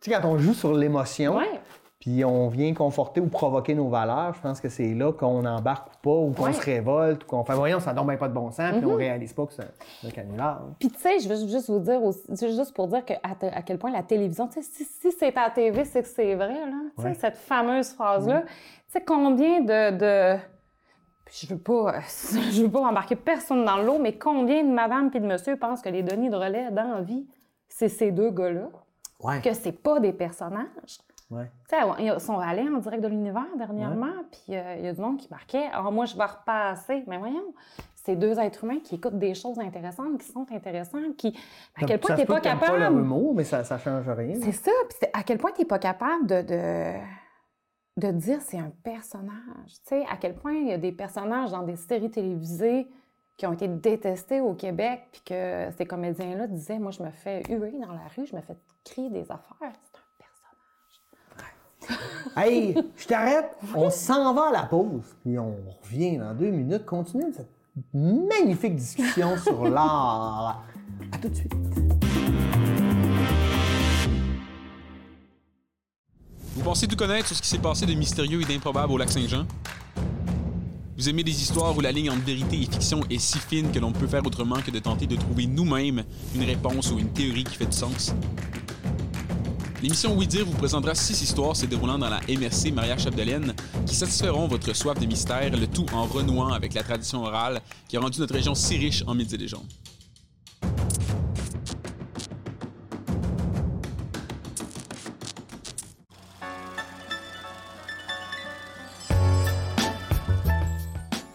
tu 0.00 0.10
sais, 0.10 0.20
quand 0.20 0.28
on 0.28 0.36
joue 0.36 0.54
sur 0.54 0.74
l'émotion, 0.74 1.38
puis 2.02 2.24
on 2.24 2.48
vient 2.48 2.74
conforter 2.74 3.20
ou 3.20 3.28
provoquer 3.28 3.76
nos 3.76 3.88
valeurs, 3.88 4.34
je 4.34 4.40
pense 4.40 4.60
que 4.60 4.68
c'est 4.68 4.92
là 4.92 5.12
qu'on 5.12 5.44
embarque 5.44 5.86
ou 5.86 5.98
pas, 6.02 6.10
ou 6.10 6.32
qu'on 6.32 6.52
se 6.52 6.60
révolte, 6.60 7.22
ou 7.22 7.26
qu'on 7.28 7.44
fait 7.44 7.54
voyons, 7.54 7.78
ça 7.78 7.94
donne 7.94 8.18
pas 8.18 8.26
de 8.26 8.34
bon 8.34 8.50
sens, 8.50 8.72
puis 8.72 8.84
on 8.84 8.94
mhm. 8.94 8.96
réalise 8.96 9.32
pas 9.32 9.46
que 9.46 9.52
c'est 9.52 9.62
un 10.04 10.10
canular. 10.10 10.62
Puis 10.80 10.90
tu 10.90 10.98
sais, 10.98 11.20
je 11.20 11.28
veux 11.28 11.46
juste 11.46 11.70
vous 11.70 11.78
dire 11.78 12.02
aussi, 12.02 12.24
juste 12.40 12.74
pour 12.74 12.88
dire 12.88 13.04
que 13.04 13.12
à, 13.22 13.62
quel 13.62 13.78
point 13.78 13.92
la 13.92 14.02
télévision, 14.02 14.48
tu 14.48 14.60
sais, 14.60 14.84
si, 14.84 15.12
c'est 15.12 15.36
à 15.36 15.44
la 15.44 15.50
TV, 15.50 15.84
c'est 15.84 16.02
que 16.02 16.08
c'est 16.08 16.34
vrai, 16.34 16.48
là. 16.48 16.82
Tu 16.96 17.02
sais, 17.04 17.14
cette 17.14 17.36
fameuse 17.36 17.90
phrase-là. 17.90 18.40
Mhm. 18.40 18.46
Tu 18.46 18.52
sais, 18.88 19.04
combien 19.06 19.60
de, 19.60 19.96
de... 19.96 20.40
je 21.30 21.46
veux 21.46 21.60
pas, 21.60 22.00
je 22.50 22.62
veux 22.64 22.70
pas 22.70 22.80
embarquer 22.80 23.14
personne 23.14 23.64
dans 23.64 23.76
l'eau, 23.76 24.00
mais 24.00 24.18
combien 24.18 24.64
de 24.64 24.72
madame 24.72 25.08
puis 25.08 25.20
de 25.20 25.26
monsieur 25.26 25.54
pensent 25.54 25.82
que 25.82 25.88
les 25.88 26.02
Denis 26.02 26.30
de 26.30 26.36
relais 26.36 26.68
dans 26.72 26.96
la 26.96 27.00
vie, 27.02 27.28
c'est 27.68 27.88
ces 27.88 28.10
deux 28.10 28.32
gars-là? 28.32 28.70
Que 29.40 29.54
c'est 29.54 29.70
pas 29.70 30.00
des 30.00 30.12
personnages? 30.12 30.98
Ils 31.98 32.20
sont 32.20 32.38
allés 32.38 32.68
en 32.68 32.78
direct 32.78 33.02
de 33.02 33.08
l'univers 33.08 33.46
dernièrement, 33.56 34.12
puis 34.30 34.56
euh, 34.56 34.76
il 34.78 34.84
y 34.84 34.88
a 34.88 34.92
du 34.92 35.00
monde 35.00 35.18
qui 35.18 35.28
marquait 35.30 35.68
Ah, 35.72 35.90
moi, 35.90 36.04
je 36.04 36.16
vais 36.16 36.24
repasser. 36.24 37.04
Mais 37.06 37.18
voyons, 37.18 37.54
c'est 37.94 38.16
deux 38.16 38.38
êtres 38.38 38.64
humains 38.64 38.80
qui 38.82 38.96
écoutent 38.96 39.18
des 39.18 39.34
choses 39.34 39.58
intéressantes, 39.58 40.18
qui 40.18 40.26
sont 40.26 40.46
intéressants, 40.50 41.12
qui. 41.16 41.38
À 41.80 41.86
quel 41.86 42.00
point 42.00 42.14
tu 42.14 42.20
n'es 42.22 42.26
pas 42.26 42.40
capable. 42.40 42.78
pas 42.78 42.90
le 42.90 42.90
mot, 42.90 43.32
mais 43.34 43.44
ça 43.44 43.60
ne 43.60 43.78
change 43.78 44.08
rien. 44.08 44.34
C'est 44.42 44.52
ça. 44.52 44.72
Puis 44.88 45.08
à 45.12 45.22
quel 45.22 45.38
point 45.38 45.52
tu 45.52 45.60
n'es 45.60 45.66
pas 45.66 45.78
capable 45.78 46.26
de, 46.26 46.42
de, 46.42 46.92
de 48.08 48.12
dire 48.12 48.40
c'est 48.42 48.58
un 48.58 48.72
personnage. 48.82 49.34
Tu 49.66 49.80
sais, 49.84 50.04
à 50.10 50.16
quel 50.16 50.34
point 50.34 50.52
il 50.54 50.68
y 50.68 50.72
a 50.72 50.78
des 50.78 50.92
personnages 50.92 51.50
dans 51.50 51.62
des 51.62 51.76
séries 51.76 52.10
télévisées 52.10 52.88
qui 53.36 53.46
ont 53.46 53.52
été 53.52 53.68
détestés 53.68 54.40
au 54.40 54.54
Québec, 54.54 55.02
puis 55.10 55.22
que 55.24 55.70
ces 55.76 55.86
comédiens-là 55.86 56.46
disaient 56.46 56.78
Moi, 56.78 56.90
je 56.90 57.02
me 57.02 57.10
fais 57.10 57.42
huer 57.48 57.72
dans 57.80 57.92
la 57.92 58.08
rue, 58.16 58.26
je 58.26 58.36
me 58.36 58.40
fais 58.40 58.56
crier 58.84 59.10
des 59.10 59.30
affaires. 59.30 59.72
Hey, 62.36 62.74
je 62.96 63.06
t'arrête. 63.06 63.56
On 63.74 63.90
s'en 63.90 64.34
va 64.34 64.48
à 64.48 64.52
la 64.52 64.62
pause, 64.62 65.02
puis 65.24 65.38
on 65.38 65.56
revient 65.82 66.18
dans 66.18 66.34
deux 66.34 66.50
minutes. 66.50 66.84
Continue 66.84 67.32
cette 67.34 67.50
magnifique 67.94 68.76
discussion 68.76 69.36
sur 69.38 69.64
l'art. 69.68 70.64
À 71.12 71.18
tout 71.18 71.28
de 71.28 71.34
suite. 71.34 71.52
Vous 76.54 76.62
pensez 76.62 76.86
tout 76.86 76.96
connaître 76.96 77.26
sur 77.28 77.36
ce 77.36 77.42
qui 77.42 77.48
s'est 77.48 77.58
passé 77.58 77.86
de 77.86 77.94
mystérieux 77.94 78.42
et 78.42 78.44
d'improbable 78.44 78.92
au 78.92 78.98
lac 78.98 79.10
Saint-Jean? 79.10 79.46
Vous 80.98 81.08
aimez 81.08 81.24
des 81.24 81.42
histoires 81.42 81.76
où 81.76 81.80
la 81.80 81.90
ligne 81.90 82.10
entre 82.10 82.22
vérité 82.22 82.56
et 82.56 82.66
fiction 82.66 83.00
est 83.10 83.18
si 83.18 83.38
fine 83.38 83.72
que 83.72 83.78
l'on 83.78 83.88
ne 83.88 83.94
peut 83.94 84.06
faire 84.06 84.24
autrement 84.24 84.60
que 84.60 84.70
de 84.70 84.78
tenter 84.78 85.06
de 85.06 85.16
trouver 85.16 85.46
nous-mêmes 85.46 86.04
une 86.34 86.44
réponse 86.44 86.92
ou 86.92 86.98
une 86.98 87.08
théorie 87.08 87.44
qui 87.44 87.56
fait 87.56 87.66
du 87.66 87.76
sens? 87.76 88.14
L'émission 89.82 90.14
Oui 90.16 90.28
Dire 90.28 90.46
vous 90.46 90.56
présentera 90.56 90.94
six 90.94 91.20
histoires 91.22 91.56
se 91.56 91.66
déroulant 91.66 91.98
dans 91.98 92.08
la 92.08 92.20
MRC 92.28 92.70
Maria 92.72 92.96
Chapdelaine 92.96 93.52
qui 93.84 93.96
satisferont 93.96 94.46
votre 94.46 94.72
soif 94.76 94.96
de 95.00 95.06
mystère, 95.06 95.50
le 95.50 95.66
tout 95.66 95.86
en 95.92 96.04
renouant 96.04 96.52
avec 96.52 96.72
la 96.74 96.84
tradition 96.84 97.24
orale 97.24 97.60
qui 97.88 97.96
a 97.96 98.00
rendu 98.00 98.20
notre 98.20 98.32
région 98.32 98.54
si 98.54 98.76
riche 98.76 99.02
en 99.08 99.14
mythes 99.16 99.32
et 99.32 99.38
légendes. 99.38 99.66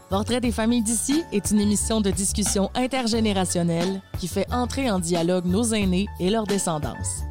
Portrait 0.10 0.40
des 0.40 0.54
familles 0.54 0.84
d'ici 0.84 1.22
est 1.34 1.52
une 1.52 1.60
émission 1.60 2.00
de 2.00 2.12
discussion 2.12 2.72
intergénérationnelle 2.76 4.02
qui 4.18 4.30
fait 4.30 4.50
entrer 4.54 4.90
en 4.90 5.00
dialogue 5.00 5.46
nos 5.46 5.74
aînés 5.74 6.08
et 6.22 6.30
leur 6.30 6.46
descendance. 6.46 7.24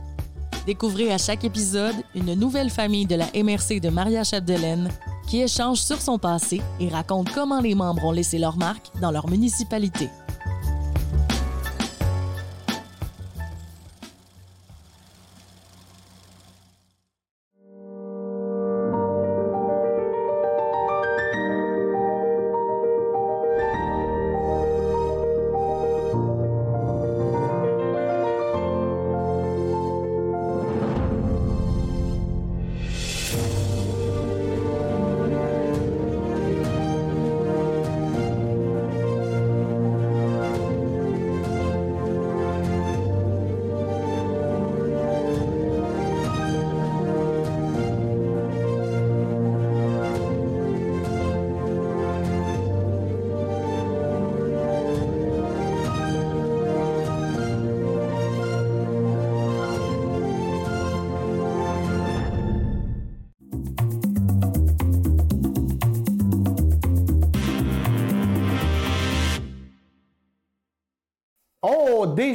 Découvrez 0.67 1.13
à 1.13 1.19
chaque 1.19 1.45
épisode 1.45 1.95
une 2.17 2.35
nouvelle 2.35 2.71
famille 2.71 3.07
de 3.07 3.15
la 3.15 3.27
MRC 3.27 3.81
de 3.81 3.89
Maria 3.89 4.25
Chapdelaine 4.25 4.91
qui 5.29 5.41
échange 5.41 5.79
sur 5.79 6.01
son 6.01 6.19
passé 6.19 6.61
et 6.81 6.89
raconte 6.89 7.33
comment 7.33 7.61
les 7.61 7.77
membres 7.77 8.05
ont 8.05 8.13
laissé 8.13 8.37
leur 8.39 8.57
marque 8.57 8.91
dans 9.01 9.13
leur 9.13 9.29
municipalité. 9.29 10.09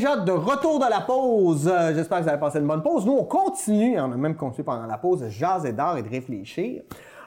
De 0.02 0.32
retour 0.32 0.80
de 0.80 0.90
la 0.90 1.02
pause. 1.02 1.68
Euh, 1.72 1.94
J'espère 1.94 2.20
que 2.20 2.24
vous 2.24 2.30
avez 2.30 2.40
passé 2.40 2.58
une 2.58 2.66
bonne 2.66 2.82
pause. 2.82 3.06
Nous, 3.06 3.14
on 3.14 3.24
continue, 3.24 4.00
on 4.00 4.12
a 4.12 4.18
même 4.18 4.36
continué 4.36 4.64
pendant 4.64 4.88
la 4.88 4.98
pause, 4.98 5.20
de 5.22 5.30
jaser 5.30 5.74
d'art 5.74 5.98
et 5.98 6.02
de 6.02 6.10
réfléchir. 6.10 6.82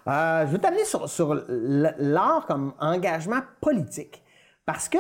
Euh, 0.09 0.45
je 0.47 0.53
vais 0.53 0.59
t'amener 0.59 0.85
sur, 0.85 1.45
l'art 1.47 2.47
comme 2.47 2.73
engagement 2.81 3.41
politique. 3.61 4.23
Parce 4.67 4.89
que 4.89 4.99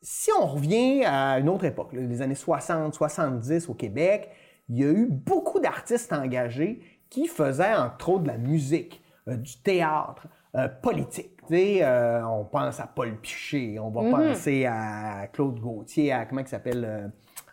si 0.00 0.30
on 0.40 0.46
revient 0.46 1.04
à 1.04 1.40
une 1.40 1.48
autre 1.48 1.64
époque, 1.64 1.92
les 1.92 2.22
années 2.22 2.36
60, 2.36 2.94
70 2.94 3.68
au 3.68 3.74
Québec, 3.74 4.30
il 4.68 4.78
y 4.78 4.84
a 4.84 4.88
eu 4.88 5.06
beaucoup 5.10 5.58
d'artistes 5.58 6.12
engagés 6.12 6.80
qui 7.10 7.26
faisaient 7.26 7.74
entre 7.74 8.10
autres 8.10 8.22
de 8.22 8.28
la 8.28 8.38
musique, 8.38 9.02
euh, 9.26 9.36
du 9.36 9.60
théâtre, 9.62 10.28
politique. 10.82 11.37
Sais, 11.48 11.78
euh, 11.82 12.26
on 12.26 12.44
pense 12.44 12.78
à 12.78 12.86
Paul 12.86 13.16
Piché, 13.16 13.78
on 13.80 13.90
va 13.90 14.02
penser 14.10 14.66
à 14.66 15.28
Claude 15.32 15.58
Gauthier, 15.58 16.12
à 16.12 16.26
comment 16.26 16.42
il 16.42 16.46
s'appelle 16.46 16.84
euh, 16.86 17.08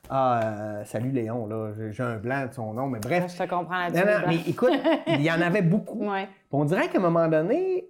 ah, 0.09 0.41
euh, 0.43 0.83
salut 0.85 1.11
Léon, 1.11 1.47
là, 1.47 1.71
j'ai- 1.91 2.03
un 2.03 2.17
blanc 2.17 2.45
de 2.47 2.53
son 2.53 2.73
nom, 2.73 2.87
mais 2.87 2.99
bref. 2.99 3.31
Je 3.31 3.43
te 3.43 3.49
comprends 3.49 3.79
là-dessus. 3.87 4.05
Non, 4.05 4.11
non, 4.19 4.27
mais 4.27 4.37
écoute, 4.49 4.73
il 5.07 5.21
y 5.21 5.31
en 5.31 5.39
avait 5.41 5.61
beaucoup. 5.61 6.05
Ouais. 6.09 6.27
On 6.51 6.65
dirait 6.65 6.89
qu'à 6.89 6.97
un 6.97 7.01
moment 7.01 7.27
donné, 7.27 7.87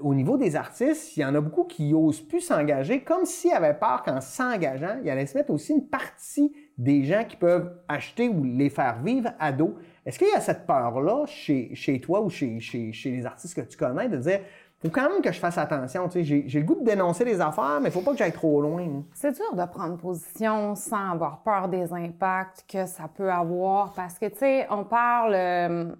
au 0.00 0.14
niveau 0.14 0.36
des 0.36 0.56
artistes, 0.56 1.16
il 1.16 1.20
y 1.20 1.24
en 1.24 1.34
a 1.34 1.40
beaucoup 1.40 1.64
qui 1.64 1.92
n'osent 1.92 2.20
plus 2.20 2.40
s'engager, 2.40 3.00
comme 3.02 3.24
s'ils 3.24 3.52
avaient 3.52 3.74
peur 3.78 4.02
qu'en 4.04 4.20
s'engageant, 4.20 4.98
il 5.04 5.10
allait 5.10 5.26
se 5.26 5.36
mettre 5.36 5.50
aussi 5.50 5.72
une 5.72 5.88
partie 5.88 6.52
des 6.76 7.04
gens 7.04 7.24
qui 7.24 7.36
peuvent 7.36 7.76
acheter 7.88 8.28
ou 8.28 8.42
les 8.44 8.70
faire 8.70 9.00
vivre 9.02 9.30
à 9.38 9.52
dos. 9.52 9.76
Est-ce 10.06 10.18
qu'il 10.18 10.28
y 10.28 10.34
a 10.34 10.40
cette 10.40 10.66
peur-là 10.66 11.26
chez, 11.26 11.74
chez 11.74 12.00
toi 12.00 12.20
ou 12.22 12.30
chez, 12.30 12.58
chez, 12.60 12.92
chez 12.92 13.10
les 13.10 13.26
artistes 13.26 13.54
que 13.54 13.68
tu 13.68 13.76
connais 13.76 14.08
de 14.08 14.16
dire 14.16 14.40
faut 14.80 14.90
quand 14.90 15.08
même 15.10 15.22
que 15.22 15.32
je 15.32 15.38
fasse 15.40 15.58
attention, 15.58 16.06
tu 16.08 16.12
sais, 16.14 16.24
j'ai 16.24 16.44
j'ai 16.46 16.60
le 16.60 16.66
goût 16.66 16.76
de 16.76 16.84
dénoncer 16.84 17.24
les 17.24 17.40
affaires, 17.40 17.80
mais 17.80 17.88
il 17.88 17.92
faut 17.92 18.00
pas 18.00 18.12
que 18.12 18.18
j'aille 18.18 18.32
trop 18.32 18.60
loin. 18.62 18.82
hein. 18.82 19.02
C'est 19.12 19.32
dur 19.32 19.54
de 19.54 19.64
prendre 19.64 19.96
position 19.96 20.74
sans 20.74 21.12
avoir 21.12 21.42
peur 21.42 21.68
des 21.68 21.92
impacts 21.92 22.64
que 22.68 22.86
ça 22.86 23.08
peut 23.12 23.30
avoir 23.30 23.92
parce 23.92 24.18
que, 24.18 24.26
tu 24.26 24.38
sais, 24.38 24.66
on 24.70 24.84
parle. 24.84 25.34
euh, 25.34 25.92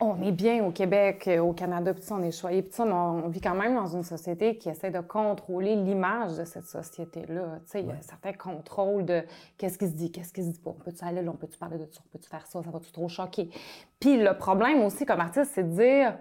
on 0.00 0.22
est 0.22 0.32
bien 0.32 0.64
au 0.64 0.70
Québec, 0.70 1.28
au 1.42 1.52
Canada, 1.52 1.92
puis 1.92 2.02
ça, 2.02 2.14
on 2.14 2.22
est 2.22 2.30
choyé, 2.30 2.62
puis 2.62 2.72
ça, 2.72 2.86
mais 2.86 2.92
on 2.92 3.28
vit 3.28 3.42
quand 3.42 3.54
même 3.54 3.74
dans 3.74 3.86
une 3.86 4.02
société 4.02 4.56
qui 4.56 4.70
essaie 4.70 4.90
de 4.90 5.00
contrôler 5.00 5.76
l'image 5.76 6.38
de 6.38 6.44
cette 6.44 6.64
société-là. 6.64 7.58
Tu 7.66 7.70
sais, 7.70 7.80
il 7.82 7.88
y 7.88 7.90
a 7.90 8.00
certains 8.00 8.32
contrôles 8.32 9.04
de 9.04 9.22
qu'est-ce 9.58 9.76
qui 9.76 9.86
se 9.86 9.92
dit, 9.92 10.10
qu'est-ce 10.10 10.32
qui 10.32 10.42
se 10.42 10.48
dit 10.48 10.58
pas. 10.58 10.70
On 10.70 10.82
peut-tu 10.82 11.04
aller 11.04 11.20
là, 11.20 11.30
on 11.30 11.36
peut-tu 11.36 11.58
parler 11.58 11.76
de 11.76 11.86
ça, 11.90 12.00
on 12.02 12.08
peut-tu 12.16 12.30
faire 12.30 12.46
ça, 12.46 12.62
ça 12.62 12.70
va-tu 12.70 12.92
trop 12.92 13.08
choquer? 13.08 13.50
Puis 14.00 14.16
le 14.16 14.34
problème 14.38 14.82
aussi 14.82 15.04
comme 15.04 15.20
artiste, 15.20 15.52
c'est 15.54 15.64
de 15.64 15.74
dire 15.76 16.16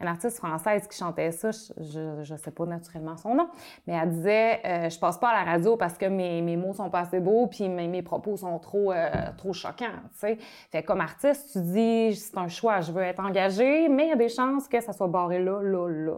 une 0.00 0.08
artiste 0.08 0.38
française 0.38 0.86
qui 0.88 0.96
chantait 0.96 1.30
ça, 1.30 1.50
je, 1.50 2.22
je, 2.22 2.34
sais 2.36 2.50
pas 2.50 2.64
naturellement 2.66 3.16
son 3.16 3.34
nom, 3.34 3.48
mais 3.86 3.94
elle 3.94 4.10
disait 4.10 4.60
euh, 4.64 4.90
Je 4.90 4.98
passe 4.98 5.18
pas 5.18 5.28
à 5.30 5.44
la 5.44 5.50
radio 5.50 5.76
parce 5.76 5.98
que 5.98 6.06
mes, 6.06 6.40
mes 6.42 6.56
mots 6.56 6.72
sont 6.72 6.90
pas 6.90 7.00
assez 7.00 7.20
beaux 7.20 7.46
puis 7.46 7.68
mes, 7.68 7.88
mes 7.88 8.02
propos 8.02 8.36
sont 8.36 8.58
trop, 8.58 8.92
euh, 8.92 9.10
trop 9.36 9.52
choquants. 9.52 9.86
Fait 10.12 10.82
comme 10.82 11.00
artiste, 11.00 11.52
tu 11.52 11.60
dis 11.60 12.14
C'est 12.14 12.38
un 12.38 12.48
choix, 12.48 12.80
je 12.80 12.92
veux 12.92 13.02
être 13.02 13.20
engagée, 13.20 13.88
mais 13.88 14.06
il 14.06 14.08
y 14.08 14.12
a 14.12 14.16
des 14.16 14.28
chances 14.28 14.68
que 14.68 14.80
ça 14.80 14.92
soit 14.92 15.08
barré 15.08 15.42
là, 15.42 15.60
là, 15.62 15.88
là. 15.88 16.16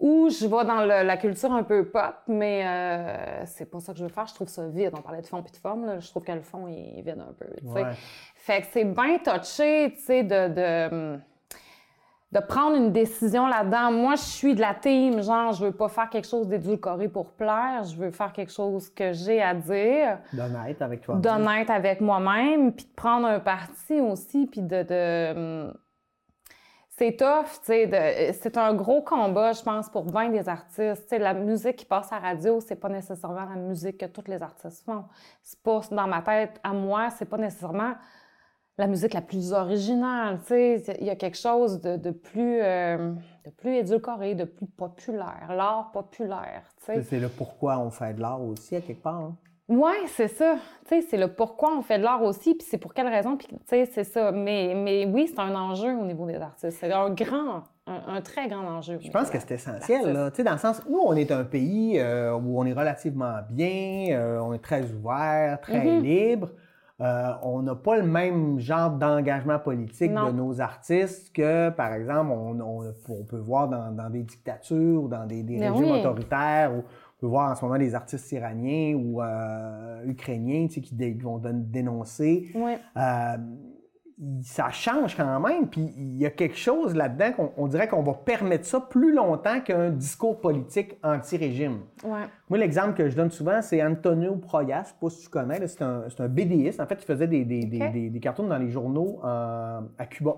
Ou 0.00 0.28
je 0.30 0.46
vais 0.46 0.64
dans 0.64 0.80
le- 0.80 1.06
la 1.06 1.16
culture 1.16 1.52
un 1.52 1.62
peu 1.62 1.84
pop, 1.84 2.16
mais 2.26 2.66
euh, 2.66 3.42
c'est 3.46 3.70
pas 3.70 3.78
ça 3.78 3.92
que 3.92 4.00
je 4.00 4.02
veux 4.02 4.10
faire. 4.10 4.26
Je 4.26 4.34
trouve 4.34 4.48
ça 4.48 4.66
vide. 4.66 4.90
On 4.98 5.00
parlait 5.00 5.22
de 5.22 5.26
fond 5.28 5.40
puis 5.44 5.52
de 5.52 5.56
forme. 5.58 5.86
Là. 5.86 6.00
Je 6.00 6.08
trouve 6.10 6.24
que 6.24 6.32
le 6.32 6.40
fond 6.40 6.66
il 6.66 6.98
est 6.98 7.02
vide 7.02 7.20
un 7.20 7.32
peu. 7.32 7.46
Ouais. 7.68 7.84
Fait 8.34 8.62
que 8.62 8.66
c'est 8.72 8.84
bien 8.84 9.18
touché, 9.18 9.92
tu 9.96 10.02
sais, 10.02 10.24
de, 10.24 10.48
de, 10.48 11.18
de 12.32 12.40
prendre 12.40 12.76
une 12.76 12.92
décision 12.92 13.46
là-dedans. 13.46 13.92
Moi, 13.92 14.14
je 14.16 14.22
suis 14.22 14.54
de 14.54 14.60
la 14.60 14.74
team, 14.74 15.22
genre, 15.22 15.52
je 15.52 15.66
veux 15.66 15.72
pas 15.72 15.88
faire 15.88 16.08
quelque 16.08 16.26
chose 16.26 16.48
d'édulcoré 16.48 17.08
pour 17.08 17.32
plaire. 17.32 17.84
Je 17.84 17.94
veux 17.94 18.10
faire 18.10 18.32
quelque 18.32 18.52
chose 18.52 18.88
que 18.88 19.12
j'ai 19.12 19.42
à 19.42 19.54
dire 19.54 20.18
D'honnête 20.32 20.80
avec 20.80 21.02
toi. 21.02 21.16
d'honnête 21.16 21.68
avec 21.68 22.00
moi-même, 22.00 22.72
puis 22.72 22.86
de 22.86 22.94
prendre 22.94 23.26
un 23.26 23.40
parti 23.40 24.00
aussi, 24.00 24.46
puis 24.46 24.62
de... 24.62 24.82
de, 24.82 25.32
hum, 25.36 25.74
c'est 26.94 27.16
tough, 27.16 27.46
tu 27.64 27.72
sais, 27.72 28.32
c'est 28.40 28.56
un 28.58 28.74
gros 28.74 29.02
combat, 29.02 29.52
je 29.52 29.62
pense, 29.62 29.88
pour 29.88 30.04
bien 30.04 30.28
des 30.28 30.46
artistes. 30.48 31.02
Tu 31.04 31.08
sais, 31.08 31.18
la 31.18 31.32
musique 31.34 31.76
qui 31.76 31.84
passe 31.86 32.12
à 32.12 32.16
la 32.16 32.28
radio, 32.28 32.60
c'est 32.60 32.76
pas 32.76 32.90
nécessairement 32.90 33.46
la 33.48 33.56
musique 33.56 33.98
que 33.98 34.06
tous 34.06 34.28
les 34.28 34.42
artistes 34.42 34.84
font. 34.84 35.04
C'est 35.42 35.60
pas, 35.62 35.80
dans 35.90 36.06
ma 36.06 36.20
tête, 36.20 36.60
à 36.62 36.72
moi, 36.72 37.08
c'est 37.10 37.24
pas 37.24 37.38
nécessairement 37.38 37.94
la 38.78 38.86
musique 38.86 39.14
la 39.14 39.20
plus 39.22 39.52
originale. 39.52 40.38
Il 40.50 41.04
y 41.06 41.10
a 41.10 41.16
quelque 41.16 41.36
chose 41.38 41.80
de, 41.80 41.96
de 41.96 42.10
plus, 42.10 42.60
euh, 42.62 43.12
de 43.44 43.50
plus 43.50 43.74
édulcoré, 43.76 44.34
de 44.34 44.44
plus 44.44 44.66
populaire, 44.66 45.52
l'art 45.54 45.90
populaire. 45.92 46.62
C'est 46.78 47.20
le 47.20 47.28
pourquoi 47.28 47.78
on 47.78 47.90
fait 47.90 48.14
de 48.14 48.20
l'art 48.20 48.42
aussi, 48.42 48.76
à 48.76 48.80
quelque 48.80 49.02
part. 49.02 49.16
hein. 49.20 49.36
Oui, 49.68 49.92
c'est 50.08 50.28
ça. 50.28 50.56
C'est 50.86 51.16
le 51.16 51.28
pourquoi 51.32 51.74
on 51.78 51.82
fait 51.82 51.98
de 51.98 52.02
l'art 52.02 52.22
aussi, 52.22 52.54
puis 52.54 52.66
c'est 52.68 52.78
pour 52.78 52.92
quelle 52.92 53.06
raison, 53.08 53.36
puis 53.36 53.46
c'est 53.66 54.04
ça. 54.04 54.32
Mais, 54.32 54.74
mais 54.74 55.06
oui, 55.06 55.28
c'est 55.28 55.38
un 55.40 55.54
enjeu 55.54 55.94
au 55.96 56.04
niveau 56.04 56.26
des 56.26 56.34
artistes. 56.36 56.76
C'est 56.80 56.92
un 56.92 57.08
grand, 57.10 57.62
un, 57.86 58.16
un 58.16 58.20
très 58.20 58.48
grand 58.48 58.66
enjeu. 58.66 58.98
Je 59.00 59.10
pense 59.10 59.30
que 59.30 59.38
c'est 59.38 59.52
essentiel, 59.52 60.12
là. 60.12 60.30
Dans 60.30 60.52
le 60.52 60.58
sens 60.58 60.82
où 60.88 60.98
on 61.06 61.14
est 61.14 61.30
un 61.30 61.44
pays 61.44 61.98
euh, 62.00 62.34
où 62.34 62.60
on 62.60 62.66
est 62.66 62.72
relativement 62.72 63.36
bien, 63.48 64.08
euh, 64.10 64.40
on 64.40 64.52
est 64.52 64.58
très 64.62 64.82
ouvert, 64.92 65.60
très 65.60 65.84
Mhm. 65.86 66.02
libre. 66.02 66.48
Euh, 67.02 67.32
on 67.42 67.62
n'a 67.62 67.74
pas 67.74 67.96
le 67.96 68.06
même 68.06 68.60
genre 68.60 68.90
d'engagement 68.90 69.58
politique 69.58 70.12
Non. 70.12 70.26
de 70.28 70.32
nos 70.36 70.60
artistes 70.60 71.34
que, 71.34 71.70
par 71.70 71.92
exemple, 71.94 72.30
on, 72.30 72.60
on- 72.60 72.94
on 73.08 73.24
peut 73.24 73.38
voir 73.38 73.68
dans, 73.68 73.90
dans 73.90 74.08
des 74.08 74.22
dictatures, 74.22 75.08
dans 75.08 75.26
des, 75.26 75.42
régimes 75.42 75.74
oui. 75.90 75.98
autoritaires, 75.98 76.72
ou 76.72 76.78
on 76.78 77.20
peut 77.20 77.26
voir 77.26 77.50
en 77.50 77.54
ce 77.56 77.64
moment 77.64 77.78
des 77.78 77.94
artistes 77.96 78.30
iraniens 78.30 78.94
ou 78.94 79.20
euh, 79.20 80.04
ukrainiens 80.06 80.66
tu 80.68 80.74
sais, 80.74 80.80
qui, 80.80 80.94
dé- 80.94 81.14
qui 81.16 81.22
vont 81.22 81.40
dénoncer. 81.42 82.52
Euh, 82.96 83.36
ça 84.42 84.70
change 84.70 85.16
quand 85.16 85.40
même, 85.40 85.68
puis 85.68 85.92
il 85.96 86.16
y 86.16 86.26
a 86.26 86.30
quelque 86.30 86.56
chose 86.56 86.94
là-dedans 86.94 87.32
qu'on 87.32 87.66
dirait 87.66 87.88
qu'on 87.88 88.02
va 88.02 88.14
permettre 88.14 88.64
ça 88.64 88.80
plus 88.80 89.12
longtemps 89.12 89.60
qu'un 89.60 89.90
discours 89.90 90.40
politique 90.40 90.96
anti-régime. 91.02 91.80
Ouais. 92.04 92.26
Moi, 92.48 92.58
l'exemple 92.58 92.94
que 92.94 93.08
je 93.08 93.16
donne 93.16 93.30
souvent, 93.30 93.62
c'est 93.62 93.82
Antonio 93.82 94.36
Proyas, 94.36 94.82
je 94.82 94.88
sais 94.88 94.94
pas 95.00 95.10
si 95.10 95.22
tu 95.22 95.28
connais, 95.28 95.66
c'est 95.66 95.82
un, 95.82 96.04
un, 96.18 96.28
BDiste. 96.28 96.80
En 96.80 96.86
fait, 96.86 96.98
il 97.00 97.04
faisait 97.04 97.26
des, 97.26 97.44
des, 97.44 97.64
des, 97.64 98.10
des 98.10 98.20
cartoons 98.20 98.48
dans 98.48 98.58
les 98.58 98.70
journaux 98.70 99.20
à 99.22 100.06
Cuba. 100.08 100.36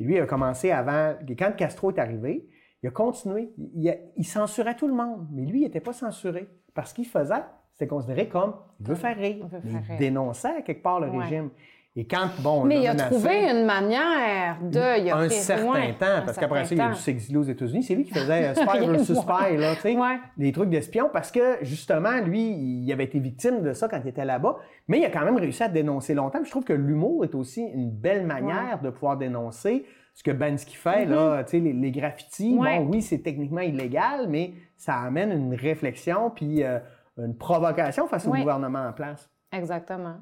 Et 0.00 0.04
lui, 0.04 0.16
il 0.16 0.20
a 0.20 0.26
commencé 0.26 0.70
avant, 0.70 1.14
quand 1.38 1.52
Castro 1.56 1.90
est 1.90 1.98
arrivé, 1.98 2.48
il 2.82 2.88
a 2.88 2.90
continué. 2.90 3.50
Il, 3.56 3.98
il 4.16 4.26
censurait 4.26 4.76
tout 4.76 4.88
le 4.88 4.94
monde, 4.94 5.26
mais 5.32 5.42
lui, 5.46 5.60
il 5.60 5.62
n'était 5.62 5.80
pas 5.80 5.92
censuré. 5.94 6.48
Parce 6.74 6.92
qu'il 6.92 7.06
faisait, 7.06 7.42
c'était 7.72 7.88
considéré 7.88 8.28
comme 8.28 8.54
il 8.80 8.86
veut 8.86 8.94
faire 8.94 9.16
rire. 9.16 9.46
Il, 9.64 9.96
dénonçait 9.96 10.62
quelque 10.62 10.82
part 10.82 11.00
le 11.00 11.08
régime. 11.08 11.50
Et 11.96 12.08
quand, 12.08 12.28
bon, 12.40 12.64
Mais 12.64 12.80
il 12.80 12.88
a 12.88 12.96
trouvé 12.96 13.48
une 13.48 13.64
manière 13.64 14.58
de. 14.60 15.00
Il 15.00 15.10
a 15.10 15.16
un 15.16 15.28
certain 15.28 15.92
temps, 15.92 16.24
parce 16.26 16.36
qu'après 16.36 16.64
ça, 16.64 16.74
il 16.74 16.80
a 16.80 16.88
dû 16.88 16.96
s'exiler 16.96 17.38
aux 17.38 17.44
États-Unis. 17.44 17.84
C'est 17.84 17.94
lui 17.94 18.04
qui 18.04 18.12
faisait 18.12 18.48
euh, 18.48 18.54
Spy 18.54 18.86
versus 18.86 19.16
Spy, 19.16 19.56
là, 19.56 19.76
tu 19.76 19.82
sais, 19.82 19.96
des 20.36 20.50
trucs 20.50 20.70
d'espion, 20.70 21.08
parce 21.12 21.30
que 21.30 21.58
justement, 21.62 22.20
lui, 22.20 22.50
il 22.50 22.92
avait 22.92 23.04
été 23.04 23.20
victime 23.20 23.62
de 23.62 23.72
ça 23.72 23.86
quand 23.86 24.00
il 24.02 24.08
était 24.08 24.24
là-bas. 24.24 24.56
Mais 24.88 24.98
il 24.98 25.04
a 25.04 25.10
quand 25.10 25.24
même 25.24 25.36
réussi 25.36 25.62
à 25.62 25.68
dénoncer 25.68 26.14
longtemps. 26.14 26.40
je 26.42 26.50
trouve 26.50 26.64
que 26.64 26.72
l'humour 26.72 27.24
est 27.24 27.34
aussi 27.36 27.62
une 27.62 27.90
belle 27.90 28.26
manière 28.26 28.80
de 28.82 28.90
pouvoir 28.90 29.16
dénoncer 29.16 29.86
ce 30.14 30.24
que 30.24 30.32
Bansky 30.32 30.76
fait, 30.76 31.06
là, 31.06 31.42
mm-hmm. 31.42 31.44
tu 31.44 31.50
sais, 31.50 31.60
les, 31.60 31.90
graffitis. 31.92 32.56
Bon, 32.56 32.88
oui, 32.88 33.02
c'est 33.02 33.18
techniquement 33.18 33.60
illégal, 33.60 34.26
mais 34.28 34.52
ça 34.76 34.96
amène 34.96 35.30
une 35.30 35.54
réflexion 35.54 36.30
puis 36.30 36.64
euh, 36.64 36.78
une 37.18 37.36
provocation 37.36 38.08
face 38.08 38.26
au 38.26 38.32
gouvernement 38.32 38.86
en 38.88 38.92
place. 38.92 39.30
Exactement. 39.54 40.16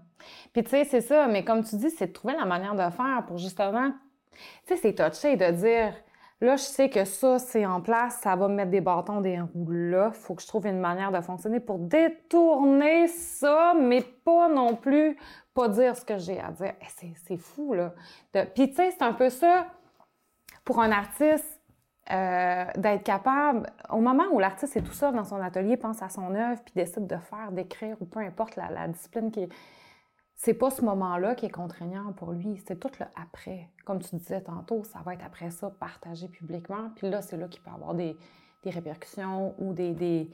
Puis 0.53 0.63
tu 0.63 0.71
sais, 0.71 0.85
c'est 0.85 1.01
ça, 1.01 1.27
mais 1.27 1.45
comme 1.45 1.65
tu 1.65 1.77
dis, 1.77 1.91
c'est 1.91 2.09
de 2.09 2.13
trouver 2.13 2.35
la 2.35 2.45
manière 2.45 2.75
de 2.75 2.95
faire 2.95 3.25
pour 3.27 3.39
justement, 3.39 3.91
tu 4.67 4.75
sais, 4.75 4.77
c'est 4.77 4.95
touché 4.95 5.37
de 5.37 5.51
dire, 5.51 5.95
là, 6.41 6.57
je 6.57 6.63
sais 6.63 6.91
que 6.91 7.05
ça, 7.05 7.39
c'est 7.39 7.65
en 7.65 7.81
place, 7.81 8.19
ça 8.23 8.37
va 8.37 8.49
me 8.49 8.55
mettre 8.55 8.71
des 8.71 8.81
bâtons 8.81 9.21
des 9.21 9.41
roues 9.41 9.71
là, 9.71 10.11
faut 10.13 10.35
que 10.35 10.43
je 10.43 10.47
trouve 10.47 10.67
une 10.67 10.81
manière 10.81 11.13
de 11.13 11.21
fonctionner 11.21 11.61
pour 11.61 11.79
détourner 11.79 13.09
ça, 13.09 13.75
mais 13.79 14.03
pas 14.03 14.49
non 14.49 14.77
plus 14.77 15.17
pas 15.55 15.69
dire 15.69 15.97
ce 15.97 16.05
que 16.05 16.19
j'ai 16.19 16.41
à 16.41 16.51
dire. 16.51 16.73
Eh, 16.81 17.15
c'est 17.27 17.37
fou, 17.37 17.75
là. 17.75 17.95
Puis 18.55 18.71
tu 18.71 18.75
sais, 18.75 18.91
c'est 18.91 19.03
un 19.03 19.13
peu 19.13 19.31
ça, 19.31 19.67
pour 20.65 20.81
un 20.81 20.93
artiste, 20.93 21.62
euh, 22.11 22.65
d'être 22.77 23.05
capable, 23.05 23.71
au 23.89 24.01
moment 24.01 24.25
où 24.33 24.41
l'artiste 24.41 24.77
est 24.77 24.83
tout 24.83 24.93
seul 24.93 25.15
dans 25.15 25.23
son 25.23 25.41
atelier, 25.41 25.77
pense 25.77 26.03
à 26.03 26.09
son 26.09 26.35
œuvre, 26.35 26.61
puis 26.65 26.73
décide 26.75 27.07
de 27.07 27.17
faire, 27.17 27.53
d'écrire, 27.53 27.97
ou 28.01 28.07
peu 28.07 28.19
importe 28.19 28.57
la, 28.57 28.89
discipline 28.89 29.31
qui 29.31 29.45
est. 29.45 29.49
C'est 30.35 30.55
pas 30.55 30.71
ce 30.71 30.85
moment-là 30.85 31.37
qui 31.37 31.47
est 31.47 31.51
contraignant 31.51 32.13
pour 32.13 32.33
lui, 32.33 32.61
c'est 32.67 32.81
tout 32.81 32.91
le 32.99 33.07
après. 33.15 33.69
Comme 33.85 34.01
tu 34.01 34.17
disais 34.17 34.41
tantôt, 34.41 34.83
ça 34.83 34.99
va 35.05 35.15
être 35.15 35.25
après 35.25 35.51
ça 35.51 35.71
partagé 35.71 36.27
publiquement, 36.27 36.91
puis 36.97 37.09
là, 37.09 37.23
c'est 37.23 37.37
là 37.37 37.47
qu'il 37.47 37.63
peut 37.63 37.71
avoir 37.71 37.95
des, 37.95 38.17
répercussions 38.65 39.55
ou 39.59 39.73
des, 39.73 39.93
des, 39.93 40.29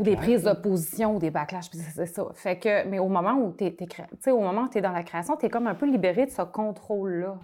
des 0.00 0.16
prises 0.16 0.42
d'opposition 0.42 1.16
ou 1.16 1.18
des 1.18 1.30
backlash, 1.30 1.70
puis 1.70 1.78
c'est 1.78 2.04
ça. 2.04 2.26
Fait 2.34 2.58
que, 2.58 2.86
mais 2.86 2.98
au 2.98 3.08
moment 3.08 3.32
où 3.32 3.54
tu 3.56 3.64
es, 3.64 4.30
au 4.30 4.40
moment 4.40 4.64
où 4.64 4.68
tu 4.68 4.76
es 4.76 4.82
dans 4.82 4.92
la 4.92 5.02
création, 5.02 5.38
tu 5.38 5.46
es 5.46 5.48
comme 5.48 5.66
un 5.66 5.74
peu 5.74 5.86
libéré 5.90 6.26
de 6.26 6.30
ce 6.30 6.42
contrôle-là. 6.42 7.38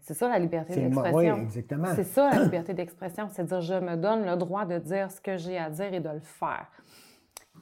C'est 0.00 0.14
ça 0.14 0.28
la 0.28 0.38
liberté 0.38 0.74
d'expression. 0.76 1.16
Oui, 1.16 1.42
exactement. 1.42 1.88
C'est 1.94 2.04
ça 2.04 2.30
la 2.30 2.42
liberté 2.42 2.74
d'expression, 2.74 3.28
c'est 3.30 3.44
dire 3.44 3.60
je 3.60 3.74
me 3.74 3.96
donne 3.96 4.24
le 4.24 4.36
droit 4.36 4.64
de 4.64 4.78
dire 4.78 5.10
ce 5.10 5.20
que 5.20 5.36
j'ai 5.36 5.58
à 5.58 5.70
dire 5.70 5.92
et 5.92 6.00
de 6.00 6.08
le 6.08 6.20
faire. 6.20 6.66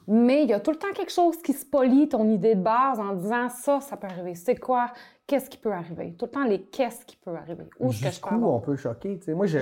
Mais 0.07 0.43
il 0.43 0.49
y 0.49 0.53
a 0.53 0.59
tout 0.59 0.71
le 0.71 0.77
temps 0.77 0.91
quelque 0.93 1.11
chose 1.11 1.41
qui 1.41 1.53
se 1.53 1.65
polie 1.65 2.09
ton 2.09 2.27
idée 2.29 2.55
de 2.55 2.61
base 2.61 2.99
en 2.99 3.13
disant 3.13 3.49
ça, 3.49 3.79
ça 3.79 3.95
peut 3.95 4.07
arriver. 4.07 4.35
C'est 4.35 4.57
quoi? 4.57 4.91
Qu'est-ce 5.25 5.49
qui 5.49 5.57
peut 5.57 5.71
arriver? 5.71 6.13
Tout 6.17 6.25
le 6.25 6.31
temps 6.31 6.43
les 6.43 6.61
qu'est-ce 6.63 7.05
qui 7.05 7.15
peut 7.15 7.35
arriver. 7.35 7.63
Où 7.79 7.89
est-ce 7.89 8.03
que 8.03 8.11
je 8.11 8.19
peux 8.19 8.35
on 8.35 8.59
peut 8.59 8.75
choquer? 8.75 9.19
Moi, 9.29 9.45
je, 9.45 9.59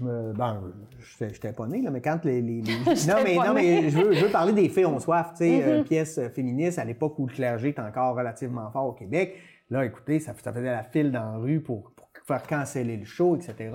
me, 0.00 0.32
ben, 0.32 0.60
je 0.98 1.24
n'étais 1.24 1.52
pas 1.52 1.68
né, 1.68 1.80
là, 1.80 1.90
mais 1.92 2.00
quand 2.00 2.24
les. 2.24 2.42
les, 2.42 2.62
non, 3.08 3.14
mais, 3.22 3.36
non, 3.36 3.54
mais 3.54 3.90
je 3.90 3.98
veux, 3.98 4.12
je 4.12 4.24
veux, 4.24 4.32
parler 4.32 4.52
des 4.52 4.68
faits 4.68 4.86
ont 4.86 4.98
soif, 4.98 5.30
tu 5.32 5.44
sais, 5.44 5.62
euh, 5.62 5.80
mm-hmm. 5.80 5.84
pièce 5.84 6.20
féministe 6.34 6.80
à 6.80 6.84
l'époque 6.84 7.16
où 7.20 7.26
le 7.28 7.32
clergé 7.32 7.68
est 7.68 7.78
encore 7.78 8.16
relativement 8.16 8.68
fort 8.72 8.86
au 8.86 8.92
Québec. 8.92 9.36
Là, 9.70 9.84
écoutez, 9.84 10.20
ça, 10.20 10.34
faisait 10.34 10.62
la 10.62 10.84
file 10.84 11.10
dans 11.10 11.32
la 11.32 11.36
rue 11.38 11.60
pour, 11.60 11.92
faire 12.26 12.42
canceller 12.46 12.96
le 12.96 13.04
show, 13.04 13.36
etc. 13.36 13.70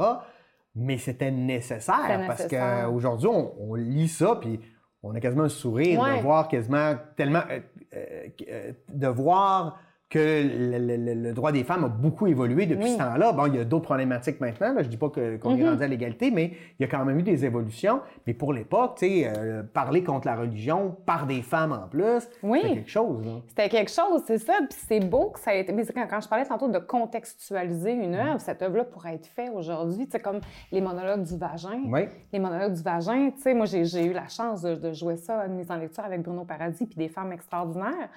Mais 0.75 0.97
c'était 0.97 1.29
nécessaire, 1.29 2.23
parce 2.25 2.47
qu'aujourd'hui, 2.47 3.27
on, 3.27 3.53
on, 3.59 3.75
lit 3.75 4.07
ça, 4.07 4.37
puis 4.41 4.59
on 5.03 5.13
a 5.13 5.19
quasiment 5.19 5.43
un 5.43 5.49
sourire 5.49 6.03
de 6.03 6.21
voir 6.21 6.47
quasiment 6.47 6.95
tellement. 7.15 7.43
Euh, 7.49 7.59
euh, 7.93 8.27
euh, 8.49 8.73
de 8.89 9.07
voir 9.07 9.79
que 10.09 10.41
le, 10.43 11.33
droit 11.33 11.51
des 11.51 11.63
femmes 11.63 11.83
a 11.83 11.87
beaucoup 11.87 12.25
évolué 12.25 12.65
depuis 12.65 12.89
ce 12.89 12.97
temps-là. 12.97 13.31
Bon, 13.31 13.45
il 13.45 13.55
y 13.55 13.59
a 13.59 13.63
d'autres 13.63 13.85
problématiques 13.85 14.41
maintenant. 14.41 14.73
Je 14.79 14.83
Je 14.83 14.89
dis 14.89 14.97
pas 14.97 15.09
qu'on 15.09 15.21
est 15.21 15.37
mm-hmm. 15.37 15.69
rendu 15.69 15.83
à 15.83 15.87
l'égalité, 15.87 16.31
mais 16.31 16.53
il 16.79 16.81
y 16.81 16.85
a 16.85 16.87
quand 16.87 17.05
même 17.05 17.19
eu 17.19 17.23
des 17.23 17.45
évolutions. 17.45 18.01
Mais 18.25 18.33
pour 18.33 18.51
l'époque, 18.51 18.97
tu 18.97 19.07
sais, 19.07 19.27
euh, 19.27 19.61
parler 19.61 20.03
contre 20.03 20.25
la 20.25 20.35
religion 20.35 20.97
par 21.05 21.27
des 21.27 21.43
femmes 21.43 21.73
en 21.73 21.87
plus, 21.87 22.27
c'était 22.41 22.73
quelque 22.73 22.89
chose. 22.89 23.41
C'était 23.49 23.69
quelque 23.69 23.91
chose, 23.91 24.23
c'est 24.25 24.39
ça. 24.39 24.53
Puis 24.67 24.79
c'est 24.87 24.99
beau 24.99 25.29
que 25.29 25.39
ça 25.39 25.53
ait 25.53 25.61
été. 25.61 25.73
Mais 25.73 25.85
quand, 25.85 26.07
quand, 26.09 26.21
je 26.21 26.27
parlais 26.27 26.45
tantôt 26.45 26.69
de 26.69 26.79
contextualiser 26.79 27.91
une 27.91 28.15
mm. 28.15 28.29
œuvre, 28.29 28.41
cette 28.41 28.63
œuvre-là 28.63 28.85
pourrait 28.85 29.13
être 29.13 29.27
faite 29.27 29.51
aujourd'hui. 29.53 30.07
Tu 30.07 30.13
sais, 30.13 30.19
comme 30.19 30.39
les 30.71 30.81
monologues 30.81 31.23
du 31.23 31.37
vagin. 31.37 31.83
Oui. 31.85 32.07
Les 32.33 32.39
monologues 32.39 32.73
du 32.73 32.81
vagin, 32.81 33.29
tu 33.29 33.43
sais, 33.43 33.53
moi, 33.53 33.67
j'ai 33.67 34.05
eu 34.05 34.13
la 34.13 34.27
chance 34.27 34.63
de, 34.63 34.73
de 34.73 34.91
jouer 34.91 35.17
ça, 35.17 35.45
une 35.45 35.53
mise 35.53 35.69
en 35.69 35.77
lecture 35.77 36.03
avec 36.03 36.23
Bruno 36.23 36.45
Paradis 36.45 36.87
puis 36.87 36.97
des 36.97 37.09
femmes 37.09 37.31
extraordinaires. 37.31 38.09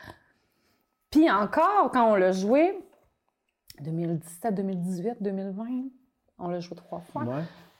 Puis 1.12 1.30
encore, 1.30 1.90
quand 1.92 2.10
on 2.10 2.14
l'a 2.16 2.32
joué, 2.32 2.76
2017, 3.80 4.54
2018, 4.54 5.16
2020, 5.20 5.64
on 6.38 6.48
l'a 6.48 6.58
joué 6.58 6.74
trois 6.74 7.00
fois, 7.00 7.24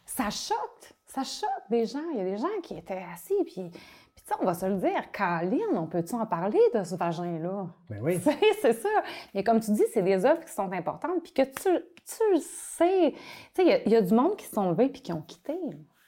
ça 0.05 0.29
choque, 0.29 0.95
ça 1.07 1.25
choque 1.25 1.71
des 1.71 1.87
gens. 1.87 2.03
Il 2.13 2.19
y 2.19 2.21
a 2.21 2.25
des 2.25 2.37
gens 2.37 2.61
qui 2.63 2.77
étaient 2.77 3.03
assis, 3.13 3.35
puis, 3.45 3.71
puis 3.71 4.25
on 4.39 4.45
va 4.45 4.53
se 4.53 4.67
le 4.67 4.77
dire, 4.77 5.11
Caroline, 5.13 5.77
on 5.77 5.87
peut-tu 5.87 6.15
en 6.15 6.27
parler 6.27 6.61
de 6.75 6.85
ce 6.85 6.95
vagin-là? 6.95 7.69
Ben 7.89 8.01
oui. 8.03 8.21
c'est 8.61 8.75
ça. 8.75 8.89
Mais 9.35 9.43
comme 9.43 9.61
tu 9.61 9.73
dis, 9.73 9.85
c'est 9.95 10.03
des 10.03 10.27
œuvres 10.27 10.45
qui 10.45 10.53
sont 10.53 10.71
importantes, 10.71 11.23
puis 11.23 11.33
que 11.33 11.43
tu, 11.43 11.71
tu 12.05 12.35
le 12.35 12.39
sais. 12.41 13.15
Tu 13.55 13.65
sais, 13.65 13.83
il 13.87 13.93
y, 13.93 13.97
a 13.97 14.03
du 14.03 14.13
monde 14.13 14.37
qui 14.37 14.47
sont 14.47 14.69
levés 14.71 14.91
puis 14.91 15.01
qui 15.01 15.13
ont 15.15 15.23
quitté. 15.23 15.59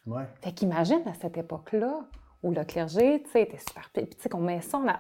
Ouais. 0.07 0.25
Fait 0.43 0.53
qu'imagine 0.53 1.01
à 1.07 1.15
cette 1.15 1.39
époque-là, 1.39 2.01
où 2.43 2.51
le 2.51 2.63
clergé, 2.65 3.23
tu 3.23 3.31
sais, 3.31 3.43
était 3.43 3.59
super... 3.59 3.89
Puis 3.91 4.07
tu 4.09 4.21
sais, 4.21 4.29
qu'on 4.29 4.41
met 4.41 4.61
ça... 4.61 4.77
On 4.77 4.87
a 4.87 4.99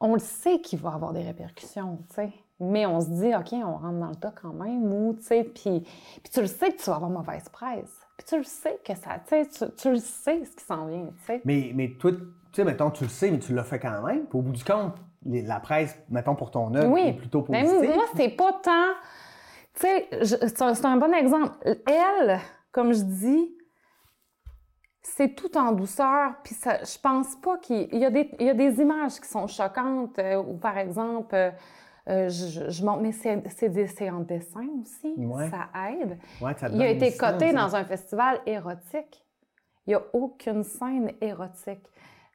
on 0.00 0.14
le 0.14 0.20
sait 0.20 0.60
qu'il 0.60 0.78
va 0.78 0.94
avoir 0.94 1.12
des 1.12 1.22
répercussions, 1.22 1.98
tu 2.08 2.14
sais. 2.16 2.32
Mais 2.58 2.84
on 2.86 3.00
se 3.00 3.08
dit, 3.08 3.34
OK, 3.34 3.52
on 3.52 3.76
rentre 3.76 3.98
dans 3.98 4.08
le 4.08 4.16
tas 4.16 4.32
quand 4.40 4.52
même, 4.52 4.92
ou, 4.92 5.14
tu 5.14 5.22
sais, 5.22 5.44
puis, 5.44 5.80
puis 5.80 6.32
tu 6.32 6.40
le 6.40 6.46
sais 6.46 6.72
que 6.72 6.76
tu 6.76 6.90
vas 6.90 6.96
avoir 6.96 7.10
mauvaise 7.10 7.48
presse. 7.48 8.06
Puis 8.18 8.26
tu 8.26 8.36
le 8.36 8.44
sais 8.44 8.78
que 8.84 8.94
ça, 8.94 9.18
tu 9.26 9.44
sais, 9.44 9.70
tu, 9.76 9.90
le 9.90 9.96
sais 9.96 10.44
ce 10.44 10.56
qui 10.56 10.64
s'en 10.64 10.86
vient, 10.86 11.06
tu 11.06 11.24
sais. 11.26 11.40
Mais, 11.44 11.72
mais 11.74 11.90
toi, 11.98 12.12
tu 12.12 12.18
sais, 12.52 12.64
mettons, 12.64 12.90
tu 12.90 13.04
le 13.04 13.10
sais, 13.10 13.30
mais 13.30 13.38
tu 13.38 13.54
l'as 13.54 13.64
fait 13.64 13.78
quand 13.78 14.02
même. 14.02 14.26
Puis 14.26 14.38
au 14.38 14.42
bout 14.42 14.52
du 14.52 14.64
compte, 14.64 14.94
la 15.24 15.60
presse, 15.60 15.98
mettons, 16.10 16.34
pour 16.34 16.50
ton 16.50 16.74
œuvre, 16.74 16.96
est 16.98 17.12
plutôt 17.14 17.42
positive. 17.42 17.78
Mais 17.80 17.94
moi, 17.94 18.04
c'est 18.16 18.30
pas 18.30 18.52
tant... 18.62 18.92
Tu 19.74 19.86
sais, 19.86 20.48
c'est 20.48 20.84
un 20.84 20.96
bon 20.96 21.14
exemple. 21.14 21.54
Elle, 21.64 22.40
comme 22.72 22.92
je 22.92 23.02
dis, 23.02 23.54
c'est 25.02 25.34
tout 25.34 25.56
en 25.56 25.72
douceur. 25.72 26.34
Puis 26.44 26.54
ça, 26.54 26.82
je 26.84 26.98
pense 26.98 27.36
pas 27.36 27.58
qu'il 27.58 27.94
y, 27.94 28.04
a 28.04 28.10
des, 28.10 28.30
il 28.38 28.46
y 28.46 28.50
a 28.50 28.54
des 28.54 28.80
images 28.80 29.20
qui 29.20 29.28
sont 29.28 29.46
choquantes, 29.46 30.18
euh, 30.18 30.42
ou 30.42 30.56
par 30.56 30.78
exemple, 30.78 31.34
euh, 31.34 31.50
euh, 32.08 32.28
je, 32.28 32.70
je, 32.70 32.84
montre, 32.84 33.02
mais 33.02 33.12
c'est 33.12 34.10
en 34.10 34.20
dessin 34.20 34.66
aussi. 34.82 35.14
Ça 35.50 35.68
aide. 35.90 36.18
il 36.72 36.82
a 36.82 36.88
été 36.88 37.16
coté 37.16 37.52
dans 37.52 37.74
un 37.76 37.84
festival 37.84 38.40
érotique. 38.46 39.24
Il 39.86 39.90
n'y 39.90 39.94
a 39.94 40.02
aucune 40.12 40.62
scène 40.62 41.12
érotique. 41.20 41.86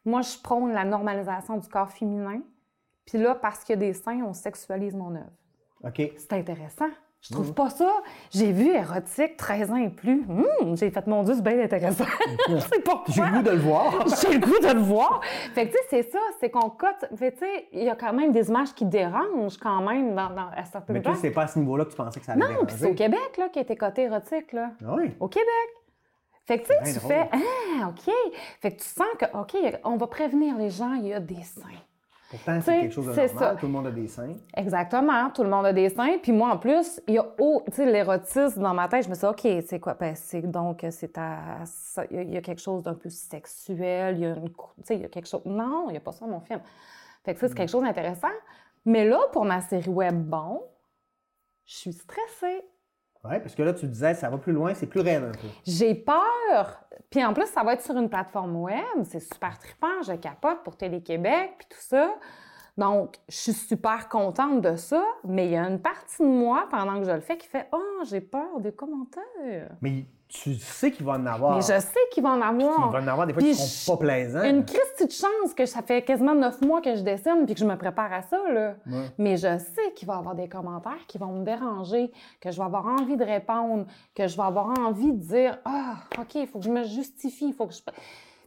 Moi, 0.04 0.22
je 0.22 0.38
prône 0.42 0.72
la 0.72 0.84
normalisation 0.84 1.58
du 1.58 1.68
corps 1.68 1.92
féminin. 1.92 2.42
Puis 3.06 3.18
là, 3.18 3.36
parce 3.36 3.64
qu'il 3.64 3.74
y 3.74 3.78
a 3.78 3.80
des 3.80 3.94
seins, 3.94 4.24
on 4.24 4.34
sexualise 4.34 4.96
mon 4.96 5.16
œuvre. 5.16 5.32
OK. 5.84 6.02
C'est 6.18 6.34
intéressant. 6.34 6.90
Je 7.28 7.34
trouve 7.34 7.54
pas 7.54 7.72
ça? 7.72 7.92
J'ai 8.30 8.52
vu 8.52 8.70
érotique 8.70 9.36
13 9.36 9.72
ans 9.72 9.78
et 9.78 9.90
plus. 9.90 10.24
Hum, 10.30 10.78
j'ai 10.78 10.92
fait 10.92 11.08
mon 11.08 11.24
Dieu, 11.24 11.34
c'est 11.34 11.42
bien 11.42 11.60
intéressant. 11.60 12.06
c'est 12.48 12.84
pourquoi? 12.84 13.14
J'ai 13.14 13.22
le 13.22 13.32
goût 13.32 13.42
de 13.42 13.50
le 13.50 13.58
voir. 13.58 14.06
j'ai 14.22 14.34
le 14.34 14.40
goût 14.40 14.60
de 14.60 14.74
le 14.74 14.80
voir. 14.80 15.22
Fait 15.56 15.68
que, 15.68 15.72
tu 15.72 15.78
sais, 15.78 15.84
c'est 15.90 16.12
ça, 16.12 16.20
c'est 16.40 16.52
qu'on 16.52 16.70
cote. 16.70 17.06
Fait 17.18 17.32
tu 17.32 17.40
sais, 17.40 17.68
il 17.74 17.84
y 17.84 17.90
a 17.90 17.96
quand 17.96 18.14
même 18.14 18.32
des 18.32 18.50
images 18.50 18.76
qui 18.76 18.86
dérangent 18.86 19.58
quand 19.58 19.82
même 19.82 20.14
dans, 20.14 20.30
dans, 20.30 20.50
à 20.56 20.66
certains 20.66 20.94
Mais 20.94 21.02
toi, 21.02 21.16
c'est 21.20 21.32
pas 21.32 21.44
à 21.44 21.48
ce 21.48 21.58
niveau-là 21.58 21.86
que 21.86 21.92
tu 21.92 21.96
pensais 21.96 22.20
que 22.20 22.26
ça 22.28 22.34
allait 22.34 22.42
Non, 22.42 22.64
puis 22.64 22.76
c'est 22.78 22.92
au 22.92 22.94
Québec, 22.94 23.38
là, 23.40 23.50
qui 23.50 23.58
était 23.58 23.76
coté 23.76 24.04
érotique, 24.04 24.54
là. 24.54 24.70
Ah 24.86 24.94
oui. 24.96 25.12
Au 25.20 25.28
Québec. 25.28 25.48
Fait 26.46 26.60
que, 26.60 26.68
tu 26.68 26.74
sais, 26.86 27.00
tu 27.00 27.08
fais, 27.08 27.28
ah, 27.32 27.90
OK. 27.90 28.14
Fait 28.62 28.72
que 28.72 28.80
tu 28.80 28.88
sens 28.88 29.08
que, 29.18 29.26
OK, 29.36 29.56
on 29.84 29.98
va 29.98 30.06
prévenir 30.06 30.56
les 30.58 30.70
gens, 30.70 30.94
il 30.94 31.08
y 31.08 31.14
a 31.14 31.20
des 31.20 31.42
seins. 31.42 31.82
Pourtant, 32.30 32.60
c'est 32.62 32.82
quelque 32.82 32.94
chose 32.94 33.06
de 33.06 33.14
normal. 33.14 33.58
Tout 33.60 33.66
le 33.68 33.72
monde 33.72 33.88
a 33.88 33.92
des 33.92 34.08
seins. 34.08 34.36
Exactement. 34.56 35.30
Tout 35.30 35.44
le 35.44 35.50
monde 35.50 35.66
a 35.68 35.74
des 35.74 35.90
seins. 35.90 36.18
Puis 36.22 36.32
moi, 36.32 36.52
en 36.52 36.58
plus, 36.58 37.00
il 37.08 37.16
y 37.16 37.18
a 37.18 37.26
oh, 37.40 37.64
l'érotisme 37.78 38.62
dans 38.62 38.74
ma 38.74 38.88
tête. 38.88 39.06
Je 39.06 39.10
me 39.10 39.16
suis 39.16 39.28
dit, 39.28 39.32
OK, 39.32 39.64
c'est 39.68 39.80
quoi? 39.80 39.94
Ben, 39.94 40.16
c'est 40.16 40.42
donc, 40.42 40.86
c'est 40.90 41.18
à. 41.18 41.64
Il 42.10 42.34
y, 42.34 42.38
a 42.38 42.42
quelque 42.42 42.62
chose 42.62 42.84
d'un 42.84 42.96
peu 42.96 43.10
sexuel. 43.10 44.16
Il 44.18 44.22
y 44.22 44.26
a 44.26 44.30
une. 44.30 44.50
Tu 44.50 44.56
sais, 44.84 44.96
il 44.96 45.02
y 45.02 45.06
a 45.06 45.10
quelque 45.10 45.28
chose. 45.28 45.44
Non, 45.46 45.86
il 45.90 45.92
n'y 45.92 45.98
a 45.98 46.02
pas 46.02 46.12
ça 46.12 46.26
dans 46.26 46.32
mon 46.32 46.42
film. 46.42 46.62
Fait 47.24 47.34
que 47.34 47.40
ça, 47.40 47.48
c'est 47.48 47.56
quelque 47.56 47.70
chose 47.70 47.84
d'intéressant. 47.84 48.28
Mais 48.86 49.06
là, 49.06 49.20
pour 49.32 49.46
ma 49.46 49.62
série 49.62 49.90
web 49.90 50.16
Bon, 50.16 50.64
je 51.66 51.76
suis 51.76 51.94
stressée. 51.94 52.64
Oui, 53.30 53.40
parce 53.40 53.56
que 53.56 53.64
là, 53.64 53.74
tu 53.74 53.88
disais, 53.88 54.14
ça 54.14 54.30
va 54.30 54.38
plus 54.38 54.54
loin, 54.54 54.74
c'est 54.74 54.88
plus 54.88 55.02
raide 55.02 55.24
un 55.24 55.32
peu. 55.32 55.48
J'ai 55.66 55.96
peur. 55.96 56.80
Puis 57.10 57.24
en 57.24 57.34
plus, 57.34 57.48
ça 57.48 57.64
va 57.64 57.74
être 57.74 57.82
sur 57.82 57.96
une 57.98 58.10
plateforme 58.10 58.56
web. 58.56 59.04
C'est 59.04 59.20
super 59.20 59.58
trippant. 59.58 60.02
Je 60.06 60.14
capote 60.14 60.64
pour 60.64 60.78
Télé-Québec, 60.78 61.56
puis 61.58 61.68
tout 61.70 61.82
ça. 61.82 62.16
Donc, 62.78 63.16
je 63.30 63.36
suis 63.36 63.54
super 63.54 64.10
contente 64.10 64.62
de 64.62 64.76
ça, 64.76 65.02
mais 65.24 65.46
il 65.46 65.52
y 65.52 65.56
a 65.56 65.64
une 65.64 65.80
partie 65.80 66.22
de 66.22 66.28
moi, 66.28 66.68
pendant 66.70 67.00
que 67.00 67.06
je 67.06 67.12
le 67.12 67.22
fais, 67.22 67.38
qui 67.38 67.48
fait 67.48 67.68
«Oh, 67.72 68.04
j'ai 68.04 68.20
peur 68.20 68.60
des 68.60 68.74
commentaires.» 68.74 69.72
Mais 69.82 70.06
tu 70.44 70.56
sais 70.56 70.92
qu'il 70.92 71.06
va 71.06 71.14
en 71.14 71.26
avoir. 71.26 71.56
Mais 71.56 71.62
je 71.62 71.80
sais 71.80 72.00
qu'il 72.12 72.24
va 72.24 72.30
en 72.30 72.42
avoir. 72.42 72.90
Il 72.90 72.94
va 72.94 73.02
en 73.02 73.08
avoir 73.08 73.28
des 73.28 73.34
fois 73.34 73.42
qui 73.42 73.56
seront 73.56 73.98
pas 73.98 74.06
plaisants. 74.06 74.44
Une 74.44 74.64
petite 74.64 75.14
chance 75.14 75.54
que 75.56 75.66
ça 75.66 75.82
fait 75.82 76.02
quasiment 76.02 76.36
neuf 76.36 76.62
mois 76.62 76.82
que 76.82 76.96
je 76.96 77.02
dessine 77.02 77.44
puis 77.46 77.56
que 77.56 77.60
je 77.60 77.66
me 77.66 77.76
prépare 77.76 78.12
à 78.14 78.22
ça. 78.22 78.40
Là. 78.52 78.76
Mais 79.18 79.38
je 79.38 79.58
sais 79.58 79.94
qu'il 79.96 80.08
va 80.08 80.16
y 80.16 80.18
avoir 80.18 80.36
des 80.36 80.48
commentaires 80.48 81.06
qui 81.08 81.18
vont 81.18 81.32
me 81.32 81.44
déranger, 81.44 82.12
que 82.40 82.52
je 82.52 82.58
vais 82.58 82.66
avoir 82.66 82.86
envie 82.86 83.18
de 83.18 83.24
répondre, 83.24 83.86
que 84.14 84.28
je 84.28 84.36
vais 84.36 84.44
avoir 84.44 84.78
envie 84.80 85.14
de 85.14 85.22
dire 85.22 85.58
Ah, 85.66 85.96
OK, 86.20 86.36
il 86.36 86.48
faut 86.48 86.60
que 86.60 86.66
je 86.66 86.72
me 86.72 86.84
justifie, 86.84 87.48
il 87.48 87.54
faut 87.54 87.68
que 87.68 87.74
je. 87.74 87.82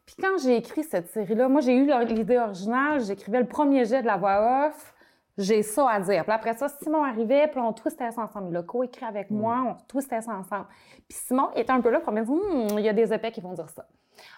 Puis 0.08 0.16
quand 0.22 0.38
j'ai 0.42 0.56
écrit 0.56 0.84
cette 0.84 1.10
série-là, 1.10 1.48
moi, 1.48 1.60
j'ai 1.60 1.74
eu 1.74 1.86
l'idée 2.06 2.38
originale, 2.38 3.04
j'écrivais 3.04 3.40
le 3.40 3.46
premier 3.46 3.84
jet 3.84 4.00
de 4.00 4.06
la 4.06 4.16
voix 4.16 4.68
off, 4.68 4.94
j'ai 5.38 5.62
ça 5.62 5.88
à 5.88 6.00
dire. 6.00 6.24
Puis 6.24 6.32
après 6.32 6.54
ça, 6.54 6.68
Simon 6.68 7.04
arrivait, 7.04 7.46
puis 7.46 7.60
on 7.60 7.72
twistait 7.72 8.10
ça 8.10 8.22
ensemble. 8.22 8.48
Il 8.50 8.56
a 8.56 8.62
co-écrit 8.62 9.06
avec 9.06 9.30
moi, 9.30 9.64
on 9.68 9.74
twistait 9.86 10.20
ça 10.20 10.32
ensemble. 10.32 10.66
Puis 11.08 11.18
Simon 11.26 11.50
était 11.54 11.70
un 11.70 11.80
peu 11.80 11.90
là 11.90 12.00
pour 12.00 12.12
me 12.12 12.22
dire, 12.22 12.32
hum, 12.32 12.78
il 12.78 12.84
y 12.84 12.88
a 12.88 12.92
des 12.92 13.12
épais 13.12 13.30
qui 13.30 13.40
vont 13.40 13.52
dire 13.52 13.70
ça. 13.70 13.86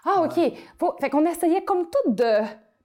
Ah, 0.04 0.22
OK. 0.22 0.38
Faut... 0.78 0.94
Fait 1.00 1.08
qu'on 1.08 1.24
essayait 1.24 1.64
comme 1.64 1.86
tout 1.88 2.12
de 2.12 2.42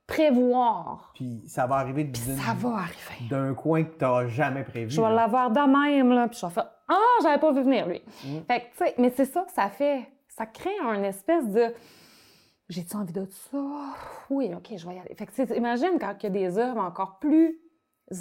prévoir. 0.07 1.11
Puis 1.13 1.43
ça 1.47 1.68
va 1.68 1.76
arriver 1.76 2.09
ça 2.16 2.53
va 2.53 2.78
arriver. 2.78 3.28
d'un 3.30 3.53
coin 3.53 3.84
que 3.84 3.97
tu 3.97 4.05
n'as 4.05 4.28
jamais 4.28 4.63
prévu. 4.63 4.91
Je 4.91 5.01
vais 5.01 5.09
l'avoir 5.09 5.51
de 5.51 5.59
même, 5.59 6.11
là, 6.11 6.28
puis 6.28 6.39
je 6.39 6.45
vais 6.45 6.51
faire 6.53 6.72
«Ah, 6.88 7.18
j'avais 7.24 7.39
pas 7.39 7.51
vu 7.51 7.63
venir, 7.63 7.88
lui! 7.88 8.01
Hum. 8.26 8.43
Fait 8.45 8.59
que, 8.61 8.66
tu 8.72 8.78
sais, 8.78 8.95
mais 8.97 9.11
c'est 9.16 9.26
ça 9.26 9.41
que 9.41 9.51
ça 9.51 9.70
fait. 9.70 10.07
Ça 10.30 10.45
crée 10.45 10.78
un 10.84 11.01
espèce 11.03 11.47
de 11.49 11.74
j'ai-tu 12.70 12.95
envie 12.95 13.13
de 13.13 13.26
ça? 13.30 13.57
Oui, 14.30 14.51
OK, 14.55 14.74
je 14.76 14.88
vais 14.88 14.95
y 14.95 14.99
aller. 14.99 15.16
Fait 15.16 15.26
que, 15.26 15.53
imagine 15.55 15.97
quand 15.99 16.13
il 16.20 16.24
y 16.24 16.26
a 16.26 16.30
des 16.30 16.57
œuvres 16.57 16.82
encore 16.82 17.20
plus 17.20 17.59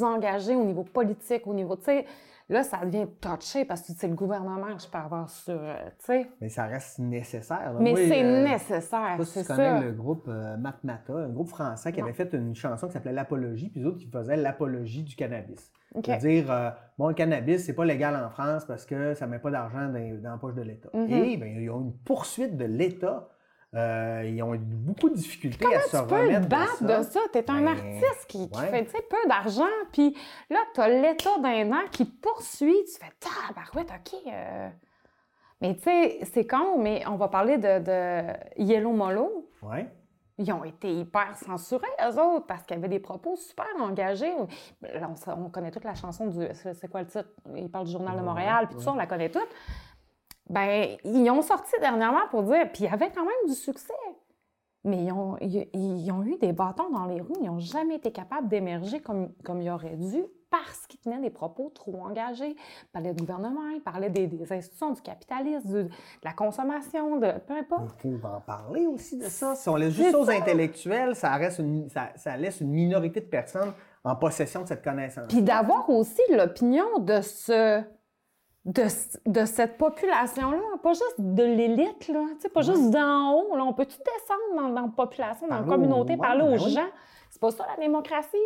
engagées 0.03 0.55
au 0.55 0.64
niveau 0.64 0.82
politique, 0.82 1.47
au 1.47 1.55
niveau, 1.55 1.76
tu 1.76 1.85
sais, 1.85 2.07
là, 2.49 2.62
ça 2.62 2.85
devient 2.85 3.07
touché 3.20 3.64
parce 3.64 3.82
que 3.82 3.93
c'est 3.97 4.09
le 4.09 4.14
gouvernement 4.14 4.74
que 4.74 4.82
je 4.82 4.89
peux 4.89 4.99
avoir 4.99 5.28
sur, 5.28 5.55
euh, 5.55 5.74
tu 5.99 6.07
sais. 6.07 6.26
Mais 6.41 6.49
ça 6.49 6.64
reste 6.66 6.99
nécessaire. 6.99 7.74
Mais 7.80 7.95
c'est 7.95 8.24
euh, 8.24 8.45
nécessaire, 8.45 9.16
c'est 9.24 9.43
ça. 9.43 9.55
tu 9.55 9.61
connais 9.61 9.80
le 9.82 9.93
groupe 9.93 10.26
euh, 10.28 10.57
Matmata, 10.57 11.14
un 11.14 11.28
groupe 11.28 11.49
français 11.49 11.93
qui 11.93 12.01
avait 12.01 12.12
fait 12.12 12.32
une 12.32 12.55
chanson 12.55 12.87
qui 12.87 12.93
s'appelait 12.93 13.12
L'Apologie, 13.12 13.70
puis 13.70 13.80
d'autres 13.80 13.99
qui 13.99 14.09
faisaient 14.09 14.37
l'apologie 14.37 15.03
du 15.03 15.16
cannabis. 15.16 15.72
C'est-à-dire, 15.95 16.51
euh, 16.51 16.70
bon, 16.99 17.09
le 17.09 17.14
cannabis, 17.14 17.64
c'est 17.64 17.72
pas 17.72 17.85
légal 17.85 18.16
en 18.16 18.28
France 18.28 18.64
parce 18.64 18.85
que 18.85 19.14
ça 19.14 19.26
met 19.28 19.39
pas 19.39 19.51
d'argent 19.51 19.89
dans, 19.89 20.20
dans, 20.20 20.30
la 20.30 20.39
poche 20.39 20.55
de 20.55 20.62
l'État. 20.62 20.89
Mm-hmm. 20.93 21.12
Et 21.12 21.37
bien, 21.37 21.47
ils 21.47 21.70
ont 21.70 21.82
une 21.82 21.93
poursuite 21.93 22.57
de 22.57 22.64
l'État 22.64 23.28
euh, 23.75 24.22
ils 24.25 24.43
ont 24.43 24.55
eu 24.55 24.59
beaucoup 24.59 25.09
de 25.09 25.14
difficultés 25.14 25.75
à 25.75 25.81
se 25.81 25.97
remettre 25.97 26.27
tu 26.27 26.35
peux 26.35 26.45
te 26.45 26.49
battre 26.49 26.85
de 26.85 27.03
ça? 27.03 27.20
Tu 27.33 27.39
es 27.39 27.51
un 27.51 27.62
ben, 27.62 27.68
artiste 27.68 28.27
qui, 28.29 28.49
fait 28.49 29.09
peu 29.09 29.29
d'argent, 29.29 29.64
puis 29.93 30.16
là, 30.51 30.59
tu 30.75 30.81
as 30.81 30.89
l'État 30.89 31.39
d'un 31.43 31.72
an 31.72 31.83
qui 31.91 32.05
poursuit. 32.05 32.85
Tu 32.87 33.05
fais 33.05 33.12
«Tabarouette, 33.20 33.91
OK. 33.91 34.20
Euh. 34.27 34.68
Mais 35.61 35.75
tu 35.77 35.83
sais, 35.83 36.18
c'est 36.33 36.47
con, 36.47 36.79
mais 36.79 37.03
on 37.07 37.16
va 37.16 37.29
parler 37.29 37.59
de, 37.59 37.79
de 37.81 38.62
Yellow 38.62 38.93
Molo. 38.93 39.51
Oui. 39.62 39.87
Ils 40.37 40.53
ont 40.53 40.64
été 40.64 40.93
hyper 40.93 41.37
censurés, 41.37 41.87
eux 42.03 42.20
autres, 42.20 42.47
parce 42.47 42.64
qu'ils 42.64 42.77
avaient 42.77 42.89
des 42.89 42.99
propos 42.99 43.37
super 43.37 43.68
engagés. 43.81 44.33
on, 45.29 45.49
connaît 45.49 45.70
toute 45.70 45.85
la 45.85 45.95
chanson 45.95 46.27
du... 46.27 46.47
C'est 46.53 46.89
quoi 46.89 47.03
le 47.03 47.07
titre? 47.07 47.29
Ils 47.55 47.70
parlent 47.70 47.87
du 47.87 47.93
Journal 47.93 48.16
de 48.16 48.22
Montréal, 48.22 48.66
puis 48.66 48.77
tout 48.77 48.83
ça, 48.83 48.93
on 48.93 48.97
la 48.97 49.07
connaît 49.07 49.31
toute 49.31 49.49
ben 50.51 50.97
ils 51.05 51.30
ont 51.30 51.42
sorti 51.42 51.72
dernièrement 51.80 52.26
pour 52.30 52.42
dire, 52.42 52.70
puis 52.72 52.84
il 52.84 52.90
y 52.90 52.92
avait 52.92 53.11
quand 53.11 53.24
même 53.24 53.49
du 53.49 53.55
succès. 53.55 53.92
Mais 54.86 55.05
ils 55.05 55.12
ont, 55.12 55.38
ils, 55.40 56.12
ont 56.12 56.22
eu 56.24 56.36
des 56.36 56.53
bâtons 56.53 56.90
dans 56.90 57.07
les 57.07 57.18
roues, 57.18 57.38
ils 57.40 57.47
n'ont 57.47 57.59
jamais 57.59 57.97
été 57.97 58.12
capables 58.12 58.49
d'émerger 58.49 59.01
comme, 59.01 59.32
comme 59.42 59.62
ils 59.62 59.70
auraient 59.70 59.97
dû 59.97 60.22
parce 60.51 60.86
qu'ils 60.86 61.01
tenaient 61.01 61.20
des 61.20 61.30
propos 61.30 61.72
trop 61.74 62.05
engagés. 62.05 62.55
Ils 62.55 62.88
parlaient 62.92 63.14
du 63.14 63.24
gouvernement, 63.24 63.70
ils 63.74 63.80
parlaient 63.80 64.11
des, 64.11 64.53
institutions, 64.53 64.92
du 64.92 65.01
capitalisme, 65.01 65.84
de 65.84 65.88
la 66.22 66.32
consommation, 66.32 67.16
de 67.16 67.32
peu 67.47 67.55
importe. 67.55 67.99
Il 68.05 68.18
faut 68.18 68.28
en 68.28 68.40
parler 68.40 68.86
aussi 68.86 69.18
de 69.18 69.24
ça. 69.24 69.57
Si 69.57 69.68
on 69.68 69.74
laisse 69.74 69.95
juste 69.95 70.14
aux 70.14 70.30
intellectuels, 70.30 71.16
ça, 71.16 71.34
reste 71.34 71.61
ça, 71.92 72.11
ça 72.14 72.36
laisse 72.36 72.61
une 72.61 72.70
minorité 72.70 73.20
de 73.20 73.26
personnes 73.26 73.72
en 74.05 74.14
possession 74.14 74.62
de 74.62 74.68
cette 74.68 74.84
connaissance. 74.84 75.26
Puis 75.28 75.42
d'avoir 75.42 75.88
aussi 75.90 76.22
l'opinion 76.30 76.99
de 77.01 77.20
ce 77.20 77.82
de, 78.65 79.45
cette 79.45 79.77
population-là, 79.77 80.59
pas 80.83 80.93
juste 80.93 81.21
de 81.21 81.43
l'élite, 81.43 82.09
là, 82.09 82.25
pas 82.53 82.62
juste 82.62 82.91
d'en 82.91 83.33
haut. 83.33 83.57
Là. 83.57 83.65
On 83.65 83.75
peut-tu 83.75 83.99
descendre 83.99 84.75
dans, 84.75 84.81
la 84.81 84.89
population, 84.89 85.47
dans 85.49 85.61
la 85.61 85.65
communauté, 85.65 86.17
parler 86.17 86.43
aux 86.43 86.65
ben 86.65 86.71
gens? 86.71 86.89
C'est 87.31 87.41
pas 87.41 87.51
ça 87.51 87.67
la 87.77 87.83
démocratie, 87.83 88.37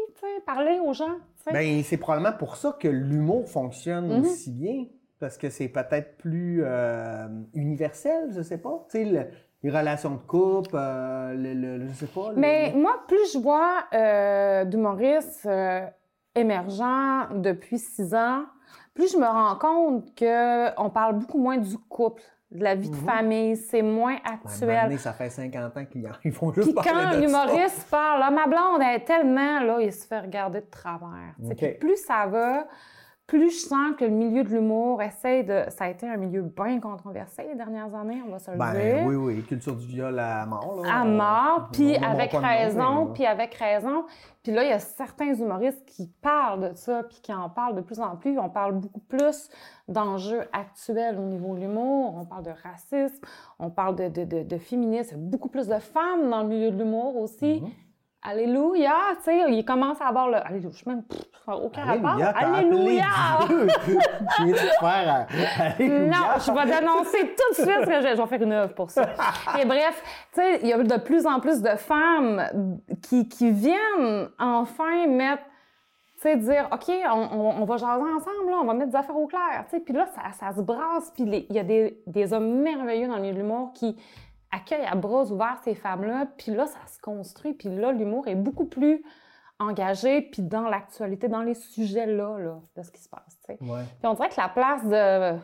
parler 0.46 0.80
aux 0.84 0.92
gens. 0.92 1.18
Ben, 1.52 1.82
c'est 1.84 1.98
probablement 1.98 2.36
pour 2.36 2.56
ça 2.56 2.76
que 2.78 2.88
l'humour 2.88 3.48
fonctionne 3.48 4.10
mm-hmm. 4.10 4.22
aussi 4.22 4.50
bien, 4.50 4.86
parce 5.20 5.38
que 5.38 5.50
c'est 5.50 5.68
peut-être 5.68 6.16
plus 6.16 6.62
euh, 6.64 7.28
universel, 7.54 8.30
je 8.34 8.42
sais 8.42 8.58
pas. 8.58 8.86
les 8.94 9.70
relations 9.70 10.10
de 10.10 10.26
couple, 10.26 10.70
euh, 10.74 11.34
le, 11.34 11.86
je 11.88 11.92
sais 11.92 12.06
pas. 12.06 12.32
Mais 12.34 12.72
moi, 12.74 13.04
plus 13.06 13.34
je 13.34 13.38
vois 13.38 13.84
euh, 13.92 14.64
d'humoristes 14.64 15.46
euh, 15.46 15.86
émergents 16.34 17.28
depuis 17.34 17.78
six 17.78 18.14
ans, 18.14 18.44
plus 18.98 19.12
je 19.12 19.16
me 19.16 19.26
rends 19.26 19.54
compte 19.54 20.18
qu'on 20.18 20.90
parle 20.90 21.20
beaucoup 21.20 21.38
moins 21.38 21.56
du 21.56 21.78
couple, 21.88 22.20
de 22.50 22.64
la 22.64 22.74
vie 22.74 22.90
de 22.90 22.96
mhm. 22.96 23.04
famille, 23.04 23.56
c'est 23.56 23.82
moins 23.82 24.16
actuel. 24.24 24.98
ça 24.98 25.12
fait 25.12 25.30
50 25.30 25.76
ans 25.76 25.84
qu'ils 25.84 26.32
font 26.32 26.52
juste 26.52 26.74
Puis 26.74 26.90
quand 26.90 27.12
l'humoriste 27.12 27.88
parle, 27.88 28.22
ah, 28.24 28.30
ma 28.30 28.46
blonde 28.48 28.82
est 28.82 29.04
tellement, 29.04 29.60
là, 29.60 29.78
il 29.80 29.92
se 29.92 30.04
fait 30.04 30.18
regarder 30.18 30.62
de 30.62 30.66
travers. 30.66 31.34
plus 31.78 31.96
ça 31.96 32.26
va, 32.26 32.66
plus 33.28 33.50
je 33.50 33.68
sens 33.68 33.94
que 33.98 34.06
le 34.06 34.10
milieu 34.10 34.42
de 34.42 34.48
l'humour 34.48 35.02
essaie 35.02 35.42
de. 35.42 35.64
Ça 35.68 35.84
a 35.84 35.90
été 35.90 36.08
un 36.08 36.16
milieu 36.16 36.40
bien 36.40 36.80
controversé 36.80 37.44
les 37.46 37.54
dernières 37.54 37.94
années, 37.94 38.22
on 38.26 38.30
va 38.30 38.38
se 38.38 38.50
le 38.50 38.56
ben, 38.56 38.72
dire. 38.72 39.04
Oui, 39.06 39.16
oui, 39.16 39.42
culture 39.42 39.76
du 39.76 39.86
viol 39.86 40.18
à 40.18 40.46
mort. 40.46 40.82
Là. 40.82 41.00
À 41.00 41.04
mort, 41.04 41.68
puis 41.70 41.94
avec 41.96 42.32
raison, 42.32 43.12
puis 43.12 43.26
avec 43.26 43.54
raison. 43.54 44.06
Puis 44.42 44.52
là, 44.52 44.64
il 44.64 44.70
y 44.70 44.72
a 44.72 44.78
certains 44.78 45.34
humoristes 45.34 45.84
qui 45.84 46.10
parlent 46.22 46.70
de 46.70 46.74
ça, 46.74 47.02
puis 47.02 47.18
qui 47.22 47.34
en 47.34 47.50
parlent 47.50 47.76
de 47.76 47.82
plus 47.82 48.00
en 48.00 48.16
plus. 48.16 48.38
On 48.38 48.48
parle 48.48 48.76
beaucoup 48.76 49.00
plus 49.00 49.50
d'enjeux 49.88 50.44
actuels 50.54 51.18
au 51.18 51.26
niveau 51.26 51.54
de 51.54 51.60
l'humour. 51.60 52.14
On 52.16 52.24
parle 52.24 52.44
de 52.44 52.54
racisme, 52.62 53.22
on 53.58 53.68
parle 53.68 53.94
de, 53.96 54.08
de, 54.08 54.24
de, 54.24 54.42
de 54.42 54.56
féminisme. 54.56 55.16
Il 55.16 55.22
y 55.22 55.26
a 55.26 55.30
beaucoup 55.30 55.50
plus 55.50 55.66
de 55.66 55.78
femmes 55.78 56.30
dans 56.30 56.44
le 56.44 56.48
milieu 56.48 56.70
de 56.70 56.78
l'humour 56.78 57.14
aussi. 57.18 57.60
Mm-hmm. 57.60 57.87
Alléluia, 58.22 58.94
tu 59.18 59.24
sais, 59.24 59.52
il 59.52 59.64
commence 59.64 60.00
à 60.00 60.08
avoir 60.08 60.28
le. 60.28 60.36
Alléluia, 60.36 60.70
je 60.72 60.88
même 60.88 61.04
aucun 61.46 61.84
rapport. 61.84 62.18
Alléluia! 62.34 63.04
tu 63.48 64.44
viens 64.44 64.52
de 64.52 64.56
faire 64.56 65.26
euh, 65.30 65.44
Alléluia. 65.60 66.06
Non, 66.08 66.26
je 66.38 66.52
vais 66.52 66.80
dénoncer 66.80 67.34
tout 67.36 67.62
de 67.62 67.68
suite 67.68 67.86
que 67.86 68.00
je, 68.02 68.20
vais 68.20 68.26
faire 68.26 68.42
une 68.42 68.52
œuvre 68.52 68.74
pour 68.74 68.90
ça. 68.90 69.02
Et 69.60 69.64
bref, 69.64 70.02
tu 70.34 70.40
sais, 70.40 70.58
il 70.62 70.68
y 70.68 70.72
a 70.72 70.82
de 70.82 70.96
plus 70.96 71.26
en 71.26 71.38
plus 71.38 71.62
de 71.62 71.76
femmes 71.76 72.42
qui, 73.02 73.28
qui 73.28 73.52
viennent 73.52 74.28
enfin 74.38 75.06
mettre 75.06 75.44
tu 76.20 76.22
sais, 76.22 76.36
dire, 76.36 76.68
OK, 76.72 76.92
on, 77.12 77.62
on, 77.62 77.64
va 77.64 77.76
jaser 77.76 78.02
ensemble, 78.02 78.50
là, 78.50 78.56
on 78.60 78.64
va 78.64 78.74
mettre 78.74 78.90
des 78.90 78.96
affaires 78.96 79.16
au 79.16 79.28
clair, 79.28 79.64
tu 79.70 79.76
sais, 79.76 79.80
puis 79.80 79.94
là, 79.94 80.04
ça, 80.06 80.32
ça, 80.32 80.52
se 80.52 80.60
brasse, 80.60 81.12
puis 81.14 81.22
il 81.48 81.54
y 81.54 81.60
a 81.60 81.62
des, 81.62 82.02
des 82.08 82.32
hommes 82.32 82.60
merveilleux 82.60 83.06
dans 83.06 83.18
l'humour 83.18 83.72
qui 83.72 83.96
accueille 84.50 84.84
à 84.86 84.94
bras 84.94 85.24
ouverts 85.24 85.58
ces 85.62 85.74
femmes-là, 85.74 86.26
puis 86.36 86.52
là, 86.52 86.66
ça 86.66 86.78
se 86.86 87.00
construit, 87.00 87.54
puis 87.54 87.68
là, 87.68 87.92
l'humour 87.92 88.28
est 88.28 88.34
beaucoup 88.34 88.66
plus 88.66 89.02
engagé, 89.58 90.22
puis 90.22 90.42
dans 90.42 90.68
l'actualité, 90.68 91.28
dans 91.28 91.42
les 91.42 91.54
sujets-là, 91.54 92.38
là, 92.38 92.60
de 92.76 92.82
ce 92.82 92.90
qui 92.90 93.02
se 93.02 93.08
passe. 93.08 93.38
Puis 93.46 93.58
on 94.04 94.14
dirait 94.14 94.28
que 94.28 94.40
la 94.40 94.48
place 94.48 94.84
de... 94.86 95.38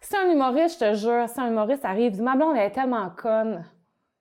Si 0.00 0.16
un 0.16 0.30
humoriste, 0.30 0.80
je 0.80 0.86
te 0.86 0.94
jure, 0.94 1.28
si 1.28 1.40
un 1.40 1.48
humoriste 1.48 1.84
arrive, 1.84 2.12
dit 2.12 2.22
«Ma 2.22 2.36
blonde, 2.36 2.56
elle 2.56 2.66
est 2.66 2.70
tellement 2.70 3.10
conne», 3.10 3.64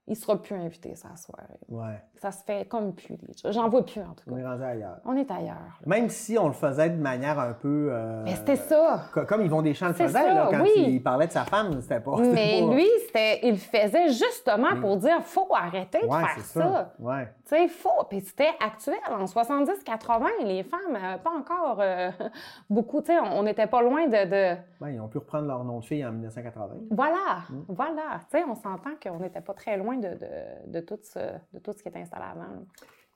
il 0.08 0.16
sera 0.16 0.42
plus 0.42 0.56
invité 0.56 0.96
ça 0.96 1.16
soirée. 1.16 1.60
Ouais. 1.70 2.00
Ça 2.26 2.32
se 2.32 2.44
fait 2.44 2.68
comme 2.68 2.92
plus. 2.96 3.20
J'en 3.52 3.70
vois 3.70 3.86
plus, 3.86 4.02
en 4.02 4.16
tout 4.16 4.28
cas. 4.28 4.32
On 4.32 4.38
est 4.38 4.44
rendu 4.44 4.64
ailleurs. 4.64 4.98
On 5.06 5.16
est 5.16 5.30
ailleurs. 5.30 5.80
Même 5.86 6.10
si 6.10 6.40
on 6.40 6.48
le 6.48 6.56
faisait 6.56 6.90
de 6.90 7.00
manière 7.00 7.38
un 7.38 7.54
peu. 7.54 7.90
Euh, 7.92 8.24
mais 8.26 8.34
c'était 8.34 8.56
ça. 8.56 9.04
Comme 9.28 9.44
ils 9.44 9.50
vont 9.50 9.62
des 9.62 9.76
champs 9.76 9.90
le 9.90 9.94
faisaient, 9.94 10.34
là, 10.34 10.48
quand 10.50 10.64
il 10.76 11.04
parlait 11.04 11.28
de 11.28 11.32
sa 11.32 11.44
femme, 11.44 11.80
c'était 11.82 12.00
pas. 12.00 12.16
Mais 12.18 12.62
lui, 12.62 12.88
c'était, 13.06 13.42
il 13.44 13.52
le 13.52 13.58
faisait 13.58 14.08
justement 14.08 14.76
pour 14.82 14.98
dire 14.98 15.22
faut 15.22 15.48
arrêter 15.54 16.00
de 16.02 16.12
faire 16.12 16.40
ça. 16.40 16.62
ça. 16.62 16.94
Ouais. 16.98 17.28
Tu 17.46 17.56
sais, 17.56 17.68
faut. 17.68 18.04
Puis 18.10 18.22
c'était 18.22 18.54
actuel. 18.60 18.98
En 19.08 19.26
70-80, 19.26 20.46
les 20.46 20.64
femmes, 20.64 20.80
euh, 20.96 21.18
pas 21.20 21.30
encore 21.30 21.78
euh, 21.80 22.10
beaucoup. 22.72 23.02
Tu 23.02 23.14
sais, 23.14 23.20
on 23.20 23.44
n'était 23.44 23.68
pas 23.68 23.84
loin 23.84 24.08
de. 24.08 24.26
de... 24.26 24.58
Ben, 24.82 24.90
ils 24.90 25.00
ont 25.00 25.08
pu 25.08 25.20
reprendre 25.20 25.48
leur 25.48 25.64
nom 25.64 25.80
de 25.80 25.86
fille 25.86 26.04
en 26.04 26.12
1980. 26.12 26.70
Voilà. 26.90 27.44
Voilà. 27.68 28.22
Tu 28.32 28.40
sais, 28.40 28.44
on 28.50 28.56
s'entend 28.56 28.94
qu'on 29.00 29.20
n'était 29.20 29.42
pas 29.42 29.54
très 29.54 29.78
loin 29.78 29.98
de, 29.98 30.08
de, 30.08 30.72
de, 30.72 30.80
tout 30.80 30.98
ce, 31.04 31.20
de 31.54 31.60
tout 31.60 31.72
ce 31.72 31.84
qui 31.84 31.90
est 31.90 31.98
installé 31.98 32.15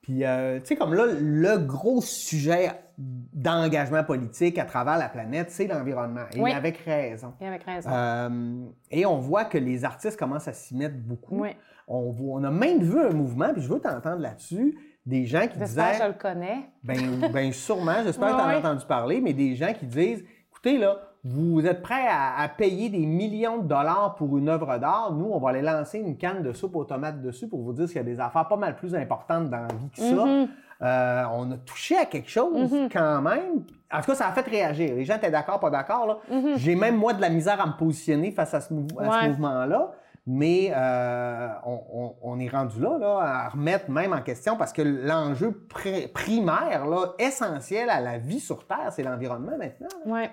Puis, 0.02 0.24
euh, 0.24 0.58
tu 0.60 0.66
sais, 0.66 0.76
comme 0.76 0.94
là, 0.94 1.04
le 1.06 1.58
gros 1.58 2.00
sujet 2.00 2.70
d'engagement 2.96 4.02
politique 4.04 4.58
à 4.58 4.64
travers 4.64 4.98
la 4.98 5.08
planète, 5.08 5.50
c'est 5.50 5.66
l'environnement. 5.66 6.24
Et 6.34 6.52
avec 6.52 6.78
raison. 6.78 7.34
Et 7.40 7.46
avec 7.46 7.62
raison. 7.64 7.90
Euh, 7.92 8.64
et 8.90 9.06
on 9.06 9.18
voit 9.18 9.44
que 9.44 9.58
les 9.58 9.84
artistes 9.84 10.18
commencent 10.18 10.48
à 10.48 10.52
s'y 10.52 10.74
mettre 10.76 10.96
beaucoup. 10.96 11.42
Oui. 11.42 11.50
On, 11.86 12.14
on 12.18 12.44
a 12.44 12.50
même 12.50 12.82
vu 12.82 12.98
un 12.98 13.10
mouvement, 13.10 13.52
puis 13.52 13.62
je 13.62 13.68
veux 13.68 13.80
t'entendre 13.80 14.20
là-dessus, 14.22 14.78
des 15.06 15.26
gens 15.26 15.46
qui 15.48 15.58
disaient... 15.58 15.92
que 15.98 16.02
je 16.04 16.08
le 16.08 16.12
connais. 16.14 16.70
Ben, 16.82 17.28
ben 17.32 17.52
sûrement, 17.52 18.02
j'espère 18.04 18.28
que 18.28 18.34
tu 18.36 18.40
en 18.42 18.46
Ouais. 18.48 18.54
as 18.54 18.58
entendu 18.58 18.86
parler, 18.86 19.20
mais 19.20 19.32
des 19.32 19.54
gens 19.54 19.72
qui 19.72 19.86
disent, 19.86 20.24
écoutez, 20.50 20.78
là, 20.78 21.09
vous 21.24 21.66
êtes 21.66 21.82
prêts 21.82 22.06
à, 22.08 22.40
à 22.40 22.48
payer 22.48 22.88
des 22.88 23.04
millions 23.04 23.58
de 23.58 23.68
dollars 23.68 24.14
pour 24.16 24.38
une 24.38 24.48
œuvre 24.48 24.78
d'art? 24.78 25.12
Nous, 25.12 25.28
on 25.30 25.38
va 25.38 25.50
aller 25.50 25.60
lancer 25.62 25.98
une 25.98 26.16
canne 26.16 26.42
de 26.42 26.52
soupe 26.52 26.76
aux 26.76 26.84
tomates 26.84 27.20
dessus 27.20 27.46
pour 27.48 27.60
vous 27.62 27.72
dire 27.72 27.86
qu'il 27.86 27.96
y 27.96 28.00
a 28.00 28.02
des 28.04 28.18
affaires 28.20 28.48
pas 28.48 28.56
mal 28.56 28.76
plus 28.76 28.94
importantes 28.94 29.50
dans 29.50 29.60
la 29.60 29.66
vie 29.68 29.90
que 29.94 30.00
ça. 30.00 30.04
Mm-hmm. 30.24 30.48
Euh, 30.82 31.24
on 31.34 31.50
a 31.52 31.56
touché 31.58 31.98
à 31.98 32.06
quelque 32.06 32.30
chose 32.30 32.74
quand 32.90 33.20
même. 33.20 33.64
En 33.92 33.98
tout 34.00 34.06
cas, 34.06 34.14
ça 34.14 34.28
a 34.28 34.32
fait 34.32 34.48
réagir. 34.48 34.94
Les 34.94 35.04
gens 35.04 35.16
étaient 35.16 35.30
d'accord, 35.30 35.60
pas 35.60 35.68
d'accord. 35.68 36.06
là. 36.06 36.16
J'ai 36.56 36.74
même, 36.74 36.96
moi, 36.96 37.12
de 37.12 37.20
la 37.20 37.28
misère 37.28 37.60
à 37.60 37.66
me 37.66 37.72
positionner 37.76 38.30
face 38.30 38.54
à 38.54 38.60
ce, 38.62 38.72
mou- 38.72 38.86
mouvement-là. 39.28 39.90
Mais 40.26 40.70
euh, 40.74 41.48
on, 41.66 41.80
on- 41.92 42.14
on 42.22 42.38
est 42.38 42.48
rendu 42.48 42.80
là, 42.80 42.96
là, 42.98 43.18
à 43.20 43.48
remettre 43.48 43.90
même 43.90 44.12
en 44.12 44.20
question 44.20 44.56
parce 44.56 44.72
que 44.72 44.82
l'enjeu 44.82 45.66
pri- 45.68 46.10
primaire, 46.12 46.86
là, 46.86 47.12
essentiel 47.18 47.90
à 47.90 48.00
la 48.00 48.18
vie 48.18 48.38
sur 48.38 48.66
Terre, 48.66 48.88
c'est 48.90 49.02
l'environnement 49.02 49.56
maintenant. 49.58 49.88
Ouais. 50.06 50.30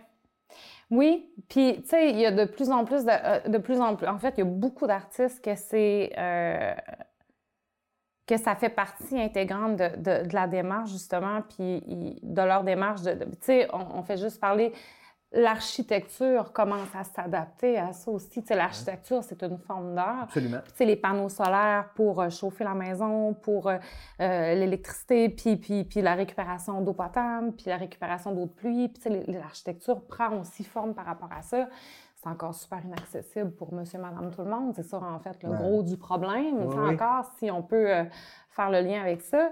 Oui, 0.89 1.29
puis 1.49 1.81
tu 1.81 1.89
sais, 1.89 2.09
il 2.11 2.17
y 2.17 2.25
a 2.25 2.31
de 2.31 2.45
plus 2.45 2.69
en 2.69 2.85
plus 2.85 3.03
de, 3.03 3.11
euh, 3.11 3.39
de 3.49 3.57
plus 3.57 3.79
en 3.81 3.95
plus. 3.97 4.07
En 4.07 4.17
fait, 4.19 4.35
il 4.37 4.39
y 4.39 4.41
a 4.41 4.45
beaucoup 4.45 4.87
d'artistes 4.87 5.43
que 5.43 5.53
c'est 5.55 6.13
euh, 6.17 6.73
que 8.25 8.37
ça 8.37 8.55
fait 8.55 8.69
partie 8.69 9.19
intégrante 9.19 9.77
de, 9.77 9.95
de- 10.27 10.33
la 10.33 10.47
démarche 10.47 10.91
justement, 10.91 11.41
puis 11.41 11.81
de 12.21 12.41
leur 12.41 12.63
démarche. 12.63 13.01
De, 13.01 13.13
tu 13.13 13.29
sais, 13.41 13.67
on 13.73 14.03
fait 14.03 14.17
juste 14.17 14.39
parler. 14.41 14.73
L'architecture 15.33 16.53
commence 16.53 16.95
à 16.95 17.03
s'adapter 17.03 17.77
à 17.77 17.91
ça 17.91 18.09
aussi. 18.11 18.41
Tu 18.41 18.47
sais, 18.47 18.55
l'architecture, 18.55 19.21
c'est 19.23 19.43
une 19.43 19.57
forme 19.57 19.93
d'art. 19.93 20.23
Absolument. 20.23 20.59
Tu 20.67 20.71
sais, 20.75 20.85
les 20.85 20.95
panneaux 20.95 21.27
solaires 21.27 21.89
pour 21.95 22.21
euh, 22.21 22.29
chauffer 22.29 22.63
la 22.63 22.73
maison, 22.73 23.33
pour 23.33 23.67
euh, 23.67 23.77
euh, 24.21 24.55
l'électricité, 24.55 25.27
puis, 25.29 25.57
puis, 25.57 25.83
puis 25.83 26.01
la 26.01 26.15
récupération 26.15 26.79
d'eau 26.81 26.93
potable, 26.93 27.51
puis 27.51 27.65
la 27.67 27.75
récupération 27.77 28.31
d'eau 28.33 28.45
de 28.45 28.51
pluie. 28.51 28.87
Puis, 28.87 29.01
tu 29.03 29.09
sais, 29.11 29.31
l'architecture 29.31 30.01
prend 30.07 30.33
aussi 30.39 30.63
forme 30.63 30.93
par 30.93 31.05
rapport 31.05 31.29
à 31.37 31.41
ça. 31.41 31.67
C'est 32.15 32.29
encore 32.29 32.55
super 32.55 32.83
inaccessible 32.83 33.51
pour 33.51 33.73
monsieur, 33.73 33.99
madame, 33.99 34.31
tout 34.33 34.41
le 34.43 34.49
monde. 34.49 34.73
C'est 34.75 34.83
ça, 34.83 34.97
en 34.97 35.19
fait, 35.19 35.43
le 35.43 35.49
Ouais. 35.49 35.57
gros 35.57 35.83
du 35.83 35.97
problème. 35.97 36.55
Oui, 36.65 36.73
sais, 36.73 36.79
oui. 36.79 36.93
encore, 36.95 37.25
si 37.37 37.51
on 37.51 37.61
peut 37.61 37.93
euh, 37.93 38.05
faire 38.49 38.69
le 38.71 38.79
lien 38.79 39.01
avec 39.01 39.21
ça. 39.21 39.51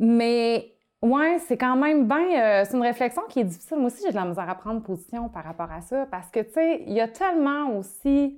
Mais, 0.00 0.74
ouais, 1.02 1.38
c'est 1.46 1.56
quand 1.56 1.76
même 1.76 2.06
bien... 2.06 2.62
euh, 2.62 2.64
c'est 2.64 2.76
une 2.76 2.82
réflexion 2.82 3.22
qui 3.28 3.40
est 3.40 3.44
difficile. 3.44 3.78
Moi 3.78 3.86
aussi, 3.86 4.02
j'ai 4.04 4.10
de 4.10 4.16
la 4.16 4.24
misère 4.24 4.48
à 4.48 4.54
prendre 4.54 4.82
position 4.82 5.28
par 5.28 5.44
rapport 5.44 5.70
à 5.70 5.80
ça. 5.80 6.06
Parce 6.10 6.30
que, 6.30 6.40
tu 6.40 6.52
sais, 6.52 6.82
il 6.86 6.92
y 6.92 7.00
a 7.00 7.08
tellement 7.08 7.76
aussi 7.78 8.36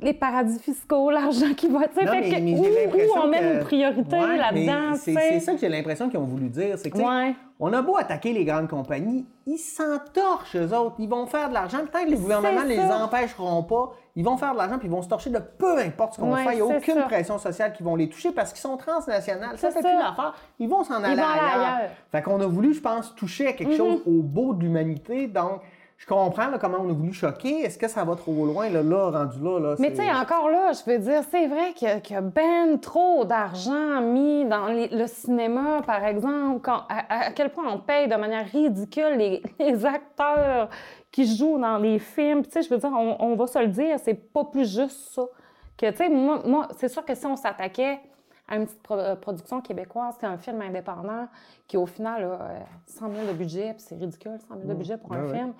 les 0.00 0.12
paradis 0.12 0.58
fiscaux, 0.58 1.10
l'argent 1.12 1.54
qui 1.56 1.68
va... 1.68 1.86
Tu 1.88 1.94
sais, 2.04 2.54
où, 2.54 2.64
où 2.64 3.22
on 3.22 3.28
met 3.28 3.38
que- 3.38 3.54
une 3.54 3.60
priorité 3.60 4.16
Ouais, 4.16 4.36
là-dedans, 4.36 4.94
C'est 4.96 5.40
ça 5.40 5.52
que 5.52 5.58
j'ai 5.58 5.68
l'impression 5.68 6.08
qu'ils 6.08 6.18
ont 6.18 6.24
voulu 6.24 6.48
dire. 6.48 6.76
C'est 6.78 6.90
que, 6.90 6.98
Ouais. 6.98 7.34
on 7.60 7.72
a 7.72 7.82
beau 7.82 7.96
attaquer 7.96 8.32
les 8.32 8.44
grandes 8.44 8.68
compagnies, 8.68 9.26
ils 9.46 9.58
s'entorchent, 9.58 10.56
eux 10.56 10.74
autres. 10.74 10.96
Ils 10.98 11.08
vont 11.08 11.26
faire 11.26 11.48
de 11.48 11.54
l'argent. 11.54 11.78
Tant 11.90 12.04
que 12.04 12.10
les 12.10 12.16
gouvernements 12.16 12.62
ne 12.64 12.68
les 12.68 12.80
empêcheront 12.80 13.62
pas, 13.62 13.92
ils 14.16 14.24
vont 14.24 14.36
faire 14.36 14.52
de 14.54 14.58
l'argent 14.58 14.78
puis 14.78 14.88
ils 14.88 14.90
vont 14.90 15.02
se 15.02 15.08
torcher 15.08 15.30
de 15.30 15.38
peu 15.38 15.78
importe 15.78 16.14
ce 16.14 16.20
qu'on 16.20 16.34
Ouais, 16.34 16.42
fait. 16.44 16.52
Il 16.56 16.62
n'y 16.64 16.72
a 16.72 16.76
aucune 16.76 16.94
ça. 16.94 17.02
pression 17.02 17.38
sociale 17.38 17.72
qui 17.72 17.82
vont 17.84 17.94
les 17.94 18.08
toucher 18.08 18.32
parce 18.32 18.52
qu'ils 18.52 18.62
sont 18.62 18.76
transnationales. 18.76 19.56
Ça 19.56 19.70
C'est 19.70 19.78
plus 19.80 19.92
l'affaire. 19.96 20.34
Ils 20.58 20.68
vont 20.68 20.82
s'en 20.82 20.96
aller, 20.96 21.12
aller 21.12 21.20
ailleurs. 21.20 21.54
ailleurs. 21.54 21.88
Mm-hmm. 21.90 22.10
Fait 22.12 22.22
qu'on 22.22 22.40
a 22.40 22.46
voulu, 22.46 22.74
je 22.74 22.80
pense, 22.80 23.14
toucher 23.14 23.46
à 23.48 23.52
quelque 23.52 23.76
chose 23.76 24.02
au 24.04 24.22
beau 24.22 24.52
de 24.52 24.62
l'humanité. 24.64 25.28
Donc, 25.28 25.60
je 25.98 26.06
comprends 26.06 26.48
là, 26.48 26.58
comment 26.58 26.78
on 26.82 26.90
a 26.90 26.92
voulu 26.92 27.12
choquer. 27.14 27.60
Est-ce 27.62 27.78
que 27.78 27.88
ça 27.88 28.04
va 28.04 28.16
trop 28.16 28.44
loin, 28.44 28.68
là, 28.68 28.82
là 28.82 29.10
rendu 29.10 29.38
là? 29.42 29.58
là 29.60 29.74
Mais 29.78 29.90
tu 29.90 29.96
sais, 29.96 30.10
encore 30.12 30.50
là, 30.50 30.72
je 30.72 30.90
veux 30.90 30.98
dire, 30.98 31.22
c'est 31.30 31.46
vrai 31.46 31.72
qu'il 31.74 31.88
y 31.88 31.90
a- 31.90 32.00
qu'il 32.00 32.14
y 32.14 32.18
a 32.18 32.20
ben 32.22 32.78
trop 32.78 33.24
d'argent 33.24 34.02
mis 34.02 34.44
dans 34.44 34.66
les- 34.66 34.88
le 34.88 35.06
cinéma, 35.06 35.80
par 35.86 36.04
exemple, 36.04 36.60
quand- 36.60 36.82
à, 36.90 37.26
à 37.28 37.30
quel 37.32 37.50
point 37.50 37.64
on 37.72 37.78
paye 37.78 38.08
de 38.08 38.16
manière 38.16 38.46
ridicule 38.46 39.16
les, 39.16 39.42
les 39.58 39.86
acteurs 39.86 40.68
qui 41.10 41.34
jouent 41.34 41.58
dans 41.58 41.78
les 41.78 41.98
films. 41.98 42.42
Tu 42.44 42.50
sais, 42.50 42.62
je 42.62 42.68
veux 42.68 42.78
dire, 42.78 42.90
on, 42.92 43.16
on 43.18 43.34
va 43.36 43.46
se 43.46 43.58
le 43.58 43.68
dire, 43.68 43.98
c'est 43.98 44.14
pas 44.14 44.44
plus 44.44 44.70
juste 44.70 45.14
ça. 45.14 45.22
Que, 45.78 45.90
tu 45.90 45.96
sais, 45.96 46.08
moi, 46.10 46.40
moi 46.44 46.68
c'est 46.76 46.88
sûr 46.88 47.04
que 47.06 47.14
si 47.14 47.24
on 47.26 47.36
s'attaquait 47.36 48.00
à 48.48 48.56
une 48.56 48.66
petite 48.66 48.82
pro- 48.82 48.94
euh, 48.94 49.16
production 49.16 49.60
québécoise, 49.60 50.14
c'est 50.20 50.26
un 50.26 50.36
film 50.38 50.60
indépendant 50.62 51.26
qui, 51.66 51.76
au 51.76 51.86
final, 51.86 52.22
a 52.22 52.26
euh, 52.26 52.58
100 52.86 53.10
000 53.12 53.26
de 53.26 53.32
budget, 53.32 53.72
puis 53.74 53.84
c'est 53.88 53.96
ridicule, 53.96 54.38
100 54.48 54.54
000 54.56 54.68
de 54.68 54.74
budget 54.74 54.96
pour 54.98 55.12
un 55.14 55.24
ouais. 55.24 55.32
film. 55.34 55.48
Euh, 55.48 55.52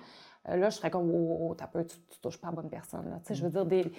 là, 0.55 0.69
je 0.69 0.77
serais 0.77 0.89
comme, 0.89 1.09
oh, 1.13 1.37
oh, 1.41 1.55
t'as 1.55 1.67
peur, 1.67 1.85
tu, 1.85 1.97
tu 2.09 2.19
touches 2.19 2.37
pas 2.37 2.47
à 2.47 2.51
la 2.51 2.55
bonne 2.55 2.69
personne. 2.69 3.09
Là. 3.09 3.19
Tu 3.19 3.27
sais, 3.27 3.35
Je 3.35 3.43
veux 3.43 3.49
dire, 3.49 3.65
des, 3.65 3.91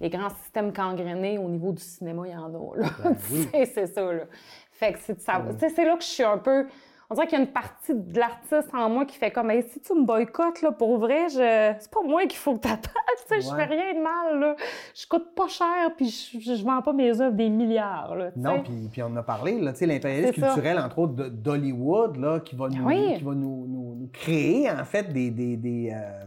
les 0.00 0.10
grands 0.10 0.30
systèmes 0.30 0.70
gangrénés 0.70 1.38
au 1.38 1.48
niveau 1.48 1.72
du 1.72 1.82
cinéma, 1.82 2.22
il 2.26 2.32
y 2.32 2.36
en 2.36 2.52
a. 2.54 3.14
Sais, 3.18 3.66
c'est 3.66 3.86
ça. 3.86 4.12
Là. 4.12 4.24
Fait 4.72 4.92
que 4.92 4.98
c'est, 4.98 5.20
ça, 5.20 5.42
sais, 5.58 5.70
c'est 5.70 5.84
là 5.84 5.96
que 5.96 6.02
je 6.02 6.08
suis 6.08 6.22
un 6.22 6.38
peu. 6.38 6.66
On 7.10 7.14
dirait 7.14 7.26
qu'il 7.26 7.38
y 7.38 7.42
a 7.42 7.44
une 7.44 7.52
partie 7.52 7.94
de 7.94 8.18
l'artiste 8.18 8.68
en 8.72 8.88
moi 8.88 9.04
qui 9.04 9.16
fait 9.16 9.30
comme, 9.30 9.50
Hey, 9.50 9.62
si 9.70 9.80
tu 9.80 9.94
me 9.94 10.04
boycottes, 10.04 10.62
là, 10.62 10.72
pour 10.72 10.98
vrai, 10.98 11.28
je... 11.28 11.74
c'est 11.78 11.90
pas 11.90 12.00
moi 12.02 12.22
qu'il 12.26 12.38
faut 12.38 12.54
que 12.54 12.60
t'attaques. 12.60 12.92
Tu 13.28 13.40
sais, 13.40 13.48
Je 13.48 13.56
fais 13.56 13.64
rien 13.64 13.94
de 13.94 14.00
mal. 14.02 14.38
Là. 14.38 14.56
Je 14.94 15.06
coûte 15.06 15.34
pas 15.34 15.48
cher, 15.48 15.92
puis 15.96 16.08
je, 16.10 16.38
je, 16.40 16.54
je 16.56 16.64
vends 16.64 16.82
pas 16.82 16.92
mes 16.92 17.18
œuvres 17.22 17.34
des 17.36 17.48
milliards. 17.48 18.14
Là, 18.16 18.30
Non, 18.36 18.60
puis, 18.62 18.88
puis 18.92 19.02
on 19.02 19.06
en 19.06 19.16
a 19.16 19.22
parlé, 19.22 19.58
là, 19.60 19.72
tu 19.72 19.86
sais, 19.86 20.00
ça. 20.26 20.32
culturel, 20.32 20.78
entre 20.78 20.98
autres, 20.98 21.14
d'Hollywood, 21.30 22.16
là, 22.16 22.40
qui 22.40 22.54
va, 22.54 22.68
nous, 22.68 22.84
Oui. 22.84 23.14
qui 23.16 23.22
va 23.24 23.32
nous, 23.32 23.66
nous- 23.66 23.94
nous 23.98 24.10
créer, 24.12 24.70
en 24.70 24.84
fait, 24.84 25.04
des, 25.10 25.30
des, 25.30 25.56
des, 25.56 25.92
euh, 25.94 26.24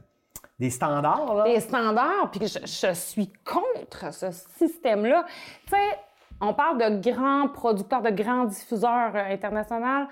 des 0.60 0.72
standards, 0.72 1.36
là. 1.36 1.44
des 1.44 1.60
standards, 1.60 2.32
puis 2.32 2.48
je, 2.48 2.60
je 2.66 2.94
suis 2.94 3.32
contre 3.46 4.12
ce 4.12 4.32
système-là. 4.32 5.26
Tu 5.68 5.72
sais, 5.76 6.00
on 6.42 6.54
parle 6.56 6.80
de 6.80 7.12
grands 7.12 7.48
producteurs, 7.48 8.02
de 8.02 8.10
grands 8.10 8.46
diffuseurs 8.46 9.12
euh, 9.16 9.34
internationaux. 9.34 10.08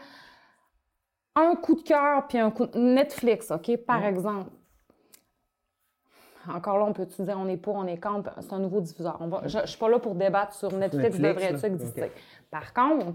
Un 1.36 1.56
coup 1.56 1.76
de 1.76 1.82
cœur, 1.82 2.28
puis 2.28 2.38
un 2.38 2.50
coup 2.52 2.66
de... 2.66 2.78
Netflix, 2.78 3.52
OK, 3.52 3.76
par 3.86 4.06
exemple. 4.06 4.50
Encore 6.48 6.78
là, 6.78 6.86
on 6.86 6.94
peut 6.94 7.06
dire 7.06 7.38
on 7.40 7.48
est 7.48 7.58
pour, 7.58 7.76
on 7.76 7.88
est 7.88 7.98
contre, 8.00 8.32
c'est 8.40 8.54
un 8.54 8.60
nouveau 8.60 8.80
diffuseur. 8.80 9.18
On 9.20 9.28
va, 9.28 9.42
je 9.48 9.58
ne 9.60 9.66
suis 9.66 9.80
pas 9.80 9.90
là 9.90 9.98
pour 9.98 10.14
débattre 10.14 10.54
sur 10.54 10.72
Netflix, 10.72 11.18
Netflix, 11.18 11.52
devrait-tu 11.52 11.66
exister? 11.66 12.12
Par 12.52 12.72
contre, 12.74 13.14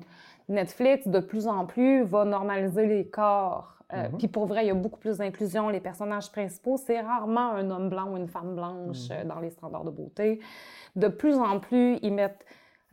Netflix, 0.49 1.07
de 1.07 1.21
plus 1.21 1.47
en 1.47 1.65
plus, 1.65 2.03
va 2.03 2.25
normaliser 2.25 2.87
les 2.87 3.09
corps. 3.09 3.77
Euh, 3.93 4.09
Mhm. 4.09 4.19
Puis 4.19 4.29
pour 4.29 4.47
vrai, 4.47 4.65
il 4.65 4.69
y 4.69 4.71
a 4.71 4.75
beaucoup 4.75 4.99
plus 4.99 5.19
d'inclusion. 5.19 5.69
Les 5.69 5.81
personnages 5.81 6.31
principaux, 6.31 6.77
c'est 6.77 7.01
rarement 7.01 7.53
un 7.53 7.71
homme 7.71 7.89
blanc 7.89 8.11
ou 8.13 8.17
une 8.17 8.29
femme 8.29 8.55
blanche 8.57 9.09
Mhm. 9.11 9.17
euh, 9.17 9.25
dans 9.25 9.39
les 9.41 9.51
standards 9.51 9.85
de 9.85 9.91
beauté. 9.91 10.41
De 10.97 11.07
plus 11.09 11.37
en 11.37 11.61
plus, 11.61 11.99
ils 12.03 12.13
mettent 12.13 12.45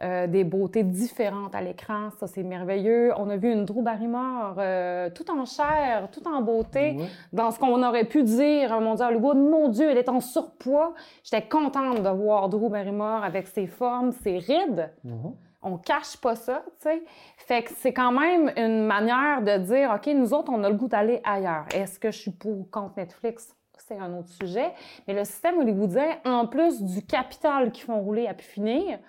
euh, 0.03 0.27
des 0.27 0.43
beautés 0.43 0.83
différentes 0.83 1.55
à 1.55 1.61
l'écran. 1.61 2.09
Ça, 2.19 2.27
c'est 2.27 2.43
merveilleux. 2.43 3.11
On 3.17 3.29
a 3.29 3.37
vu 3.37 3.51
une 3.51 3.65
Drew 3.65 3.81
Barrymore 3.81 4.55
euh, 4.59 5.09
tout 5.09 5.29
en 5.31 5.43
chair, 5.45 6.07
tout 6.11 6.27
en 6.27 6.41
beauté, 6.41 6.95
Ouais. 6.97 7.07
dans 7.33 7.49
ce 7.51 7.57
qu'on 7.59 7.81
aurait 7.83 8.05
pu 8.05 8.21
dire, 8.23 8.71
un 8.73 8.79
mondial 8.79 9.13
Hollywood, 9.15 9.37
mon 9.37 9.69
Dieu, 9.69 9.89
elle 9.89 9.97
est 9.97 10.09
en 10.09 10.19
surpoids. 10.19 10.93
J'étais 11.23 11.47
contente 11.47 12.03
de 12.03 12.09
voir 12.09 12.47
Drew 12.49 12.69
Barrymore 12.69 13.23
avec 13.23 13.47
ses 13.47 13.65
formes, 13.67 14.11
ses 14.11 14.37
rides. 14.37 14.91
Mhm. 15.03 15.33
On 15.63 15.77
cache 15.77 16.15
pas 16.17 16.35
ça, 16.35 16.61
tu 16.79 16.83
sais. 16.89 17.03
Fait 17.37 17.63
que 17.63 17.71
c'est 17.75 17.91
quand 17.91 18.11
même 18.11 18.51
une 18.55 18.85
manière 18.85 19.41
de 19.41 19.57
dire, 19.57 19.91
OK, 19.95 20.05
nous 20.13 20.31
autres, 20.33 20.51
on 20.53 20.63
a 20.63 20.69
le 20.69 20.75
goût 20.75 20.87
d'aller 20.87 21.19
ailleurs. 21.23 21.65
Est-ce 21.73 21.99
que 21.99 22.11
je 22.11 22.17
suis 22.19 22.31
pour 22.31 22.51
ou 22.51 22.63
contre 22.71 22.93
Netflix? 22.97 23.53
C'est 23.79 23.97
un 23.97 24.13
autre 24.17 24.29
sujet. 24.29 24.71
Mais 25.07 25.13
le 25.13 25.23
système 25.23 25.57
hollywoodien, 25.57 26.17
en 26.25 26.45
plus 26.45 26.83
du 26.83 27.01
capital 27.05 27.71
qu'ils 27.71 27.85
font 27.85 27.99
rouler 27.99 28.27
à 28.27 28.33
pu 28.33 28.43
finir, 28.45 28.99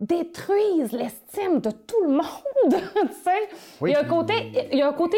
détruisent 0.00 0.92
l'estime 0.92 1.60
de 1.60 1.70
tout 1.70 2.02
le 2.02 2.08
monde. 2.08 2.20
Oui, 3.80 3.90
il, 3.90 3.92
y 3.92 3.96
a 3.96 4.00
un 4.00 4.04
côté, 4.04 4.34
il 4.72 4.78
y 4.78 4.82
a 4.82 4.88
un 4.88 4.92
côté 4.92 5.16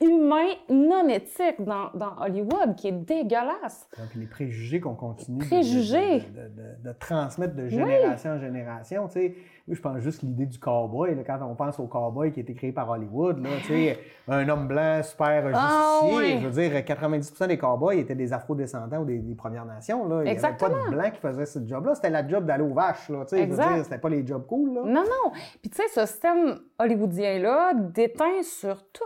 humain 0.00 0.48
non 0.68 1.06
éthique 1.08 1.56
dans, 1.60 1.90
dans 1.94 2.16
Hollywood 2.20 2.74
qui 2.76 2.88
est 2.88 2.92
dégueulasse. 2.92 3.88
Donc, 3.98 4.08
les 4.16 4.26
préjugés 4.26 4.80
qu'on 4.80 4.94
continue 4.94 5.38
de- 5.38 5.44
Préjugés. 5.44 6.18
De, 6.20 6.24
de- 6.24 6.82
de- 6.82 6.88
de 6.88 6.92
transmettre 6.98 7.54
de 7.54 7.68
génération 7.68 8.32
en 8.32 8.40
génération. 8.40 9.06
Tu 9.08 9.12
sais, 9.20 9.34
je 9.68 9.80
pense 9.80 9.98
juste 10.00 10.22
l'idée 10.22 10.46
du 10.46 10.58
cowboy, 10.58 11.14
là, 11.14 11.22
quand 11.24 11.38
on 11.48 11.54
pense 11.54 11.78
au 11.78 11.86
cowboy 11.86 12.32
qui 12.32 12.40
a 12.40 12.42
été 12.42 12.54
créé 12.54 12.72
par 12.72 12.88
Hollywood, 12.90 13.38
là, 13.42 13.50
tu 13.62 13.68
sais, 13.68 13.98
un 14.28 14.48
homme 14.48 14.66
blanc 14.66 15.00
super 15.04 15.42
justicier. 15.48 15.54
Ah, 15.70 16.00
ouais. 16.12 16.38
Je 16.42 16.46
veux 16.48 16.68
dire, 16.68 16.84
90 16.84 17.32
des 17.46 17.58
cowboys 17.58 17.98
étaient 18.00 18.14
des 18.16 18.32
afro-descendants 18.32 19.00
ou 19.00 19.04
des, 19.04 19.18
des 19.18 19.34
Premières 19.34 19.64
Nations. 19.66 20.08
Là. 20.08 20.22
Il 20.24 20.32
n'y 20.32 20.38
avait 20.44 20.56
pas 20.56 20.68
de 20.70 20.90
blanc 20.90 21.10
qui 21.12 21.20
faisait 21.20 21.46
ce 21.46 21.58
job-là. 21.64 21.94
C'était 21.94 22.10
la 22.10 22.26
job 22.26 22.46
d'aller 22.46 22.64
aux 22.64 22.74
vaches. 22.74 23.08
Là, 23.10 23.24
tu 23.24 23.36
sais, 23.36 23.42
je 23.42 23.42
veux 23.42 23.50
Exact. 23.52 23.74
dire, 23.74 23.84
c'était 23.84 23.98
pas 23.98 24.08
les 24.08 24.19
jobs 24.26 24.46
cool. 24.46 24.74
Là. 24.74 24.82
Non, 24.84 25.02
non. 25.04 25.32
Puis 25.60 25.70
tu 25.70 25.76
sais, 25.76 25.88
ce 25.88 26.06
système 26.06 26.60
hollywoodien-là 26.78 27.74
déteint 27.74 28.42
sur 28.42 28.82
tout 28.90 29.04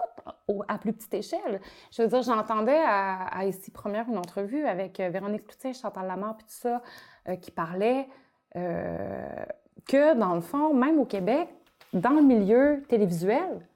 au- 0.49 0.63
à 0.69 0.79
plus 0.79 0.93
petite 0.93 1.15
échelle. 1.15 1.61
Je 1.93 2.03
veux 2.03 2.09
dire, 2.09 2.23
j'entendais 2.23 2.83
à, 2.85 3.25
à 3.27 3.45
ici 3.45 3.71
première 3.71 4.09
une 4.09 4.19
entrevue 4.19 4.65
avec 4.67 5.01
euh, 5.01 5.09
Véronique 5.11 5.47
Cloutier, 5.47 5.73
Chantal 5.73 6.07
Lamar, 6.07 6.37
puis 6.37 6.47
tout 6.47 6.53
ça, 6.53 6.83
euh, 7.29 7.37
qui 7.37 7.51
parlait. 7.51 8.09
euh, 8.57 9.45
que, 9.89 10.15
dans 10.15 10.35
le 10.35 10.41
fond, 10.41 10.73
même 10.73 10.99
au 10.99 11.05
Québec, 11.05 11.49
dans 11.93 12.11
le 12.11 12.23
milieu 12.23 12.83
télévisuel, 12.89 13.67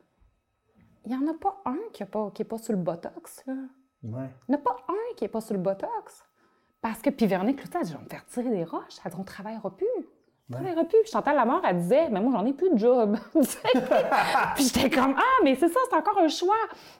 il 1.05 1.17
n'y 1.17 1.23
en 1.23 1.31
a 1.31 1.35
pas 1.37 1.61
un 1.67 1.77
qui 1.93 2.03
n'est 2.03 2.09
pas, 2.09 2.31
qui 2.33 2.43
est 2.43 2.45
pas 2.45 2.59
sur 2.59 2.73
le 2.73 2.79
Botox. 2.79 3.45
Là. 3.47 3.55
Ouais. 4.05 4.29
Il 4.49 4.53
n'y 4.53 4.57
en 4.57 4.59
a 4.59 4.63
pas 4.63 4.77
un 4.89 5.15
qui 5.17 5.25
n'est 5.25 5.29
pas 5.29 5.41
sur 5.41 5.55
le 5.55 5.61
Botox. 5.61 6.25
Parce 6.81 7.03
que, 7.03 7.11
puis 7.11 7.27
Véronique 7.27 7.59
Cloutier, 7.59 7.81
elle 7.81 7.87
dit, 7.87 7.93
je 7.93 7.99
vais 7.99 8.05
me 8.05 8.09
faire 8.09 8.25
tirer 8.27 8.51
des 8.51 8.65
roches. 8.65 8.99
Elle 9.05 9.11
dit, 9.11 9.17
on 9.17 9.21
ne 9.23 9.27
travaillera 9.27 9.71
plus. 9.77 9.87
On 10.51 10.55
ne 10.55 10.63
travaillera 10.63 10.85
plus. 10.85 10.99
Puis 11.03 11.11
Chantal 11.13 11.37
Lamort, 11.37 11.61
elle 11.69 11.77
disait, 11.77 12.09
mais 12.11 12.21
moi, 12.21 12.33
j'en 12.35 12.47
ai 12.47 12.55
plus 12.55 12.71
de 12.71 12.79
job. 12.79 13.17
puis 14.55 14.65
j'étais 14.65 14.89
comme, 14.89 15.15
ah, 15.17 15.43
mais 15.45 15.55
c'est 15.55 15.69
ça, 15.69 15.79
c'est 15.91 15.97
encore 15.97 16.19
un 16.19 16.29
choix 16.29 16.57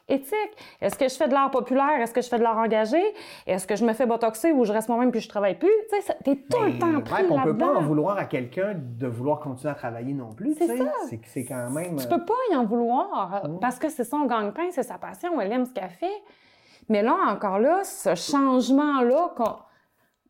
éthique. 0.07 0.35
Est-ce 0.83 0.99
que 0.99 1.09
je 1.09 1.15
fais 1.15 1.29
de 1.29 1.33
l'art 1.33 1.51
populaire? 1.51 1.99
Est-ce 2.01 2.13
que 2.13 2.21
je 2.21 2.29
fais 2.29 2.39
de 2.39 2.43
l'art 2.43 2.59
engagé? 2.59 3.03
Est-ce 3.47 3.67
que 3.67 3.75
je 3.75 3.87
me 3.87 3.95
fais 3.95 4.05
botoxer 4.05 4.53
ou 4.53 4.65
je 4.65 4.73
reste 4.73 4.91
moi-même 4.91 5.11
puis 5.11 5.21
je 5.21 5.29
travaille 5.31 5.59
plus? 5.59 5.71
Tu 5.91 6.03
sais, 6.03 6.15
t'es 6.23 6.37
tout 6.37 6.61
le 6.61 6.79
temps 6.79 7.01
pris 7.01 7.23
Ouais, 7.23 7.29
on 7.31 7.43
peut 7.43 7.57
pas 7.57 7.67
en 7.67 7.69
là-dedans. 7.73 7.87
vouloir 7.87 8.19
à 8.19 8.27
quelqu'un 8.27 8.75
de 8.77 9.07
vouloir 9.07 9.41
continuer 9.41 9.73
à 9.73 9.75
travailler 9.75 10.13
non 10.13 10.33
plus. 10.35 10.55
C'est 10.55 10.77
ça. 10.77 10.85
C'est 11.25 11.45
quand 11.45 11.71
même. 11.71 11.97
Tu 11.97 12.05
euh, 12.05 12.09
peux 12.09 12.25
pas 12.25 12.35
y 12.53 12.57
en 12.57 12.67
vouloir 12.67 13.43
euh, 13.45 13.49
parce 13.61 13.79
que 13.79 13.89
c'est 13.89 14.05
son 14.05 14.27
gagne-pain, 14.27 14.69
c'est 14.73 14.83
sa 14.83 14.99
passion, 14.99 15.41
elle 15.41 15.53
aime 15.53 15.65
ce 15.65 15.73
qu'elle 15.73 15.89
fait. 15.89 16.23
Mais 16.91 17.03
là, 17.03 17.17
encore 17.29 17.59
là, 17.59 17.83
ce 17.85 18.15
changement-là 18.15 19.33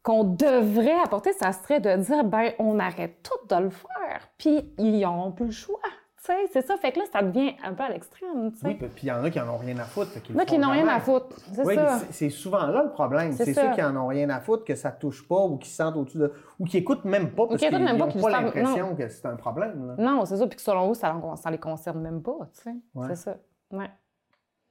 qu'on 0.03 0.25
devrait 0.25 0.99
apporter, 1.05 1.33
ça 1.33 1.53
serait 1.53 1.81
de 1.81 1.97
dire, 1.97 2.25
ben, 2.25 2.53
on 2.59 2.79
arrête 2.79 3.23
tout 3.23 3.55
de 3.55 3.63
le 3.63 3.71
faire, 3.71 4.29
puis 4.39 4.73
ils 4.79 5.01
n'ont 5.01 5.33
plus 5.33 5.47
le 5.47 5.51
choix. 5.53 5.79
Tu 6.25 6.35
sais, 6.35 6.47
c'est 6.53 6.67
ça. 6.67 6.77
Fait 6.77 6.93
que 6.93 6.99
là, 6.99 7.05
ça 7.13 7.23
devient 7.23 7.55
un 7.65 7.73
peu 7.75 7.85
à 7.85 7.89
l'extrême. 7.91 8.51
Oui, 8.65 8.75
puis 8.75 8.91
il 9.05 9.07
y 9.09 9.13
en 9.13 9.23
a 9.25 9.31
qui 9.31 9.41
en 9.41 9.49
ont 9.49 9.57
rien 9.57 9.79
à 9.79 9.85
foutre. 9.85 10.11
fait 10.11 10.21
qu'ils 10.21 10.35
Là, 10.37 10.45
qui 10.45 10.59
n'ont 10.59 10.73
rien 10.73 10.87
à 10.89 10.99
foutre. 11.01 11.37
C'est 11.55 11.65
Oui, 11.65 11.75
ça. 11.77 12.01
c'est- 12.11 12.29
souvent 12.29 12.67
là 12.67 12.83
le 12.83 12.91
problème. 12.91 13.33
C'est 13.33 13.55
ceux 13.55 13.71
qui 13.73 13.83
en 13.83 13.97
ont 13.97 14.09
rien 14.09 14.29
à 14.31 14.41
foutre, 14.41 14.65
que 14.65 14.75
ça 14.75 14.91
touche 14.91 15.27
pas 15.27 15.41
ou 15.45 15.57
qui 15.59 15.69
se 15.71 15.77
sentent 15.77 15.97
au-dessus 15.97 16.19
de. 16.19 16.33
ou 16.59 16.65
qui 16.65 16.77
écoutent 16.79 17.05
même 17.05 17.31
pas 17.31 17.47
parce 17.47 17.61
qui 17.61 17.69
qu'ils 17.69 17.71
pas, 17.71 17.93
n'ont 17.93 18.09
pas 18.21 18.31
l'impression 18.31 18.95
que 18.97 19.09
c'est 19.09 19.27
un 19.27 19.37
problème. 19.37 19.87
là. 19.87 19.95
Non, 19.99 20.25
c'est 20.27 20.37
ça. 20.37 20.47
Puis 20.47 20.57
que 20.57 20.63
selon 20.63 20.91
eux, 20.91 20.95
ça, 20.95 21.13
ne 21.15 21.51
les 21.53 21.59
concerne 21.59 22.01
même 22.01 22.21
pas, 22.23 22.37
tu 22.55 22.63
sais. 22.63 22.75
Ouais. 22.95 23.07
C'est 23.11 23.17
ça. 23.17 23.37
Ouais. 23.71 23.91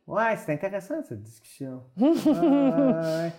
Ouais, 0.06 0.36
c'est 0.38 0.54
intéressant 0.54 1.02
cette 1.04 1.24
discussion. 1.24 1.82
Ouais. 1.98 3.32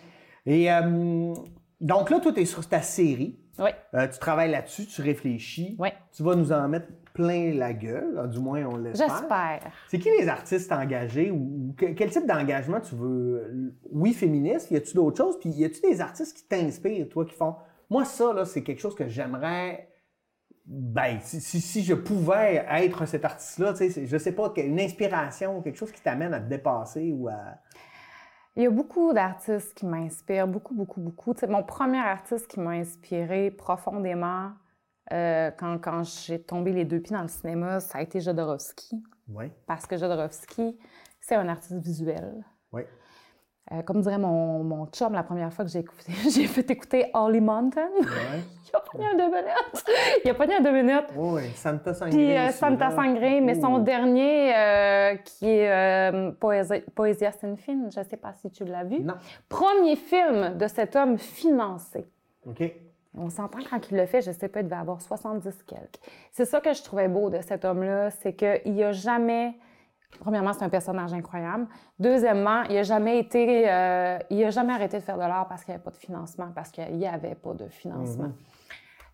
Et 0.47 0.72
euh, 0.72 1.34
donc 1.81 2.11
là, 2.11 2.20
toi, 2.20 2.33
tu 2.33 2.41
es 2.41 2.45
sur 2.45 2.66
ta 2.68 2.83
série. 2.83 3.39
Oui. 3.59 3.70
Euh, 3.95 4.07
tu 4.07 4.18
travailles 4.20 4.51
là-dessus, 4.53 4.87
tu 4.87 5.03
réfléchis. 5.03 5.76
Oui. 5.81 5.89
Tu 6.12 6.22
vas 6.22 6.37
nous 6.37 6.53
en 6.53 6.68
mettre 6.68 6.87
plein 7.12 7.53
la 7.55 7.72
gueule, 7.72 8.29
du 8.31 8.39
moins 8.39 8.64
on 8.66 8.76
l'espère. 8.76 9.09
J'espère. 9.09 9.72
C'est 9.89 9.99
qui 9.99 10.09
les 10.20 10.29
artistes 10.29 10.70
engagés 10.70 11.33
ou, 11.33 11.37
ou 11.70 11.74
que- 11.76 11.87
quel 11.87 12.11
type 12.11 12.26
d'engagement 12.26 12.81
tu 12.81 12.95
veux? 12.95 13.74
Oui, 13.91 14.12
féministe, 14.12 14.70
y 14.70 14.76
a-tu 14.76 14.95
d'autres 14.95 15.16
choses? 15.16 15.39
Puis 15.41 15.51
y 15.51 15.64
a-tu 15.64 15.81
des 15.81 16.01
artistes 16.01 16.37
qui 16.37 16.45
t'inspirent, 16.45 17.09
toi, 17.09 17.24
qui 17.24 17.35
font 17.35 17.57
Moi, 17.91 18.05
ça, 18.05 18.33
là, 18.33 18.45
c'est 18.45 18.62
quelque 18.62 18.81
chose 18.81 18.95
que 18.95 19.09
j'aimerais. 19.09 19.89
Ben, 20.66 21.18
si, 21.22 21.41
si, 21.41 21.61
si 21.61 21.83
je 21.83 21.95
pouvais 21.95 22.64
être 22.70 23.07
cet 23.07 23.24
artiste-là, 23.24 23.72
tu 23.72 23.91
sais, 23.91 24.07
je 24.07 24.18
sais 24.18 24.33
pas, 24.33 24.53
une 24.59 24.79
inspiration, 24.79 25.62
quelque 25.62 25.79
chose 25.79 25.91
qui 25.91 26.03
t'amène 26.03 26.35
à 26.35 26.41
te 26.41 26.49
dépasser 26.49 27.11
ou 27.11 27.26
à. 27.29 27.57
Il 28.57 28.63
y 28.63 28.67
a 28.67 28.71
beaucoup 28.71 29.13
d'artistes 29.13 29.75
qui 29.75 29.87
m'inspirent, 29.87 30.49
beaucoup, 30.49 30.75
beaucoup, 30.75 31.01
beaucoup. 31.01 31.35
Mon 31.49 31.63
premier 31.63 31.99
artiste 31.99 32.49
qui 32.49 32.59
m'a 32.59 32.71
inspiré 32.71 33.51
profondément 33.51 34.53
euh, 35.13 35.51
quand, 35.53 35.79
quand 35.79 36.03
j'ai 36.05 36.43
tombé 36.43 36.73
les 36.73 36.85
deux 36.85 37.01
pieds 37.01 37.17
dans 37.17 37.23
le 37.23 37.29
cinéma, 37.29 37.81
ça 37.81 37.99
a 37.99 38.03
été 38.03 38.21
Jodorowsky. 38.21 39.03
Oui. 39.29 39.53
Parce 39.67 39.87
que 39.87 39.97
Jodorowsky, 39.97 40.77
c'est 41.21 41.37
un 41.37 41.49
artiste 41.49 41.79
visuel. 41.79 42.45
Oui. 42.73 42.83
Euh, 43.71 43.83
comme 43.83 44.01
dirait 44.01 44.16
mon, 44.19 44.64
mon 44.64 44.87
chum 44.87 45.12
la 45.12 45.23
première 45.23 45.53
fois 45.53 45.64
que 45.64 45.71
j'ai 45.71 45.81
écouté, 45.81 46.12
j'ai 46.35 46.47
fait 46.47 46.71
écouter 46.71 47.11
Holly 47.12 47.41
Mountain. 47.41 47.89
Ouais. 48.01 48.41
Il 48.71 48.77
a 48.77 48.81
pogné 48.81 49.07
un 49.07 49.14
deux 49.16 49.27
minutes. 49.29 49.85
Il 50.25 50.31
a 50.31 50.35
pogné 50.35 50.55
un 50.57 50.61
deux 50.61 50.73
minutes. 50.73 51.07
Oui, 51.16 51.43
Santa 51.55 51.95
Sangre. 51.95 52.11
Puis 52.12 52.37
euh, 52.37 52.51
Santa 52.51 52.91
là. 52.91 52.97
Sangre, 52.97 53.41
mais 53.43 53.55
son 53.55 53.75
Ouh. 53.75 53.81
dernier, 53.81 54.55
euh, 54.55 55.14
qui 55.25 55.49
est 55.49 56.11
Poésie- 56.39 56.85
Poesia 56.95 57.33
sin 57.33 57.57
fin, 57.57 57.89
je 57.91 58.01
ne 58.01 58.05
sais 58.05 58.16
pas 58.19 58.33
si 58.35 58.51
tu 58.51 58.64
l'as 58.64 58.85
vu. 58.85 59.01
Non. 59.01 59.14
Premier 59.49 59.97
film 59.97 60.57
de 60.59 60.66
cet 60.66 60.97
homme 60.97 61.16
financé. 61.19 62.07
OK. 62.47 62.62
On 63.16 63.31
s'entend 63.31 63.59
quand 63.69 63.81
il 63.91 63.97
le 63.97 64.07
fait, 64.07 64.21
je 64.21 64.33
sais 64.33 64.49
pas, 64.49 64.61
il 64.61 64.64
devait 64.64 64.77
avoir 64.77 65.01
70 65.01 65.51
quelques. 65.66 65.99
C'est 66.31 66.45
ça 66.45 66.61
que 66.61 66.73
je 66.75 66.83
trouvais 66.83 67.09
beau 67.09 67.31
de 67.31 67.41
cet 67.41 67.64
homme-là, 67.64 68.11
c'est 68.11 68.35
qu'il 68.35 68.75
n'a 68.77 68.93
jamais... 68.93 69.55
Premièrement, 70.21 70.53
c'est 70.53 70.65
un 70.65 70.69
personnage 70.69 71.13
incroyable. 71.13 71.67
Deuxièmement, 71.99 72.63
il 72.69 72.75
n'a 72.77 72.83
jamais 72.83 73.19
été... 73.19 73.71
euh, 73.71 74.19
il 74.31 74.43
a 74.45 74.51
jamais 74.51 74.73
arrêté 74.73 74.99
de 74.99 75.03
faire 75.03 75.17
de 75.17 75.23
l'art 75.23 75.47
parce 75.49 75.65
qu'il 75.65 75.73
n'y 75.73 75.77
avait 75.77 75.85
pas 75.85 75.91
de 75.91 75.97
financement, 75.97 76.49
parce 76.55 76.71
qu'il 76.71 76.97
n'y 76.97 77.07
avait 77.07 77.35
pas 77.35 77.53
de 77.55 77.69
financement. 77.69 78.31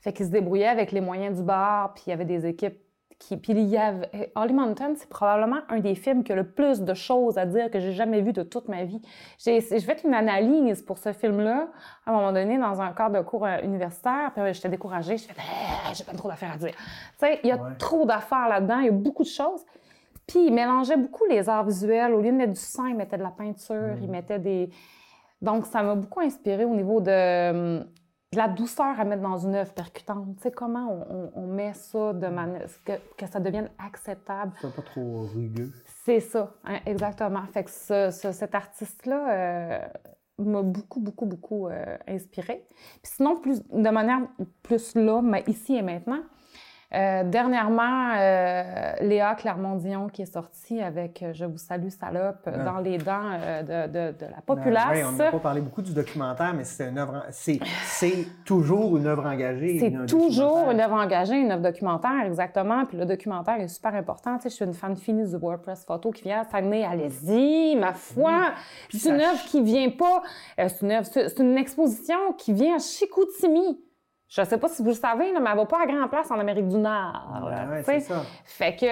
Fait 0.01 0.12
qu'il 0.12 0.26
se 0.26 0.30
débrouillait 0.30 0.68
avec 0.68 0.92
les 0.92 1.01
moyens 1.01 1.36
du 1.38 1.42
bar, 1.42 1.95
puis 1.95 2.05
il 2.07 2.11
y 2.11 2.12
avait 2.12 2.24
des 2.24 2.47
équipes 2.47 2.78
qui... 3.18 3.36
Puis 3.36 3.53
il 3.53 3.66
y 3.66 3.76
avait... 3.76 4.32
Holly 4.34 4.53
Mountain, 4.55 4.95
c'est 4.97 5.09
probablement 5.09 5.59
un 5.68 5.80
des 5.80 5.95
films 5.95 6.22
qui 6.24 6.32
a 6.32 6.36
le 6.36 6.47
plus 6.49 6.82
de 6.82 6.95
choses 6.95 7.38
à 7.38 7.47
dire 7.47 7.70
que 7.70 7.80
j'ai 7.80 7.92
jamais 7.92 8.20
vu 8.20 8.32
de 8.32 8.42
toute 8.42 8.68
ma 8.68 8.84
vie. 8.84 9.01
J'ai 9.38 9.61
fait 9.61 10.05
une 10.05 10.14
analyse 10.14 10.82
pour 10.82 10.99
ce 10.99 11.12
film-là, 11.12 11.68
à 12.07 12.11
un 12.11 12.14
moment 12.14 12.32
donné, 12.32 12.57
dans 12.59 12.80
un 12.80 12.92
cadre 12.92 13.16
de 13.18 13.22
cours 13.24 13.47
euh, 13.47 13.59
universitaire, 13.62 14.30
puis 14.32 14.42
euh, 14.42 14.53
j'étais 14.53 14.68
découragée, 14.68 15.16
je 15.16 15.24
fais 15.26 15.34
Ah, 15.38 15.92
j'ai 15.92 16.05
pas 16.05 16.12
trop 16.12 16.28
d'affaires 16.28 16.53
à 16.53 16.57
dire. 16.57 16.70
Tu 16.72 16.76
sais, 17.18 17.40
il 17.42 17.49
y 17.49 17.53
a 17.53 17.57
Ouais. 17.57 17.74
trop 17.78 18.05
d'affaires 18.07 18.49
là-dedans, 18.49 18.78
il 18.80 18.86
y 18.86 18.88
a 18.88 18.92
beaucoup 18.92 19.22
de 19.22 19.28
choses. 19.28 19.64
Puis 20.26 20.46
il 20.46 20.54
mélangeait 20.54 20.96
beaucoup 20.96 21.24
les 21.26 21.48
arts 21.48 21.64
visuels. 21.64 22.14
Au 22.14 22.20
lieu 22.20 22.30
de 22.30 22.36
mettre 22.36 22.52
du 22.54 22.60
sang, 22.60 22.86
il 22.86 22.96
mettait 22.96 23.18
de 23.18 23.22
la 23.22 23.30
peinture, 23.30 23.96
il 24.00 24.10
mettait 24.10 24.38
des... 24.38 24.70
Donc, 25.42 25.66
ça 25.66 25.82
m'a 25.82 25.94
beaucoup 25.94 26.20
inspiré 26.20 26.64
au 26.64 26.74
niveau 26.74 27.00
de, 27.00 27.50
hum, 27.50 27.84
de 28.32 28.38
la 28.38 28.48
douceur 28.48 28.98
à 28.98 29.04
mettre 29.04 29.22
dans 29.22 29.36
une 29.36 29.54
œuvre 29.54 29.72
percutante. 29.74 30.36
Tu 30.36 30.42
sais, 30.42 30.50
comment 30.50 30.88
on, 30.90 31.14
on- 31.14 31.32
on 31.42 31.46
met 31.46 31.74
ça 31.74 32.12
de 32.14 32.26
manière... 32.28 32.62
Que, 32.84 32.92
que 33.18 33.26
ça 33.26 33.40
devienne 33.40 33.68
acceptable. 33.78 34.52
C'est 34.60 34.74
pas 34.74 34.82
trop 34.82 35.26
rugueux. 35.34 35.70
C'est 36.04 36.20
ça, 36.20 36.54
hein, 36.64 36.78
exactement. 36.86 37.42
Fait 37.52 37.64
que 37.64 37.70
ce- 37.70 38.10
ce- 38.10 38.32
cet 38.32 38.54
artiste-là 38.54 39.32
euh, 39.32 39.86
m'a 40.38 40.62
beaucoup, 40.62 41.00
beaucoup, 41.00 41.26
beaucoup 41.26 41.68
euh, 41.68 41.96
inspiré. 42.08 42.66
Puis 43.02 43.12
sinon, 43.16 43.36
plus, 43.36 43.62
de 43.68 43.90
manière 43.90 44.20
plus 44.62 44.94
là, 44.94 45.20
mais 45.22 45.44
ici 45.46 45.76
et 45.76 45.82
maintenant, 45.82 46.20
euh, 46.93 47.24
dernièrement, 47.24 48.12
euh, 48.16 48.93
Léa 49.01 49.35
Clermont-Dion 49.35 50.09
qui 50.09 50.22
est 50.22 50.32
sortie 50.32 50.80
avec 50.82 51.22
euh, 51.22 51.32
Je 51.32 51.45
vous 51.45 51.59
salue, 51.59 51.89
salope 51.89 52.47
Ah. 52.47 52.51
dans 52.64 52.78
les 52.78 52.99
dents 52.99 53.20
euh, 53.41 53.62
de, 53.87 53.93
de- 53.93 54.18
de 54.18 54.26
la 54.30 54.41
populace. 54.45 54.91
Ouais, 54.91 55.05
on 55.05 55.12
n'a 55.12 55.30
pas 55.30 55.39
parlé 55.39 55.61
beaucoup 55.61 55.82
du 55.82 55.93
documentaire, 55.93 56.55
mais 56.55 56.64
c'est 56.64 58.26
toujours 58.45 58.97
une 58.97 59.07
œuvre 59.07 59.26
engagée. 59.26 59.78
C'est 59.78 59.95
un 59.95 60.07
toujours 60.07 60.70
une 60.70 60.80
œuvre 60.80 60.95
engagée, 60.95 61.37
une 61.37 61.51
œuvre 61.53 61.62
documentaire, 61.62 62.24
exactement. 62.26 62.85
Puis 62.85 62.97
le 62.97 63.07
documentaire 63.07 63.61
est 63.61 63.68
super 63.68 63.95
important. 63.95 64.37
Tu 64.37 64.43
sais, 64.45 64.51
je 64.51 64.55
suis 64.55 64.64
une 64.64 64.74
fan 64.74 64.97
finie 64.97 65.28
du 65.28 65.37
WordPress 65.37 65.85
photo 65.85 66.11
qui 66.11 66.22
vient 66.24 66.41
à 66.41 66.45
Saguenay. 66.45 66.85
Allez-y, 66.85 67.76
ma 67.76 67.93
foi! 67.93 68.53
Puis 68.89 68.99
C'est 68.99 69.11
une 69.11 69.20
œuvre 69.20 69.43
qui 69.47 69.62
vient 69.62 69.91
pas... 69.91 70.22
c'est 70.57 70.82
une 70.82 70.93
œuvre, 70.93 71.07
c'est 71.11 71.28
c'est 71.28 71.43
une 71.43 71.57
exposition 71.57 72.16
qui 72.39 72.53
vient 72.53 72.76
à 72.76 72.78
Chicoutimi. 72.78 73.80
Je 74.28 74.42
sais 74.42 74.58
pas 74.58 74.68
si 74.68 74.82
vous 74.82 74.88
le 74.88 74.94
savez, 74.94 75.32
là, 75.32 75.38
mais 75.40 75.50
elle 75.50 75.56
va 75.56 75.66
pas 75.66 75.82
à 75.82 75.86
grand 75.86 76.08
place 76.08 76.30
en 76.30 76.38
Amérique 76.40 76.66
du 76.68 76.78
Nord. 76.78 77.40
Ouais, 77.44 77.50
là, 77.50 78.00
ça. 78.00 78.22
Fait 78.44 78.74
que... 78.74 78.84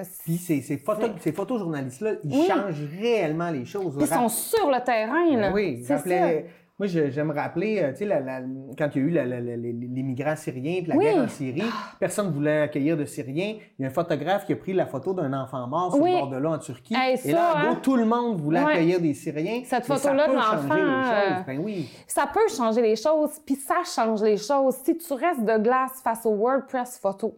euh, 0.00 0.02
Puis 0.24 0.36
ces, 0.36 0.60
ces, 0.60 0.76
photo, 0.76 1.06
ces 1.20 1.32
photojournalistes-là, 1.32 2.12
ils 2.24 2.30
Oui. 2.36 2.46
changent 2.48 2.84
réellement 3.00 3.50
les 3.50 3.64
choses. 3.64 3.96
Puis 3.96 4.06
ils 4.06 4.12
sont 4.14 4.28
sur 4.28 4.68
le 4.70 4.82
terrain, 4.84 5.24
là. 5.36 5.48
Ben 5.48 5.54
oui, 5.54 5.82
c'est 5.86 5.96
rappelez- 5.96 6.46
Moi, 6.80 6.86
j'aime 6.86 7.30
rappeler, 7.30 7.82
euh, 7.82 7.90
tu 7.92 7.98
sais, 7.98 8.04
la- 8.06 8.20
la- 8.20 8.40
quand 8.78 8.88
il 8.94 9.02
y 9.02 9.04
a 9.04 9.06
eu 9.06 9.10
la- 9.10 9.26
les, 9.26 10.02
migrants 10.02 10.34
syriens 10.34 10.78
puis 10.80 10.86
la 10.86 10.96
Oui. 10.96 11.04
guerre 11.04 11.24
en 11.24 11.28
Syrie, 11.28 11.62
personne 11.98 12.28
ne 12.28 12.32
voulait 12.32 12.62
accueillir 12.62 12.96
de 12.96 13.04
Syriens. 13.04 13.56
Il 13.78 13.82
y 13.82 13.84
a 13.84 13.88
un 13.88 13.92
photographe 13.92 14.46
qui 14.46 14.54
a 14.54 14.56
pris 14.56 14.72
la 14.72 14.86
photo 14.86 15.12
d'un 15.12 15.30
enfant 15.34 15.66
mort 15.66 15.92
sur 15.94 16.02
Oui. 16.02 16.10
le 16.12 16.18
bord 16.20 16.30
de 16.30 16.36
là 16.38 16.50
en 16.52 16.58
Turquie. 16.58 16.94
Hey, 16.96 17.18
Et 17.22 17.32
là, 17.32 17.50
en 17.54 17.60
gros, 17.60 17.68
hein? 17.72 17.80
tout 17.82 17.96
le 17.96 18.06
monde 18.06 18.40
voulait 18.40 18.64
Ouais. 18.64 18.72
accueillir 18.72 18.98
des 18.98 19.12
Syriens. 19.12 19.60
Cette 19.66 19.84
photo-là 19.84 20.24
peut 20.26 20.36
de 20.36 20.40
changer 20.40 20.56
l'enfant, 20.68 20.74
les 20.74 20.80
euh, 20.80 21.34
choses. 21.36 21.46
Ben 21.46 21.60
oui. 21.62 21.88
Ça 22.06 22.26
peut 22.32 22.48
changer 22.56 22.80
les 22.80 22.96
choses, 22.96 23.38
puis 23.44 23.56
ça 23.56 23.82
change 23.84 24.22
les 24.22 24.38
choses. 24.38 24.76
Si 24.82 24.96
tu 24.96 25.12
restes 25.12 25.44
de 25.44 25.58
glace 25.58 26.00
face 26.02 26.24
au 26.24 26.34
WordPress 26.34 26.98
photo, 26.98 27.34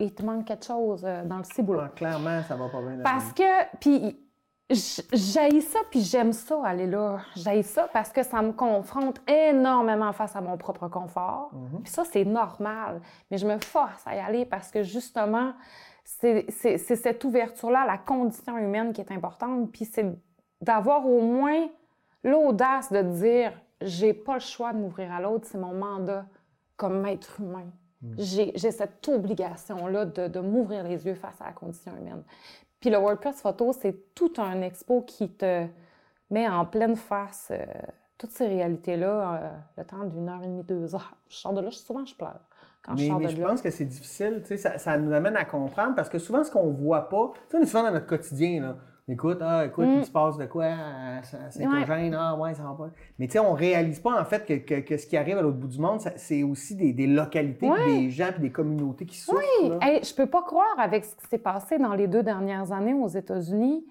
il 0.00 0.12
te 0.12 0.24
manque 0.24 0.46
quelque 0.46 0.64
chose 0.66 1.04
euh, 1.06 1.24
dans 1.24 1.38
le 1.38 1.44
ciboulot. 1.44 1.82
Ah, 1.84 1.92
clairement, 1.94 2.42
ça 2.42 2.56
va 2.56 2.68
pas 2.68 2.80
bien. 2.80 2.98
Parce 3.04 3.32
que, 3.32 3.76
puis 3.78 4.16
j'haïs 4.70 5.62
ça, 5.62 5.78
puis 5.90 6.00
j'aime 6.00 6.32
ça, 6.32 6.60
aller 6.64 6.86
là. 6.86 7.18
J'haïs 7.36 7.64
ça 7.64 7.88
parce 7.92 8.10
que 8.10 8.22
ça 8.22 8.40
me 8.42 8.52
confronte 8.52 9.20
énormément 9.28 10.12
face 10.12 10.34
à 10.36 10.40
mon 10.40 10.56
propre 10.56 10.88
confort. 10.88 11.50
Puis 11.82 11.92
ça, 11.92 12.04
c'est 12.04 12.24
normal. 12.24 13.00
Mais 13.30 13.38
je 13.38 13.46
me 13.46 13.58
force 13.58 14.06
à 14.06 14.16
y 14.16 14.18
aller 14.18 14.46
parce 14.46 14.70
que, 14.70 14.82
justement, 14.82 15.52
c'est 16.04 16.46
cette 16.50 17.24
ouverture-là, 17.24 17.84
la 17.86 17.98
condition 17.98 18.56
humaine 18.58 18.92
qui 18.92 19.00
est 19.00 19.12
importante. 19.12 19.70
Puis 19.72 19.84
c'est 19.84 20.06
d'avoir 20.60 21.06
au 21.06 21.20
moins 21.20 21.68
l'audace 22.22 22.90
de 22.90 23.02
dire 23.02 23.52
j'ai 23.80 24.14
pas 24.14 24.34
le 24.34 24.40
choix 24.40 24.72
de 24.72 24.78
m'ouvrir 24.78 25.12
à 25.12 25.20
l'autre, 25.20 25.46
c'est 25.46 25.58
mon 25.58 25.74
mandat 25.74 26.26
comme 26.76 27.04
être 27.06 27.40
humain. 27.40 27.66
J'ai 28.18 28.52
j'ai 28.54 28.70
cette 28.70 29.08
obligation-là 29.08 30.04
de, 30.04 30.28
de 30.28 30.40
m'ouvrir 30.40 30.84
les 30.84 31.06
yeux 31.06 31.14
face 31.14 31.40
à 31.40 31.46
la 31.46 31.52
condition 31.52 31.92
humaine. 31.96 32.22
Puis 32.84 32.90
le 32.90 32.98
WordPress 32.98 33.40
photo, 33.40 33.72
c'est 33.72 34.14
tout 34.14 34.34
un 34.36 34.60
expo 34.60 35.00
qui 35.00 35.30
te 35.32 35.66
met 36.28 36.46
en 36.46 36.66
pleine 36.66 36.96
face 36.96 37.48
euh, 37.50 37.64
toutes 38.18 38.32
ces 38.32 38.46
réalités-là, 38.46 39.40
euh, 39.42 39.50
le 39.78 39.84
temps 39.86 40.04
d'une 40.04 40.28
heure 40.28 40.42
et 40.42 40.48
demie, 40.48 40.64
deux 40.64 40.94
heures. 40.94 41.16
Je 41.30 41.34
sors 41.36 41.54
de 41.54 41.62
là, 41.62 41.70
souvent 41.70 42.04
je 42.04 42.14
pleure. 42.14 42.40
quand 42.82 42.94
je 42.94 43.04
Mais, 43.04 43.08
sors 43.08 43.18
mais 43.20 43.28
de 43.28 43.30
je 43.30 43.40
là. 43.40 43.48
pense 43.48 43.62
que 43.62 43.70
c'est 43.70 43.86
difficile, 43.86 44.42
ça, 44.58 44.76
ça 44.76 44.98
nous 44.98 45.14
amène 45.14 45.34
à 45.34 45.46
comprendre 45.46 45.94
parce 45.94 46.10
que 46.10 46.18
souvent, 46.18 46.44
ce 46.44 46.50
qu'on 46.50 46.72
voit 46.72 47.08
pas, 47.08 47.32
tu 47.34 47.52
sais, 47.52 47.56
on 47.56 47.62
est 47.62 47.66
souvent 47.66 47.84
dans 47.84 47.92
notre 47.92 48.06
quotidien, 48.06 48.60
là. 48.60 48.76
Écoute, 49.06 49.38
ah, 49.42 49.66
écoute, 49.66 49.84
Mm. 49.86 49.98
il 49.98 50.04
se 50.06 50.10
passe 50.10 50.38
de 50.38 50.46
quoi 50.46 50.64
à 50.64 51.18
à 51.18 51.22
Saint-Eugène, 51.50 52.14
ah, 52.18 52.34
ouais, 52.36 52.54
ça 52.54 52.62
va 52.62 52.70
pas. 52.72 52.88
Mais 53.18 53.26
tu 53.26 53.32
sais, 53.32 53.38
on 53.38 53.52
réalise 53.52 54.00
pas, 54.00 54.18
en 54.18 54.24
fait, 54.24 54.46
que, 54.46 54.54
que- 54.54 54.80
que 54.80 54.96
ce 54.96 55.06
qui 55.06 55.16
arrive 55.18 55.36
à 55.36 55.42
l'autre 55.42 55.58
bout 55.58 55.68
du 55.68 55.78
monde, 55.78 56.00
c'est 56.16 56.42
aussi 56.42 56.74
des, 56.74 56.94
des 56.94 57.06
localités, 57.06 57.70
puis 57.70 58.00
des 58.00 58.10
gens, 58.10 58.28
puis 58.32 58.40
des 58.40 58.50
communautés 58.52 59.04
qui 59.04 59.18
souffrent. 59.18 59.42
Oui, 59.60 59.68
là. 59.68 59.78
hey, 59.82 60.02
je 60.02 60.14
peux 60.14 60.24
pas 60.26 60.40
croire 60.42 60.74
avec 60.78 61.04
ce 61.04 61.14
qui 61.16 61.26
s'est 61.28 61.36
passé 61.38 61.76
dans 61.78 61.92
les 61.94 62.06
deux 62.06 62.22
dernières 62.22 62.72
années 62.72 62.94
aux 62.94 63.08
États-Unis 63.08 63.84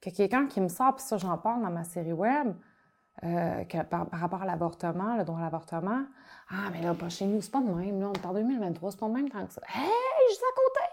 que 0.00 0.08
quelqu'un 0.08 0.46
qui 0.46 0.62
me 0.62 0.68
sort, 0.68 0.94
puis 0.94 1.04
ça 1.04 1.18
j'en 1.18 1.36
parle 1.36 1.60
dans 1.62 1.70
ma 1.70 1.84
série 1.84 2.12
web, 2.14 2.54
euh, 3.22 3.64
que 3.64 3.82
par, 3.82 4.06
par 4.06 4.20
rapport 4.20 4.42
à 4.42 4.46
l'avortement, 4.46 5.16
le 5.18 5.24
droit 5.24 5.40
à 5.40 5.42
l'avortement. 5.42 6.02
Ah, 6.50 6.70
mais 6.72 6.82
là, 6.82 6.94
pas 6.94 7.08
chez 7.10 7.26
nous, 7.26 7.40
c'est 7.42 7.50
pas 7.52 7.60
de 7.60 7.68
même, 7.70 8.00
là, 8.00 8.08
on 8.08 8.12
est 8.12 8.26
en 8.26 8.32
2023, 8.34 8.90
c'est 8.90 9.00
pas 9.00 9.08
de 9.08 9.12
même 9.14 9.28
tant 9.30 9.44
que 9.46 9.52
ça. 9.52 9.60
Hey, 9.74 9.90
juste 10.28 10.42
à 10.42 10.54
côté! 10.56 10.83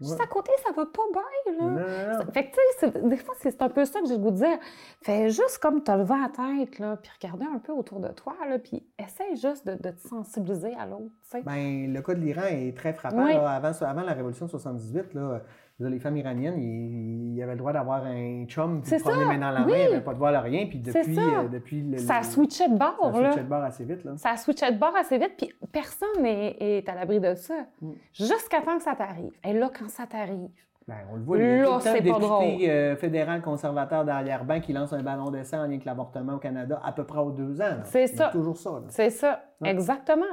Juste 0.00 0.20
à 0.20 0.26
côté, 0.26 0.52
ça 0.64 0.72
va 0.72 0.86
pas 0.86 1.02
bien, 1.12 1.54
là! 1.58 2.16
Non. 2.18 2.32
Fait 2.32 2.50
que, 2.50 2.54
tu 2.54 2.60
sais, 2.78 3.00
des 3.08 3.16
fois, 3.16 3.34
c'est 3.40 3.60
un 3.60 3.68
peu 3.68 3.84
ça 3.84 4.00
que 4.00 4.06
j'ai 4.06 4.14
le 4.14 4.20
goût 4.20 4.30
de 4.30 4.36
dire. 4.36 4.58
Fais 5.02 5.28
juste 5.30 5.58
comme 5.58 5.82
te 5.82 5.90
lever 5.90 6.14
la 6.20 6.28
tête, 6.28 6.78
là, 6.78 6.96
puis 6.96 7.10
regarder 7.20 7.46
un 7.52 7.58
peu 7.58 7.72
autour 7.72 7.98
de 8.00 8.08
toi, 8.08 8.34
là, 8.48 8.58
puis 8.58 8.86
essaye 8.98 9.36
juste 9.36 9.66
de, 9.66 9.74
de 9.74 9.90
te 9.90 10.08
sensibiliser 10.08 10.74
à 10.74 10.86
l'autre, 10.86 11.10
tu 11.24 11.30
sais. 11.30 11.42
Ben, 11.42 11.92
le 11.92 12.00
cas 12.00 12.14
de 12.14 12.20
l'Iran 12.20 12.44
est 12.48 12.76
très 12.76 12.92
frappant. 12.92 13.24
Oui. 13.24 13.34
là. 13.34 13.50
Avant, 13.50 13.72
avant 13.86 14.02
la 14.02 14.12
révolution 14.12 14.46
de 14.46 14.50
78, 14.50 15.14
là, 15.14 15.42
là, 15.78 15.88
les 15.90 15.98
femmes 16.00 16.16
iraniennes, 16.16 16.58
ils, 16.60 17.34
ils 17.36 17.42
avaient 17.42 17.52
le 17.52 17.58
droit 17.58 17.72
d'avoir 17.72 18.04
un 18.04 18.44
chum, 18.46 18.82
puis 18.82 18.98
promener 18.98 19.22
ça, 19.24 19.28
main 19.28 19.38
dans 19.38 19.50
la 19.50 19.64
oui. 19.64 19.72
main, 19.72 19.78
ils 19.78 19.90
n'avaient 19.90 20.04
pas 20.04 20.12
de 20.14 20.18
voile 20.18 20.34
à 20.36 20.40
rien. 20.40 20.66
Puis 20.66 20.78
depuis, 20.80 21.14
ça. 21.14 21.20
euh, 21.20 21.48
depuis 21.48 21.82
le, 21.82 21.98
Ça 21.98 22.18
le- 22.18 22.24
switchait 22.24 22.68
de 22.68 22.76
bord, 22.78 22.98
ça 23.14 23.20
là. 23.20 23.30
switchait 23.30 23.44
de 23.44 23.48
bord 23.48 23.62
assez 23.64 23.84
vite. 23.84 24.04
Là. 24.04 24.16
Ça 24.16 24.36
switchait 24.36 24.72
de 24.72 24.78
bord 24.78 24.94
assez 24.96 25.18
vite, 25.18 25.34
puis 25.38 25.52
personne 25.72 26.22
n'est 26.22 26.56
est 26.58 26.88
à 26.88 26.94
l'abri 26.94 27.20
de 27.20 27.34
ça. 27.34 27.54
Mm. 27.80 27.92
Jusqu'à 28.12 28.60
temps 28.60 28.76
que 28.76 28.82
ça 28.82 28.94
t'arrive. 28.96 29.32
Et 29.44 29.52
là, 29.52 29.70
quand 29.76 29.88
ça 29.88 30.06
t'arrive, 30.06 30.50
Ben, 30.88 30.96
on 31.12 31.16
le 31.16 31.22
voit, 31.22 31.36
il 31.38 31.42
y 31.44 31.46
a 31.46 31.56
Là, 31.62 31.78
tout 31.80 31.86
le 31.86 32.00
député 32.00 32.70
euh, 32.70 32.96
fédéral 32.96 33.42
conservateur 33.42 34.04
d'arrière-ban 34.04 34.60
qui 34.60 34.72
lance 34.72 34.92
un 34.94 35.02
ballon 35.02 35.30
d'essai 35.30 35.56
en 35.56 35.60
lien 35.60 35.66
avec 35.68 35.84
l'avortement 35.84 36.34
au 36.34 36.38
Canada 36.38 36.80
à 36.82 36.92
peu 36.92 37.04
près 37.04 37.18
aux 37.20 37.30
deux 37.30 37.60
ans. 37.60 37.64
là. 37.76 37.84
C'est 37.84 38.06
ça. 38.06 38.30
toujours 38.30 38.56
ça. 38.56 38.70
là. 38.70 38.86
c'est 38.88 39.10
ça, 39.10 39.42
Ouais. 39.60 39.70
exactement. 39.70 40.24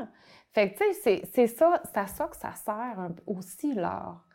Fait 0.54 0.72
que, 0.72 0.78
tu 0.78 0.86
sais, 0.86 0.94
c'est- 1.04 1.22
c'est 1.34 1.48
ça, 1.48 1.82
c'est 1.84 1.98
à 2.00 2.08
ça 2.08 2.26
que 2.28 2.38
ça 2.38 2.54
sert 2.54 2.98
un 3.00 3.10
aussi, 3.28 3.74
l'art. 3.74 4.26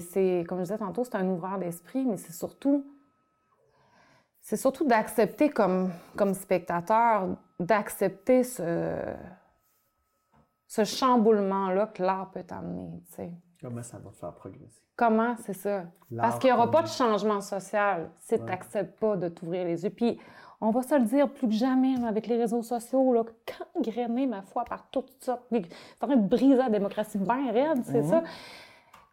C'est, 0.00 0.44
comme 0.48 0.58
je 0.58 0.64
disais 0.64 0.78
tantôt, 0.78 1.04
c'est 1.04 1.14
un 1.16 1.28
ouvreur 1.28 1.58
d'esprit, 1.58 2.04
mais 2.04 2.16
c'est 2.16 2.32
surtout, 2.32 2.84
c'est 4.40 4.56
surtout 4.56 4.86
d'accepter 4.86 5.48
comme, 5.48 5.90
comme 6.16 6.34
spectateur, 6.34 7.28
d'accepter 7.60 8.42
ce, 8.42 8.96
ce 10.66 10.84
chamboulement-là 10.84 11.86
que 11.86 12.02
l'art 12.02 12.30
peut 12.30 12.42
t'amener. 12.42 13.00
Comment 13.60 13.82
ça 13.82 13.98
va 13.98 14.10
te 14.10 14.16
faire 14.16 14.34
progresser? 14.34 14.82
Comment, 14.96 15.36
c'est 15.36 15.54
ça? 15.54 15.84
Parce 16.16 16.38
qu'il 16.38 16.50
n'y 16.50 16.56
aura 16.56 16.70
pas 16.70 16.82
de 16.82 16.88
changement 16.88 17.40
social 17.40 18.10
si 18.18 18.38
tu 18.38 18.44
n'acceptes 18.44 18.98
pas 18.98 19.16
de 19.16 19.28
t'ouvrir 19.28 19.64
les 19.64 19.84
yeux. 19.84 19.90
Puis, 19.90 20.18
on 20.60 20.70
va 20.70 20.82
se 20.82 20.94
le 20.94 21.04
dire 21.04 21.30
plus 21.30 21.48
que 21.48 21.54
jamais 21.54 21.96
là, 21.96 22.08
avec 22.08 22.26
les 22.26 22.38
réseaux 22.38 22.62
sociaux, 22.62 23.12
là, 23.12 23.24
gangrénés, 23.74 24.26
ma 24.26 24.42
foi, 24.42 24.64
par 24.64 24.88
toutes 24.90 25.22
sortes. 25.22 25.42
C'est 25.50 25.66
en 26.00 26.06
train 26.06 26.16
de 26.16 26.26
briser 26.26 26.56
la 26.56 26.70
démocratie 26.70 27.18
bien 27.18 27.52
raide, 27.52 27.84
c'est 27.84 28.02
ça. 28.04 28.22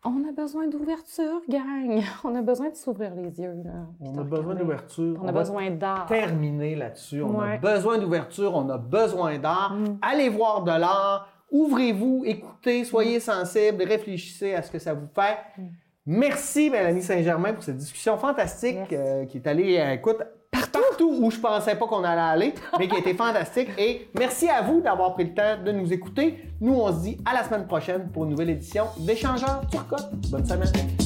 On 0.05 0.27
a 0.27 0.31
besoin 0.33 0.67
d'ouverture, 0.67 1.41
gang. 1.47 2.03
On 2.25 2.35
a 2.35 2.41
besoin 2.41 2.69
de 2.69 2.75
s'ouvrir 2.75 3.15
les 3.15 3.39
yeux. 3.39 3.55
Là, 3.63 3.71
On 4.01 4.17
a 4.17 4.23
besoin 4.23 4.53
d'ouverture. 4.55 5.17
On 5.21 5.27
a 5.27 5.31
besoin 5.31 5.71
d'art. 5.71 6.05
terminer 6.07 6.75
là-dessus. 6.75 7.21
On 7.21 7.39
a 7.39 7.57
besoin 7.57 7.97
d'ouverture, 7.97 8.53
on 8.55 8.69
a 8.69 8.77
besoin 8.77 9.37
d'art. 9.37 9.75
Mm. 9.75 9.99
Allez 10.01 10.29
voir 10.29 10.63
de 10.63 10.71
l'art, 10.71 11.29
ouvrez-vous, 11.51 12.23
écoutez, 12.25 12.83
soyez 12.83 13.21
sensibles, 13.21 13.83
réfléchissez 13.83 14.53
à 14.53 14.61
ce 14.61 14.71
que 14.71 14.79
ça 14.79 14.93
vous 14.93 15.07
fait. 15.15 15.37
Mm. 15.57 15.67
Merci, 16.05 16.69
Mélanie 16.69 17.01
Saint-Germain, 17.01 17.53
pour 17.53 17.63
cette 17.63 17.77
discussion 17.77 18.17
fantastique 18.17 18.91
euh, 18.91 19.25
qui 19.25 19.37
est 19.37 19.47
allée, 19.47 19.77
euh, 19.77 19.93
écoute, 19.93 20.21
partout 20.73 21.17
où 21.21 21.31
je 21.31 21.39
pensais 21.39 21.75
pas 21.75 21.87
qu'on 21.87 22.03
allait 22.03 22.21
aller, 22.21 22.53
mais 22.77 22.87
qui 22.87 22.95
a 22.95 22.99
été 22.99 23.13
fantastique. 23.13 23.69
Et 23.77 24.09
merci 24.17 24.49
à 24.49 24.61
vous 24.61 24.81
d'avoir 24.81 25.13
pris 25.13 25.25
le 25.25 25.33
temps 25.33 25.63
de 25.63 25.71
nous 25.71 25.93
écouter. 25.93 26.49
Nous, 26.59 26.73
on 26.73 26.91
se 26.91 27.01
dit 27.03 27.17
à 27.23 27.33
la 27.33 27.43
semaine 27.43 27.65
prochaine 27.65 28.09
pour 28.11 28.25
une 28.25 28.31
nouvelle 28.31 28.49
édition 28.49 28.85
d'Échangeurs 28.97 29.61
Turcotte. 29.69 30.09
Bonne 30.29 30.45
semaine. 30.45 31.02